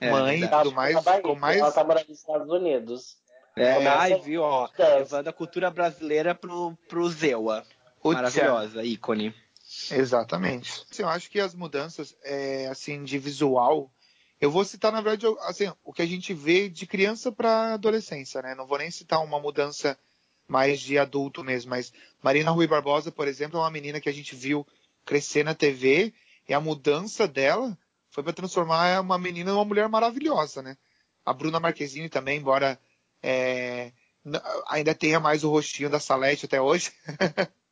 É, 0.00 0.10
mãe 0.10 0.42
e 0.42 0.48
tudo 0.48 0.72
mais, 0.72 0.96
com 1.22 1.34
mais. 1.36 1.58
Ela 1.58 1.72
tá 1.72 1.84
morando 1.84 2.08
nos 2.08 2.18
Estados 2.18 2.50
Unidos. 2.50 3.16
É, 3.56 3.86
ai, 3.86 4.20
viu, 4.20 4.42
ó. 4.42 4.68
Levando 4.76 5.28
a 5.28 5.32
cultura 5.32 5.70
brasileira 5.70 6.34
pro, 6.34 6.76
pro 6.88 7.08
Zewa. 7.08 7.64
Maravilhosa, 8.04 8.84
ícone. 8.84 9.34
Exatamente. 9.90 10.84
Assim, 10.90 11.02
eu 11.02 11.08
acho 11.08 11.30
que 11.30 11.40
as 11.40 11.54
mudanças, 11.54 12.16
é, 12.22 12.66
assim, 12.68 13.04
de 13.04 13.18
visual, 13.18 13.90
eu 14.40 14.50
vou 14.50 14.64
citar, 14.64 14.92
na 14.92 15.00
verdade, 15.00 15.26
assim, 15.42 15.72
o 15.84 15.92
que 15.92 16.02
a 16.02 16.06
gente 16.06 16.32
vê 16.32 16.68
de 16.68 16.86
criança 16.86 17.30
para 17.30 17.74
adolescência, 17.74 18.40
né? 18.40 18.54
Não 18.54 18.66
vou 18.66 18.78
nem 18.78 18.90
citar 18.90 19.22
uma 19.22 19.40
mudança 19.40 19.98
mais 20.46 20.80
de 20.80 20.98
adulto 20.98 21.44
mesmo, 21.44 21.70
mas 21.70 21.92
Marina 22.22 22.50
Rui 22.50 22.66
Barbosa, 22.66 23.12
por 23.12 23.28
exemplo, 23.28 23.58
é 23.58 23.62
uma 23.62 23.70
menina 23.70 24.00
que 24.00 24.08
a 24.08 24.12
gente 24.12 24.34
viu 24.34 24.66
crescer 25.04 25.44
na 25.44 25.54
TV 25.54 26.14
e 26.48 26.54
a 26.54 26.60
mudança 26.60 27.28
dela 27.28 27.76
foi 28.10 28.22
para 28.22 28.32
transformar 28.32 29.00
uma 29.00 29.18
menina 29.18 29.52
numa 29.52 29.64
mulher 29.64 29.88
maravilhosa, 29.88 30.62
né? 30.62 30.78
A 31.24 31.32
Bruna 31.32 31.60
Marquezine 31.60 32.08
também, 32.08 32.38
embora 32.38 32.80
é, 33.22 33.92
ainda 34.68 34.94
tenha 34.94 35.20
mais 35.20 35.44
o 35.44 35.50
rostinho 35.50 35.90
da 35.90 36.00
Salete 36.00 36.46
até 36.46 36.60
hoje, 36.60 36.92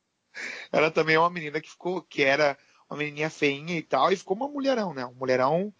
ela 0.71 0.91
também 0.91 1.15
é 1.15 1.19
uma 1.19 1.29
menina 1.29 1.59
que 1.59 1.69
ficou, 1.69 2.01
que 2.01 2.23
era 2.23 2.57
uma 2.89 2.97
menininha 2.97 3.29
feinha 3.29 3.77
e 3.77 3.81
tal, 3.81 4.11
e 4.11 4.17
ficou 4.17 4.35
uma 4.35 4.47
mulherão, 4.47 4.93
né? 4.93 5.05
Um 5.05 5.13
mulherão 5.13 5.73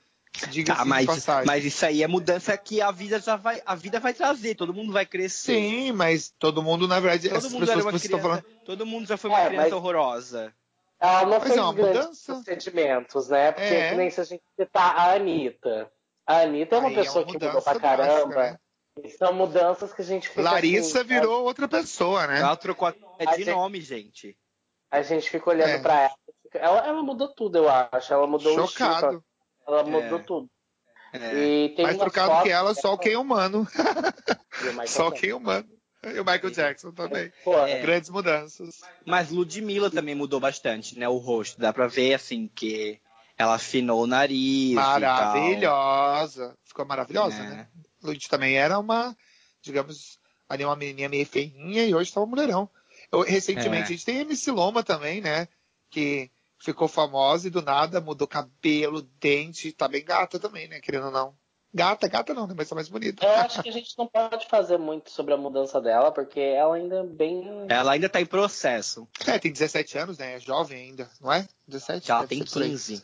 diga 0.49 0.75
tá, 0.75 0.85
mas, 0.85 1.07
mas 1.45 1.65
isso 1.65 1.85
aí 1.85 2.03
é 2.03 2.07
mudança 2.07 2.55
que 2.57 2.79
a 2.81 2.91
vida 2.91 3.19
já 3.19 3.35
vai, 3.35 3.61
a 3.65 3.73
vida 3.73 3.99
vai 3.99 4.13
trazer, 4.13 4.55
todo 4.55 4.73
mundo 4.73 4.93
vai 4.93 5.05
crescer. 5.05 5.53
Sim, 5.53 5.91
mas 5.93 6.33
todo 6.37 6.61
mundo, 6.61 6.87
na 6.87 6.99
verdade, 6.99 7.29
todo 7.29 7.49
mundo 7.49 7.65
pessoas 7.65 8.01
criança, 8.01 8.19
falando... 8.19 8.43
Todo 8.63 8.85
mundo 8.85 9.07
já 9.07 9.17
foi 9.17 9.29
uma 9.29 9.41
é, 9.41 9.47
criança 9.47 9.63
mas... 9.65 9.73
horrorosa. 9.73 10.53
Ela 10.99 11.23
não 11.23 11.39
Mas 11.39 11.43
fez 11.43 11.57
é 11.57 11.61
uma 11.61 11.73
mudança. 11.73 12.43
sentimentos, 12.43 13.29
né? 13.29 13.51
Porque 13.51 13.73
é. 13.73 13.95
nem 13.95 14.09
se 14.09 14.19
a 14.19 14.23
gente 14.23 14.43
citar 14.59 14.95
a 14.95 15.13
Anitta. 15.13 15.91
A 16.25 16.39
Anitta 16.39 16.75
é 16.75 16.79
uma 16.79 16.89
Aí 16.89 16.95
pessoa 16.95 17.21
é 17.21 17.25
uma 17.25 17.39
que 17.39 17.45
mudou 17.45 17.61
pra 17.61 17.79
caramba. 17.79 18.33
Drástica, 18.33 18.59
né? 19.03 19.09
São 19.15 19.31
mudanças 19.31 19.93
que 19.93 20.01
a 20.01 20.05
gente 20.05 20.27
fica 20.27 20.41
Larissa 20.41 21.01
assim, 21.01 21.07
virou 21.07 21.43
outra 21.43 21.67
pessoa, 21.67 22.25
né? 22.25 22.39
Ela 22.39 22.55
trocou 22.55 22.87
até 22.87 23.25
de 23.25 23.43
gente, 23.43 23.51
nome, 23.51 23.79
gente. 23.79 24.35
A 24.89 25.01
gente 25.01 25.29
fica 25.29 25.49
olhando 25.49 25.69
é. 25.69 25.79
pra 25.79 26.01
ela. 26.01 26.15
ela. 26.53 26.87
Ela 26.87 27.03
mudou 27.03 27.27
tudo, 27.33 27.57
eu 27.57 27.69
acho. 27.69 28.13
Ela 28.13 28.27
mudou 28.27 28.53
Chocado. 28.53 28.93
o 28.93 28.95
estilo. 28.95 29.25
Ela 29.67 29.83
mudou 29.83 30.19
é. 30.19 30.23
tudo. 30.23 30.49
É. 31.13 31.83
Mais 31.83 31.97
trocado 31.97 32.43
que 32.43 32.49
ela, 32.49 32.73
só 32.73 32.97
quem 32.97 33.13
é 33.13 33.17
humano. 33.17 33.67
só 34.87 35.11
quem 35.11 35.31
é 35.31 35.35
humano. 35.35 35.67
E 36.03 36.19
o 36.19 36.25
Michael 36.25 36.51
Jackson 36.51 36.91
também. 36.91 37.31
É. 37.67 37.81
Grandes 37.81 38.09
mudanças. 38.09 38.81
Mas 39.05 39.29
Ludmilla 39.29 39.89
também 39.89 40.15
mudou 40.15 40.39
bastante, 40.39 40.97
né? 40.97 41.07
O 41.09 41.17
rosto. 41.17 41.59
Dá 41.59 41.73
pra 41.73 41.87
ver, 41.87 42.13
assim, 42.13 42.47
que 42.47 43.01
ela 43.37 43.55
afinou 43.55 44.03
o 44.03 44.07
nariz. 44.07 44.73
Maravilhosa. 44.73 46.55
Ficou 46.63 46.85
maravilhosa, 46.85 47.37
é. 47.37 47.49
né? 47.49 47.67
Lud 48.03 48.29
também 48.29 48.57
era 48.57 48.77
uma, 48.79 49.15
digamos, 49.61 50.19
ali 50.47 50.63
uma 50.63 50.75
menininha 50.75 51.09
meio 51.09 51.25
feinha 51.25 51.85
e 51.85 51.93
hoje 51.93 52.13
tá 52.13 52.19
uma 52.19 52.27
mulherão. 52.27 52.69
Recentemente 53.25 53.83
é. 53.83 53.85
a 53.85 53.87
gente 53.87 54.05
tem 54.05 54.19
a 54.19 54.21
MC 54.21 54.51
Loma 54.51 54.83
também, 54.83 55.21
né? 55.21 55.47
Que 55.89 56.29
ficou 56.59 56.87
famosa 56.87 57.47
e 57.47 57.51
do 57.51 57.61
nada 57.61 58.01
mudou 58.01 58.27
cabelo, 58.27 59.01
dente, 59.19 59.71
tá 59.71 59.87
bem 59.87 60.03
gata 60.03 60.39
também, 60.39 60.67
né? 60.67 60.79
Querendo 60.79 61.05
ou 61.05 61.11
não. 61.11 61.35
Gata, 61.73 62.07
gata 62.07 62.33
não, 62.33 62.47
né? 62.47 62.53
Mas 62.57 62.69
tá 62.69 62.75
mais 62.75 62.89
bonita. 62.89 63.25
Eu 63.25 63.31
acho 63.35 63.61
que 63.61 63.69
a 63.69 63.71
gente 63.71 63.95
não 63.97 64.07
pode 64.07 64.47
fazer 64.47 64.77
muito 64.77 65.11
sobre 65.11 65.33
a 65.33 65.37
mudança 65.37 65.79
dela, 65.79 66.11
porque 66.11 66.39
ela 66.39 66.75
ainda 66.75 66.97
é 66.97 67.03
bem. 67.03 67.67
Ela 67.69 67.91
ainda 67.91 68.09
tá 68.09 68.19
em 68.19 68.25
processo. 68.25 69.07
É, 69.27 69.37
tem 69.37 69.51
17 69.51 69.97
anos, 69.97 70.17
né? 70.17 70.35
É 70.35 70.39
jovem 70.39 70.77
ainda, 70.77 71.09
não 71.21 71.31
é? 71.31 71.47
17? 71.67 72.09
Ela 72.09 72.25
tem 72.25 72.43
15. 72.43 73.03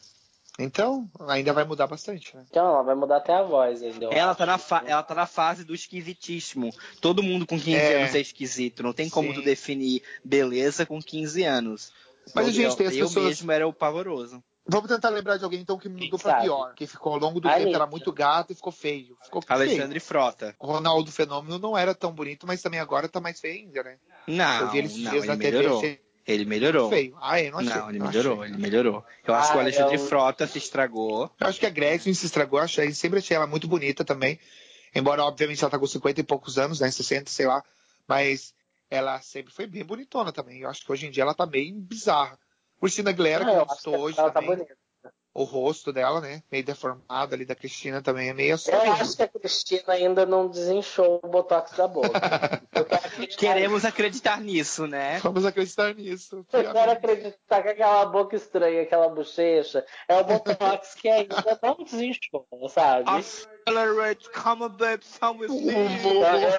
Então, 0.60 1.10
ainda 1.28 1.52
vai 1.52 1.64
mudar 1.64 1.88
bastante, 1.88 2.36
né? 2.36 2.46
Então, 2.50 2.68
ela 2.68 2.84
vai 2.84 2.94
mudar 2.94 3.18
até 3.18 3.34
a 3.34 3.42
voz 3.42 3.82
ainda. 3.82 4.06
Ela 4.08 4.36
tá, 4.36 4.46
na 4.46 4.60
ela 4.86 5.02
tá 5.02 5.16
na 5.16 5.26
fase 5.26 5.64
do 5.64 5.74
esquisitíssimo. 5.74 6.70
Todo 7.02 7.24
mundo 7.24 7.48
com 7.48 7.60
15 7.60 7.76
é. 7.76 8.02
anos 8.02 8.16
é 8.16 8.20
esquisito. 8.20 8.84
Não 8.84 8.94
tem 8.94 9.10
como 9.10 9.30
Sim. 9.30 9.36
tu 9.36 9.42
definir 9.42 10.04
beleza 10.24 10.86
com 10.86 11.02
15 11.02 11.44
anos. 11.44 11.92
Mas 12.36 12.48
a 12.48 12.52
gente 12.52 12.78
tem 12.78 12.88
as 12.88 12.96
eu 12.96 13.08
pessoas... 13.08 13.26
mesmo 13.26 13.52
era 13.52 13.68
o 13.68 13.74
pavoroso. 13.74 14.44
Vamos 14.66 14.88
tentar 14.88 15.10
lembrar 15.10 15.36
de 15.36 15.44
alguém 15.44 15.60
então 15.60 15.78
que 15.78 15.90
mudou 15.90 16.18
para 16.18 16.40
pior, 16.40 16.74
que 16.74 16.88
ficou 16.88 17.14
ao 17.14 17.20
longo 17.20 17.42
do 17.42 17.50
tempo 17.50 17.76
era 17.76 17.86
muito 17.86 18.14
gato 18.14 18.54
e 18.54 18.56
ficou 18.56 18.72
feio. 18.72 19.18
Ficou 19.22 19.44
Alexandre 19.50 20.00
feio. 20.00 20.02
Frota. 20.02 20.56
O 20.58 20.68
Ronaldo 20.68 21.12
Fenômeno 21.12 21.60
não 21.60 21.78
era 21.78 21.94
tão 21.94 22.14
bonito, 22.14 22.48
mas 22.48 22.62
também 22.62 22.80
agora 22.80 23.10
tá 23.10 23.20
mais 23.20 23.42
feio 23.42 23.56
ainda, 23.56 23.84
né? 23.84 23.98
Não, 24.26 24.62
eu 24.62 24.70
vi 24.70 24.78
ele 24.78 24.88
não, 24.88 25.12
dias 25.12 25.24
ele 25.24 25.28
na 25.28 25.36
melhorou. 25.36 25.82
TV, 25.82 26.00
ele 26.26 26.46
melhorou. 26.46 26.90
Feio. 26.90 27.18
Ah, 27.22 27.42
eu 27.42 27.52
não 27.52 27.60
achei. 27.60 27.74
Não, 27.74 27.90
ele 27.90 28.00
melhorou, 28.00 28.42
achei. 28.42 28.54
ele 28.54 28.62
melhorou. 28.62 29.06
Eu 29.26 29.34
acho 29.34 29.50
ah, 29.50 29.52
que 29.52 29.58
o 29.58 29.62
Alexandre 29.62 29.96
eu... 29.96 30.08
Frota 30.08 30.48
se 30.48 30.58
estragou. 30.58 31.32
Eu 31.40 31.48
acho 31.48 31.60
que 31.60 31.66
a 31.66 31.70
Gretchen 31.70 32.14
se 32.14 32.26
estragou, 32.26 32.60
eu 32.60 32.66
achei, 32.66 32.94
sempre 32.94 33.20
achei 33.20 33.36
ela 33.36 33.48
muito 33.48 33.68
bonita 33.68 34.06
também. 34.06 34.40
Embora, 34.96 35.24
obviamente, 35.24 35.62
ela 35.62 35.72
tá 35.72 35.80
com 35.80 35.88
50 35.88 36.22
e 36.22 36.24
poucos 36.24 36.58
anos, 36.58 36.80
né? 36.80 36.90
60, 36.90 37.30
sei 37.30 37.48
lá. 37.48 37.64
Mas 38.08 38.54
ela 38.90 39.20
sempre 39.22 39.54
foi 39.54 39.66
bem 39.66 39.84
bonitona 39.84 40.32
também. 40.32 40.62
Eu 40.62 40.70
acho 40.70 40.86
que 40.86 40.92
hoje 40.92 41.08
em 41.08 41.12
dia 41.12 41.24
ela 41.24 41.34
tá 41.34 41.46
bem 41.46 41.80
bizarra. 41.80 42.38
Cristina 42.80 43.10
Aguilera, 43.10 43.44
ah, 43.44 43.66
que 43.76 43.88
eu 43.88 44.00
hoje 44.00 44.20
ela 44.20 44.30
tá 44.30 44.42
também. 44.42 44.58
Tá 44.58 44.64
bonita 44.64 44.83
o 45.34 45.44
rosto 45.44 45.92
dela, 45.92 46.22
né? 46.22 46.44
Meio 46.52 46.64
deformado 46.64 47.34
ali 47.34 47.46
da 47.46 47.56
Cristina 47.56 48.02
também 48.02 48.30
é 48.30 48.34
meio 48.34 48.54
assustador. 48.54 48.86
Eu 48.86 48.94
acho 48.94 49.18
que 49.18 49.24
a 49.24 49.28
Cristina 49.28 49.94
ainda 49.94 50.26
não 50.26 50.48
desinchou 50.48 51.20
o 51.24 51.28
botox 51.28 51.76
da 51.76 51.88
boca. 51.88 52.12
Queremos 53.38 53.84
acreditar 53.84 54.40
nisso, 54.40 54.86
né? 54.86 55.20
Vamos 55.20 55.46
acreditar 55.46 55.96
nisso. 55.96 56.46
Eu 56.54 56.72
quero 56.72 56.92
acreditar 56.92 57.64
que 57.64 57.70
aquela 57.70 58.06
boca 58.06 58.36
estranha, 58.36 58.84
aquela 58.84 59.10
bochecha, 59.10 59.86
é 60.08 60.16
o 60.16 60.24
botox 60.24 60.94
que 60.96 61.10
ainda 61.10 61.60
não 61.62 61.78
desinchou, 61.84 62.46
sabe? 62.70 63.10
Accelerate, 63.66 64.30
come 64.32 64.70
back, 64.70 65.06
come 65.20 65.40
with 65.40 65.50
me. 65.50 65.74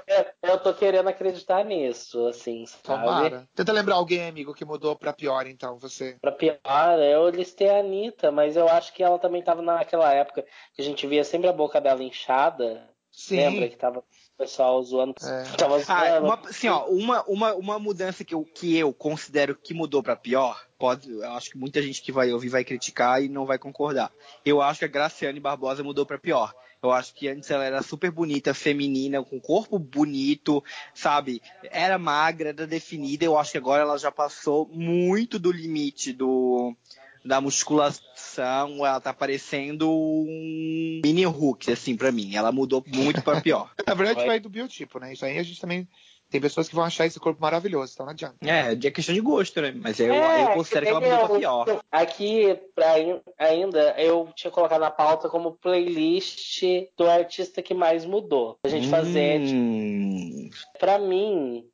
Eu, 0.06 0.50
eu, 0.50 0.58
tô 0.58 0.72
querendo 0.74 1.08
acreditar 1.08 1.64
nisso, 1.64 2.26
assim, 2.26 2.64
sabe? 2.66 2.82
Tomara. 2.82 3.48
Tenta 3.54 3.72
lembrar 3.72 3.96
alguém, 3.96 4.26
amigo, 4.26 4.54
que 4.54 4.64
mudou 4.64 4.96
pra 4.96 5.12
pior, 5.12 5.46
então, 5.46 5.78
você. 5.78 6.16
Pra 6.20 6.32
pior, 6.32 6.58
eu 6.98 7.28
listei 7.28 7.68
a 7.68 7.78
Anitta, 7.78 8.30
mas 8.30 8.56
eu 8.56 8.68
acho 8.68 8.92
que 8.92 9.02
ela 9.02 9.18
também 9.18 9.40
estava 9.40 9.60
naquela 9.60 10.12
época 10.12 10.44
que 10.74 10.80
a 10.80 10.84
gente 10.84 11.06
via 11.06 11.24
sempre 11.24 11.48
a 11.48 11.52
boca 11.52 11.80
dela 11.80 12.02
inchada. 12.02 12.88
Sim. 13.10 13.36
Lembra 13.36 13.68
que 13.68 13.76
tava 13.76 14.00
o 14.00 14.04
pessoal 14.36 14.82
zoando. 14.82 15.14
É. 15.22 15.44
Tava 15.56 15.78
zoando. 15.78 15.86
Ah, 15.88 16.20
uma, 16.20 16.48
assim, 16.48 16.68
ó, 16.68 16.86
uma, 16.86 17.22
uma, 17.24 17.54
uma 17.54 17.78
mudança 17.78 18.24
que 18.24 18.34
eu, 18.34 18.44
que 18.44 18.76
eu 18.76 18.92
considero 18.92 19.54
que 19.54 19.72
mudou 19.72 20.02
para 20.02 20.16
pior, 20.16 20.66
pode, 20.78 21.10
eu 21.10 21.30
acho 21.32 21.50
que 21.50 21.58
muita 21.58 21.80
gente 21.80 22.02
que 22.02 22.10
vai 22.10 22.32
ouvir 22.32 22.48
vai 22.48 22.64
criticar 22.64 23.22
e 23.22 23.28
não 23.28 23.46
vai 23.46 23.58
concordar. 23.58 24.10
Eu 24.44 24.60
acho 24.60 24.80
que 24.80 24.84
a 24.84 24.88
Graciane 24.88 25.38
Barbosa 25.38 25.84
mudou 25.84 26.04
para 26.04 26.18
pior. 26.18 26.52
Eu 26.84 26.92
acho 26.92 27.14
que 27.14 27.28
antes 27.28 27.50
ela 27.50 27.64
era 27.64 27.82
super 27.82 28.10
bonita, 28.10 28.52
feminina, 28.52 29.22
com 29.22 29.40
corpo 29.40 29.78
bonito, 29.78 30.62
sabe? 30.92 31.40
Era 31.70 31.98
magra, 31.98 32.50
era 32.50 32.66
definida. 32.66 33.24
Eu 33.24 33.38
acho 33.38 33.52
que 33.52 33.58
agora 33.58 33.82
ela 33.82 33.96
já 33.96 34.12
passou 34.12 34.68
muito 34.70 35.38
do 35.38 35.50
limite 35.50 36.12
do 36.12 36.76
da 37.24 37.40
musculação, 37.40 38.84
ela 38.84 39.00
tá 39.00 39.10
parecendo 39.14 39.90
um 39.90 41.00
mini 41.02 41.24
Hulk, 41.24 41.72
assim, 41.72 41.96
para 41.96 42.12
mim. 42.12 42.36
Ela 42.36 42.52
mudou 42.52 42.84
muito 42.86 43.22
para 43.22 43.40
pior. 43.40 43.72
Na 43.86 43.94
verdade, 43.94 44.26
vai 44.26 44.38
do 44.38 44.50
biotipo, 44.50 44.98
né? 44.98 45.14
Isso 45.14 45.24
aí 45.24 45.38
a 45.38 45.42
gente 45.42 45.58
também 45.58 45.88
tem 46.34 46.40
pessoas 46.40 46.68
que 46.68 46.74
vão 46.74 46.82
achar 46.82 47.06
esse 47.06 47.20
corpo 47.20 47.40
maravilhoso, 47.40 47.92
então 47.94 48.06
não 48.06 48.10
adianta. 48.12 48.36
É, 48.42 48.72
é 48.72 48.90
questão 48.90 49.14
de 49.14 49.20
gosto, 49.20 49.60
né? 49.60 49.70
Mas 49.70 50.00
eu, 50.00 50.12
é, 50.12 50.42
eu 50.42 50.54
considero 50.54 50.86
que 50.86 50.90
ela 50.90 51.00
mudou 51.00 51.28
pra 51.28 51.38
pior. 51.38 51.82
Aqui, 51.92 52.60
pra, 52.74 52.94
ainda, 53.38 53.94
eu 53.96 54.28
tinha 54.34 54.50
colocado 54.50 54.80
na 54.80 54.90
pauta 54.90 55.28
como 55.28 55.52
playlist 55.52 56.64
do 56.96 57.08
artista 57.08 57.62
que 57.62 57.72
mais 57.72 58.04
mudou. 58.04 58.58
A 58.64 58.68
gente 58.68 58.88
hum. 58.88 58.90
fazer. 58.90 59.46
Tipo, 59.46 60.78
pra 60.80 60.98
mim, 60.98 61.68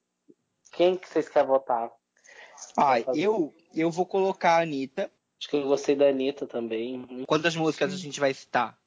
quem 0.73 0.95
que 0.95 1.09
vocês 1.09 1.27
querem 1.27 1.49
votar? 1.49 1.91
Ah, 2.77 3.01
eu, 3.15 3.55
eu 3.75 3.91
vou 3.91 4.05
colocar 4.05 4.59
a 4.59 4.63
Anitta. 4.63 5.11
Acho 5.41 5.49
que 5.49 5.57
eu 5.57 5.63
gostei 5.69 5.97
da 5.97 6.11
Anitta 6.11 6.47
também. 6.47 7.25
Quantas 7.27 7.57
músicas 7.57 7.95
a 7.95 7.97
gente 7.97 8.21
vai 8.21 8.35
citar? 8.35 8.79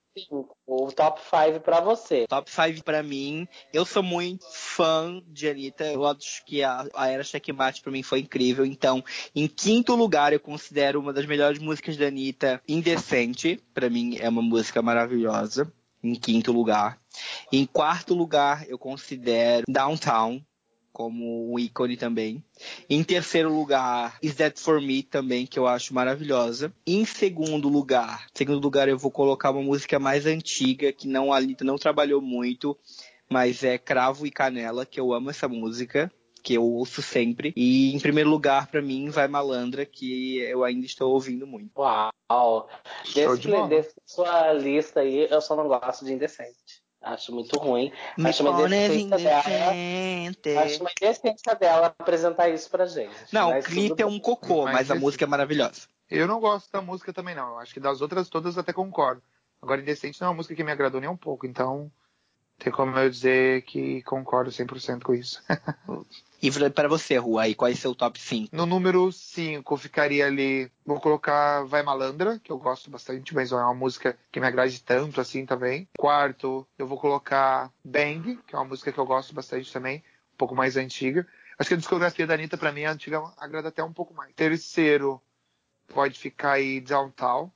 O 0.67 0.91
top 0.91 1.19
5 1.21 1.59
para 1.61 1.81
você. 1.81 2.27
Top 2.27 2.49
5 2.49 2.83
para 2.83 3.01
mim. 3.01 3.47
Eu 3.73 3.83
sou 3.83 4.03
muito 4.03 4.45
fã 4.51 5.21
de 5.27 5.49
Anitta. 5.49 5.85
Eu 5.85 6.05
acho 6.05 6.45
que 6.45 6.61
a, 6.61 6.87
a 6.93 7.07
Era 7.07 7.23
Checkmate 7.23 7.81
para 7.81 7.91
mim 7.91 8.03
foi 8.03 8.19
incrível. 8.19 8.63
Então, 8.63 9.03
em 9.35 9.47
quinto 9.47 9.95
lugar, 9.95 10.31
eu 10.31 10.39
considero 10.39 10.99
uma 10.99 11.11
das 11.11 11.25
melhores 11.25 11.57
músicas 11.59 11.97
da 11.97 12.07
Anitta, 12.07 12.61
Indecente. 12.67 13.59
Para 13.73 13.89
mim, 13.89 14.17
é 14.19 14.29
uma 14.29 14.41
música 14.41 14.81
maravilhosa. 14.81 15.71
Em 16.03 16.15
quinto 16.15 16.51
lugar. 16.51 16.99
Em 17.51 17.65
quarto 17.65 18.13
lugar, 18.13 18.67
eu 18.67 18.77
considero 18.77 19.63
Downtown 19.67 20.43
como 20.93 21.51
um 21.51 21.59
ícone 21.59 21.97
também. 21.97 22.43
Em 22.87 23.03
terceiro 23.03 23.51
lugar, 23.51 24.17
Is 24.21 24.35
That 24.35 24.61
For 24.61 24.79
Me 24.79 25.01
também, 25.01 25.45
que 25.45 25.57
eu 25.57 25.67
acho 25.67 25.93
maravilhosa. 25.93 26.71
Em 26.85 27.03
segundo 27.03 27.67
lugar, 27.67 28.27
segundo 28.33 28.61
lugar 28.61 28.87
eu 28.87 28.97
vou 28.97 29.11
colocar 29.11 29.49
uma 29.49 29.63
música 29.63 29.99
mais 29.99 30.25
antiga, 30.27 30.93
que 30.93 31.07
não 31.07 31.33
a 31.33 31.37
Anitta 31.37 31.65
não 31.65 31.77
trabalhou 31.77 32.21
muito, 32.21 32.77
mas 33.27 33.63
é 33.63 33.77
Cravo 33.77 34.27
e 34.27 34.31
Canela, 34.31 34.85
que 34.85 34.99
eu 34.99 35.11
amo 35.11 35.31
essa 35.31 35.47
música 35.47 36.11
que 36.43 36.53
eu 36.55 36.63
ouço 36.63 37.01
sempre. 37.01 37.53
E 37.55 37.95
em 37.95 37.99
primeiro 37.99 38.29
lugar, 38.29 38.67
para 38.67 38.81
mim, 38.81 39.09
vai 39.09 39.27
Malandra, 39.29 39.85
que 39.85 40.39
eu 40.39 40.63
ainda 40.63 40.85
estou 40.85 41.13
ouvindo 41.13 41.47
muito. 41.47 41.71
Uau! 41.77 42.11
Desse, 43.13 43.39
de 43.39 43.67
desse 43.69 43.95
sua 44.05 44.51
lista 44.51 44.99
aí, 44.99 45.27
eu 45.29 45.39
só 45.39 45.55
não 45.55 45.67
gosto 45.67 46.03
de 46.03 46.11
Indecente. 46.11 46.57
Acho 47.03 47.33
muito 47.33 47.57
ruim. 47.57 47.91
Me 48.17 48.29
acho 48.29 48.47
uma 48.47 48.65
indecência 48.65 49.17
dela. 49.17 50.63
Acho 50.63 50.79
uma 50.79 50.89
indecência 50.91 51.55
dela 51.55 51.87
apresentar 51.99 52.49
isso 52.49 52.69
pra 52.69 52.85
gente. 52.85 53.13
Não, 53.31 53.59
o 53.59 53.61
clipe 53.61 54.01
é 54.01 54.05
um 54.05 54.19
cocô, 54.19 54.63
mas, 54.63 54.73
mas 54.73 54.91
a 54.91 54.95
música 54.95 55.25
é 55.25 55.27
maravilhosa. 55.27 55.87
Eu 56.09 56.27
não 56.27 56.39
gosto 56.39 56.71
da 56.71 56.81
música 56.81 57.11
também, 57.11 57.35
não. 57.35 57.49
Eu 57.49 57.59
acho 57.59 57.73
que 57.73 57.79
das 57.79 58.01
outras 58.01 58.29
todas 58.29 58.57
até 58.57 58.71
concordo. 58.71 59.21
Agora, 59.61 59.81
Indecente 59.81 60.19
não 60.21 60.27
é 60.27 60.29
uma 60.29 60.37
música 60.37 60.55
que 60.55 60.63
me 60.63 60.71
agradou 60.71 61.01
nem 61.01 61.09
um 61.09 61.17
pouco, 61.17 61.45
então 61.45 61.91
tem 62.57 62.71
como 62.71 62.97
eu 62.97 63.09
dizer 63.09 63.63
que 63.63 64.01
concordo 64.03 64.51
100% 64.51 65.03
com 65.03 65.13
isso. 65.13 65.43
e 66.41 66.51
para 66.69 66.87
você, 66.87 67.17
Rua, 67.17 67.43
aí, 67.43 67.55
qual 67.55 67.69
é 67.69 67.73
o 67.73 67.77
seu 67.77 67.93
top 67.93 68.19
5? 68.19 68.55
No 68.55 68.65
número 68.65 69.11
5 69.11 69.77
ficaria 69.77 70.25
ali, 70.25 70.71
vou 70.85 70.99
colocar 70.99 71.63
Vai 71.63 71.83
Malandra, 71.83 72.39
que 72.39 72.51
eu 72.51 72.57
gosto 72.57 72.89
bastante, 72.89 73.35
mas 73.35 73.51
não 73.51 73.59
é 73.59 73.63
uma 73.63 73.73
música 73.73 74.17
que 74.31 74.39
me 74.39 74.47
agrade 74.47 74.81
tanto 74.81 75.19
assim 75.19 75.45
também. 75.45 75.87
Quarto, 75.97 76.65
eu 76.77 76.87
vou 76.87 76.97
colocar 76.97 77.71
Bang, 77.83 78.39
que 78.47 78.55
é 78.55 78.57
uma 78.57 78.65
música 78.65 78.91
que 78.91 78.99
eu 78.99 79.05
gosto 79.05 79.33
bastante 79.33 79.71
também, 79.71 80.03
um 80.33 80.37
pouco 80.37 80.55
mais 80.55 80.77
antiga. 80.77 81.27
Acho 81.57 81.67
que 81.67 81.73
a 81.75 81.77
discografia 81.77 82.25
da 82.25 82.33
Anitta, 82.33 82.57
pra 82.57 82.71
mim, 82.71 82.85
a 82.85 82.91
antiga 82.91 83.21
agrada 83.37 83.69
até 83.69 83.83
um 83.83 83.93
pouco 83.93 84.13
mais. 84.13 84.33
Terceiro, 84.33 85.21
pode 85.87 86.17
ficar 86.17 86.53
aí 86.53 86.81
Downtown, 86.81 87.51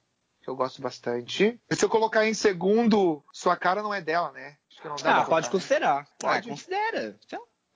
que 0.47 0.51
eu 0.51 0.55
gosto 0.55 0.81
bastante. 0.81 1.59
E 1.69 1.75
se 1.75 1.83
eu 1.83 1.89
colocar 1.89 2.25
em 2.25 2.33
segundo, 2.33 3.21
Sua 3.33 3.57
Cara 3.57 3.83
Não 3.83 3.93
É 3.93 3.99
Dela, 3.99 4.31
né? 4.31 4.55
Acho 4.71 4.81
que 4.81 4.87
não 4.87 4.95
dá 4.95 5.17
ah, 5.17 5.25
pode 5.25 5.49
considerar. 5.49 5.99
Né? 5.99 6.07
Pode. 6.17 6.47
Ah, 6.47 6.51
considera. 6.51 7.19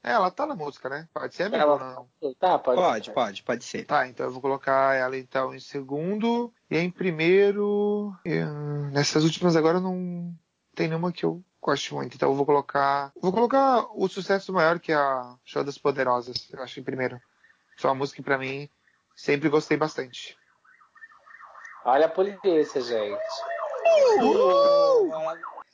É, 0.02 0.12
ela 0.14 0.32
tá 0.32 0.46
na 0.46 0.56
música, 0.56 0.88
né? 0.88 1.06
Pode 1.14 1.36
ser 1.36 1.44
amigo 1.44 1.62
ela... 1.62 1.78
não? 1.78 2.34
Tá, 2.36 2.58
pode, 2.58 2.80
pode, 2.80 3.12
pode, 3.12 3.44
pode 3.44 3.64
ser. 3.66 3.84
Tá, 3.84 4.08
então 4.08 4.26
eu 4.26 4.32
vou 4.32 4.42
colocar 4.42 4.96
ela 4.96 5.18
então 5.18 5.54
em 5.54 5.60
segundo. 5.60 6.54
E 6.70 6.78
em 6.78 6.90
primeiro. 6.90 8.16
Eu... 8.24 8.48
Nessas 8.92 9.26
últimas 9.26 9.58
agora 9.58 9.80
eu 9.80 9.82
não. 9.82 10.34
tem 10.74 10.88
nenhuma 10.88 11.12
que 11.12 11.26
eu 11.26 11.44
gosto 11.62 11.94
muito. 11.96 12.16
Então 12.16 12.30
eu 12.30 12.36
vou 12.36 12.46
colocar. 12.46 13.12
Vou 13.22 13.34
colocar 13.34 13.86
o 13.94 14.08
sucesso 14.08 14.54
maior, 14.54 14.80
que 14.80 14.94
é 14.94 14.96
a 14.96 15.36
Show 15.44 15.64
das 15.66 15.78
Poderosas, 15.78 16.48
eu 16.54 16.64
acho, 16.64 16.80
em 16.80 16.84
primeiro. 16.84 17.20
Foi 17.78 17.90
uma 17.90 17.98
música 17.98 18.16
que 18.16 18.24
pra 18.24 18.38
mim 18.38 18.70
sempre 19.14 19.50
gostei 19.50 19.76
bastante. 19.76 20.40
Olha 21.86 22.06
a 22.06 22.10
polícia, 22.10 22.82
gente. 22.82 23.20
Uh! 24.22 25.12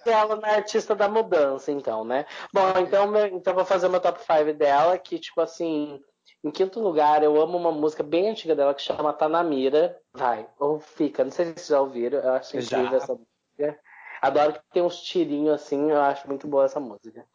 Ela 0.06 0.38
na 0.38 0.48
artista 0.50 0.96
da 0.96 1.10
mudança, 1.10 1.72
então, 1.72 2.06
né? 2.06 2.26
Bom, 2.54 2.72
então, 2.80 3.14
então 3.28 3.54
vou 3.54 3.66
fazer 3.66 3.90
meu 3.90 4.00
top 4.00 4.20
5 4.22 4.54
dela, 4.54 4.98
que, 4.98 5.20
tipo 5.20 5.42
assim, 5.42 6.02
em 6.44 6.52
quinto 6.52 6.80
lugar, 6.80 7.24
eu 7.24 7.42
amo 7.42 7.58
uma 7.58 7.72
música 7.72 8.04
bem 8.04 8.30
antiga 8.30 8.56
dela 8.56 8.74
que 8.74 8.82
chama 8.82 9.12
Tanamira. 9.12 10.00
Vai, 10.14 10.48
ou 10.58 10.80
fica, 10.80 11.24
não 11.24 11.32
sei 11.32 11.48
se 11.48 11.54
vocês 11.54 11.68
já 11.68 11.82
ouviram, 11.82 12.20
eu 12.20 12.32
acho 12.34 12.58
incrível 12.58 12.92
já. 12.92 12.98
essa 12.98 13.14
música. 13.14 13.80
Adoro 14.22 14.54
que 14.54 14.60
tem 14.72 14.82
uns 14.82 15.02
tirinhos 15.02 15.56
assim, 15.56 15.92
eu 15.92 16.02
acho 16.02 16.28
muito 16.28 16.48
boa 16.48 16.66
essa 16.66 16.80
música. 16.80 17.26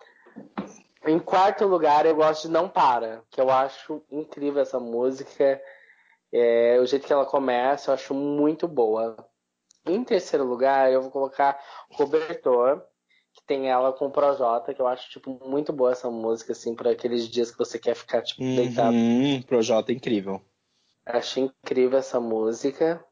Em 1.04 1.18
quarto 1.18 1.66
lugar, 1.66 2.06
eu 2.06 2.14
gosto 2.14 2.42
de 2.42 2.48
Não 2.48 2.68
Para, 2.68 3.22
que 3.30 3.40
eu 3.40 3.50
acho 3.50 4.02
incrível 4.10 4.62
essa 4.62 4.80
música. 4.80 5.60
É, 6.32 6.78
o 6.80 6.86
jeito 6.86 7.06
que 7.06 7.12
ela 7.12 7.26
começa, 7.26 7.90
eu 7.90 7.94
acho 7.94 8.14
muito 8.14 8.66
boa. 8.66 9.16
Em 9.84 10.02
terceiro 10.02 10.44
lugar, 10.44 10.90
eu 10.90 11.02
vou 11.02 11.10
colocar 11.10 11.60
Cobertor, 11.96 12.82
que 13.34 13.42
tem 13.46 13.68
ela 13.68 13.92
com 13.92 14.06
o 14.06 14.10
Projota, 14.10 14.72
que 14.72 14.80
eu 14.80 14.86
acho, 14.86 15.10
tipo, 15.10 15.38
muito 15.46 15.72
boa 15.72 15.92
essa 15.92 16.10
música, 16.10 16.52
assim, 16.52 16.74
para 16.74 16.90
aqueles 16.90 17.28
dias 17.28 17.50
que 17.50 17.58
você 17.58 17.78
quer 17.78 17.94
ficar, 17.94 18.22
tipo, 18.22 18.42
uhum, 18.42 18.56
deitado. 18.56 18.96
Projota 19.46 19.92
é 19.92 19.94
incrível. 19.94 20.40
Acho 21.04 21.40
incrível 21.40 21.98
essa 21.98 22.20
música. 22.20 23.04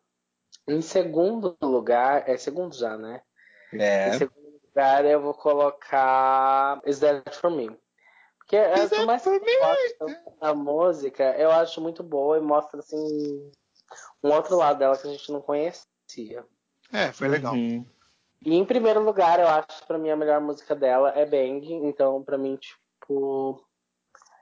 Em 0.68 0.80
segundo 0.80 1.56
lugar, 1.60 2.28
é 2.28 2.36
segundo 2.36 2.74
já, 2.74 2.96
né? 2.96 3.20
É. 3.72 4.08
Em 4.08 4.12
segundo 4.18 4.60
lugar, 4.64 5.04
eu 5.04 5.20
vou 5.20 5.34
colocar 5.34 6.80
Is 6.86 7.00
That 7.00 7.36
For 7.36 7.50
Me. 7.50 7.76
Porque 8.50 8.56
é 8.56 8.88
por 8.88 9.06
mais 9.06 9.22
que 9.22 9.30
a 10.40 10.52
música, 10.52 11.22
eu 11.38 11.52
acho 11.52 11.80
muito 11.80 12.02
boa 12.02 12.36
e 12.36 12.40
mostra, 12.40 12.80
assim, 12.80 13.48
um 14.24 14.28
outro 14.32 14.56
lado 14.56 14.80
dela 14.80 14.98
que 14.98 15.06
a 15.06 15.10
gente 15.12 15.30
não 15.30 15.40
conhecia. 15.40 16.44
É, 16.92 17.12
foi 17.12 17.28
legal. 17.28 17.54
Uhum. 17.54 17.86
E 18.44 18.56
em 18.56 18.64
primeiro 18.64 19.04
lugar, 19.04 19.38
eu 19.38 19.46
acho 19.46 19.80
que 19.80 19.86
pra 19.86 19.98
mim 19.98 20.10
a 20.10 20.16
melhor 20.16 20.40
música 20.40 20.74
dela 20.74 21.12
é 21.14 21.24
Bang. 21.24 21.64
Então, 21.72 22.24
pra 22.24 22.36
mim, 22.36 22.56
tipo, 22.56 23.64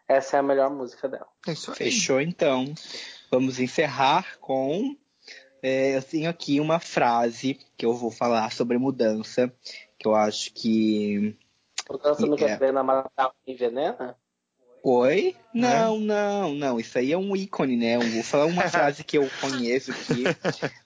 essa 0.08 0.38
é 0.38 0.40
a 0.40 0.42
melhor 0.42 0.70
música 0.70 1.06
dela. 1.06 1.28
É 1.46 1.54
Fechou 1.54 2.18
então. 2.18 2.64
Vamos 3.30 3.60
encerrar 3.60 4.38
com. 4.38 4.96
É, 5.62 5.98
eu 5.98 6.02
tenho 6.02 6.30
aqui 6.30 6.60
uma 6.60 6.80
frase 6.80 7.60
que 7.76 7.84
eu 7.84 7.92
vou 7.92 8.10
falar 8.10 8.52
sobre 8.52 8.78
mudança, 8.78 9.52
que 9.98 10.08
eu 10.08 10.14
acho 10.14 10.50
que. 10.54 11.36
Mudança 11.88 12.26
não 12.26 12.36
quer 12.36 12.54
dizer 12.54 12.72
na 12.72 12.82
matar 12.82 13.32
e 13.46 13.52
envenena? 13.52 14.16
Oi? 14.82 15.36
Não, 15.52 15.96
é. 15.96 15.98
não, 15.98 16.54
não. 16.54 16.80
Isso 16.80 16.98
aí 16.98 17.12
é 17.12 17.18
um 17.18 17.34
ícone, 17.34 17.76
né? 17.76 17.98
Vou 17.98 18.22
falar 18.22 18.46
uma 18.46 18.62
frase 18.70 19.02
que 19.02 19.18
eu 19.18 19.28
conheço 19.40 19.90
aqui 19.90 20.24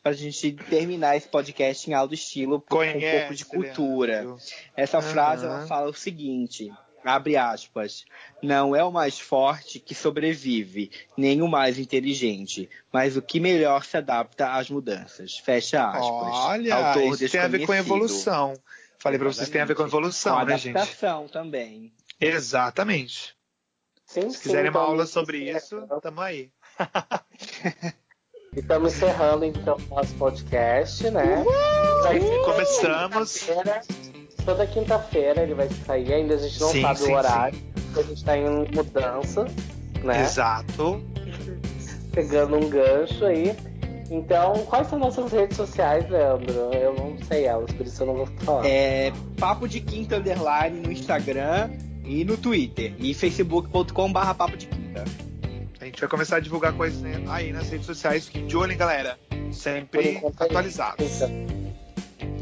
pra 0.03 0.13
gente 0.13 0.53
terminar 0.53 1.17
esse 1.17 1.29
podcast 1.29 1.91
em 1.91 1.95
alto 1.95 2.15
estilo 2.15 2.61
com 2.61 2.79
um 2.79 3.01
pouco 3.01 3.35
de 3.35 3.45
cultura. 3.45 4.23
Leandro. 4.23 4.37
Essa 4.77 4.99
uhum. 4.99 5.03
frase 5.03 5.45
ela 5.45 5.67
fala 5.67 5.91
o 5.91 5.95
seguinte: 5.95 6.73
abre 7.05 7.37
aspas, 7.37 8.05
não 8.43 8.75
é 8.75 8.83
o 8.83 8.93
mais 8.93 9.19
forte 9.19 9.79
que 9.79 9.95
sobrevive, 9.95 10.91
nem 11.17 11.43
o 11.43 11.49
mais 11.49 11.79
inteligente, 11.79 12.69
mas 12.93 13.17
o 13.17 13.23
que 13.23 13.41
melhor 13.41 13.85
se 13.85 13.97
adapta 13.97 14.53
às 14.53 14.71
mudanças. 14.71 15.37
Fecha 15.39 15.87
aspas. 15.89 16.03
Olha, 16.03 16.75
Autor 16.75 17.15
isso 17.15 17.29
tem 17.29 17.41
a 17.41 17.49
ver 17.49 17.67
com 17.67 17.75
evolução. 17.75 18.55
Falei 19.03 19.19
para 19.19 19.33
vocês, 19.33 19.49
tem 19.49 19.61
a 19.61 19.65
ver 19.65 19.75
com 19.75 19.83
evolução, 19.83 20.39
com 20.39 20.45
né, 20.45 20.57
gente? 20.57 20.77
adaptação 20.77 21.27
também. 21.27 21.93
Exatamente. 22.21 23.35
Sim, 24.07 24.31
Se 24.31 24.41
quiserem 24.41 24.71
sim, 24.71 24.79
uma 24.79 24.87
aula 24.87 25.07
sobre 25.07 25.51
isso, 25.51 25.83
tamo 26.01 26.21
aí. 26.21 26.53
e 28.55 28.61
estamos 28.61 28.95
encerrando 28.95 29.45
então 29.45 29.77
o 29.77 29.95
nosso 29.97 30.15
podcast, 30.15 31.11
né? 31.11 31.39
Uhul! 31.39 32.45
Começamos. 32.45 33.49
Toda 34.45 34.69
quinta-feira 34.69 35.43
ele 35.43 35.55
vai 35.55 35.69
sair, 35.85 36.13
ainda 36.13 36.37
a 36.37 36.39
gente 36.39 36.61
não 36.61 36.69
sim, 36.69 36.83
sabe 36.83 36.99
sim, 37.01 37.13
o 37.13 37.17
horário, 37.17 37.59
porque 37.75 37.99
a 37.99 38.03
gente 38.05 38.19
está 38.19 38.39
em 38.39 38.49
mudança, 38.73 39.47
né? 40.05 40.23
Exato. 40.23 41.03
Pegando 42.13 42.57
um 42.57 42.71
gancho 42.71 43.25
aí. 43.25 43.57
Então, 44.13 44.67
quais 44.67 44.89
são 44.89 44.99
nossas 44.99 45.33
redes 45.33 45.57
sociais, 45.57 46.07
Leandro? 46.11 46.53
Eu 46.75 46.95
não 46.95 47.17
sei 47.27 47.47
elas, 47.47 47.73
por 47.73 47.87
isso 47.87 48.03
eu 48.03 48.07
não 48.09 48.15
vou 48.15 48.27
falar. 48.27 48.67
É 48.67 49.11
Papo 49.41 49.67
de 49.67 49.81
Quinta 49.81 50.19
Underline 50.19 50.81
no 50.81 50.93
Instagram 50.93 51.71
e 52.05 52.23
no 52.23 52.37
Twitter. 52.37 52.95
E 52.99 53.15
facebook.com.br 53.15 54.35
papo 54.37 54.57
de 54.59 54.67
quinta. 54.67 55.05
A 55.81 55.85
gente 55.87 55.99
vai 55.99 56.11
começar 56.11 56.37
a 56.37 56.41
divulgar 56.41 56.75
coisas 56.75 57.01
né, 57.01 57.25
aí 57.27 57.55
nas 57.55 57.71
redes 57.71 57.87
sociais. 57.87 58.27
Fiquem 58.27 58.47
de 58.47 58.55
olho, 58.55 58.73
hein, 58.73 58.77
galera. 58.77 59.19
Sempre 59.51 60.21
atualizados. 60.39 61.21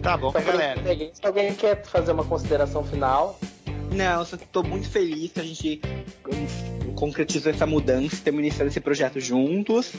Tá 0.03 0.16
bom, 0.16 0.33
galera. 0.33 0.83
Se 1.14 1.25
alguém 1.25 1.55
quer 1.55 1.85
fazer 1.85 2.11
uma 2.11 2.25
consideração 2.25 2.83
final. 2.83 3.39
Não, 3.93 4.18
eu 4.18 4.25
só 4.25 4.37
tô 4.51 4.64
muito 4.64 4.91
feliz 4.91 5.33
que 5.33 5.41
a 5.41 5.45
gente 5.45 5.81
concretizou 6.97 7.53
essa 7.53 7.66
mudança, 7.66 8.14
estamos 8.16 8.41
iniciando 8.41 8.71
esse 8.71 8.81
projeto 8.81 9.21
juntos. 9.21 9.93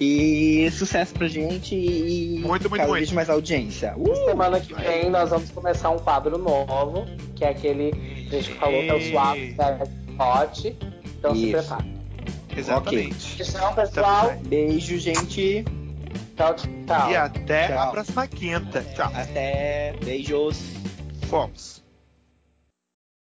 E 0.00 0.70
sucesso 0.70 1.12
pra 1.12 1.28
gente 1.28 1.74
e 1.74 2.38
muito, 2.38 2.70
muito, 2.70 2.80
cada 2.80 2.92
vez 2.92 3.12
mais 3.12 3.28
audiência. 3.28 3.94
Uh! 3.98 4.14
Semana 4.24 4.58
que 4.58 4.72
vem 4.72 5.10
nós 5.10 5.28
vamos 5.28 5.50
começar 5.50 5.90
um 5.90 5.98
quadro 5.98 6.38
novo, 6.38 7.04
que 7.36 7.44
é 7.44 7.50
aquele 7.50 7.92
que 8.30 8.36
a 8.36 8.40
gente 8.40 8.54
falou 8.54 8.80
que 8.80 8.88
é 8.88 8.94
o 8.94 9.10
suave 9.10 9.56
hot. 10.18 10.76
Então 11.18 11.34
Isso. 11.34 11.44
se 11.44 11.50
prepara. 11.50 11.84
Exatamente. 12.56 13.34
Okay. 13.34 13.46
Tchau, 13.46 13.74
pessoal. 13.74 14.36
Beijo, 14.46 14.98
gente. 14.98 15.64
Tchau, 16.36 16.54
tchau. 16.54 17.10
E 17.10 17.16
até 17.16 17.68
tchau. 17.68 17.78
a 17.78 17.86
próxima 17.88 18.26
quinta. 18.26 18.82
Tchau. 18.94 19.10
Até. 19.14 19.94
Beijos. 20.02 20.62
Fomos. 21.28 21.82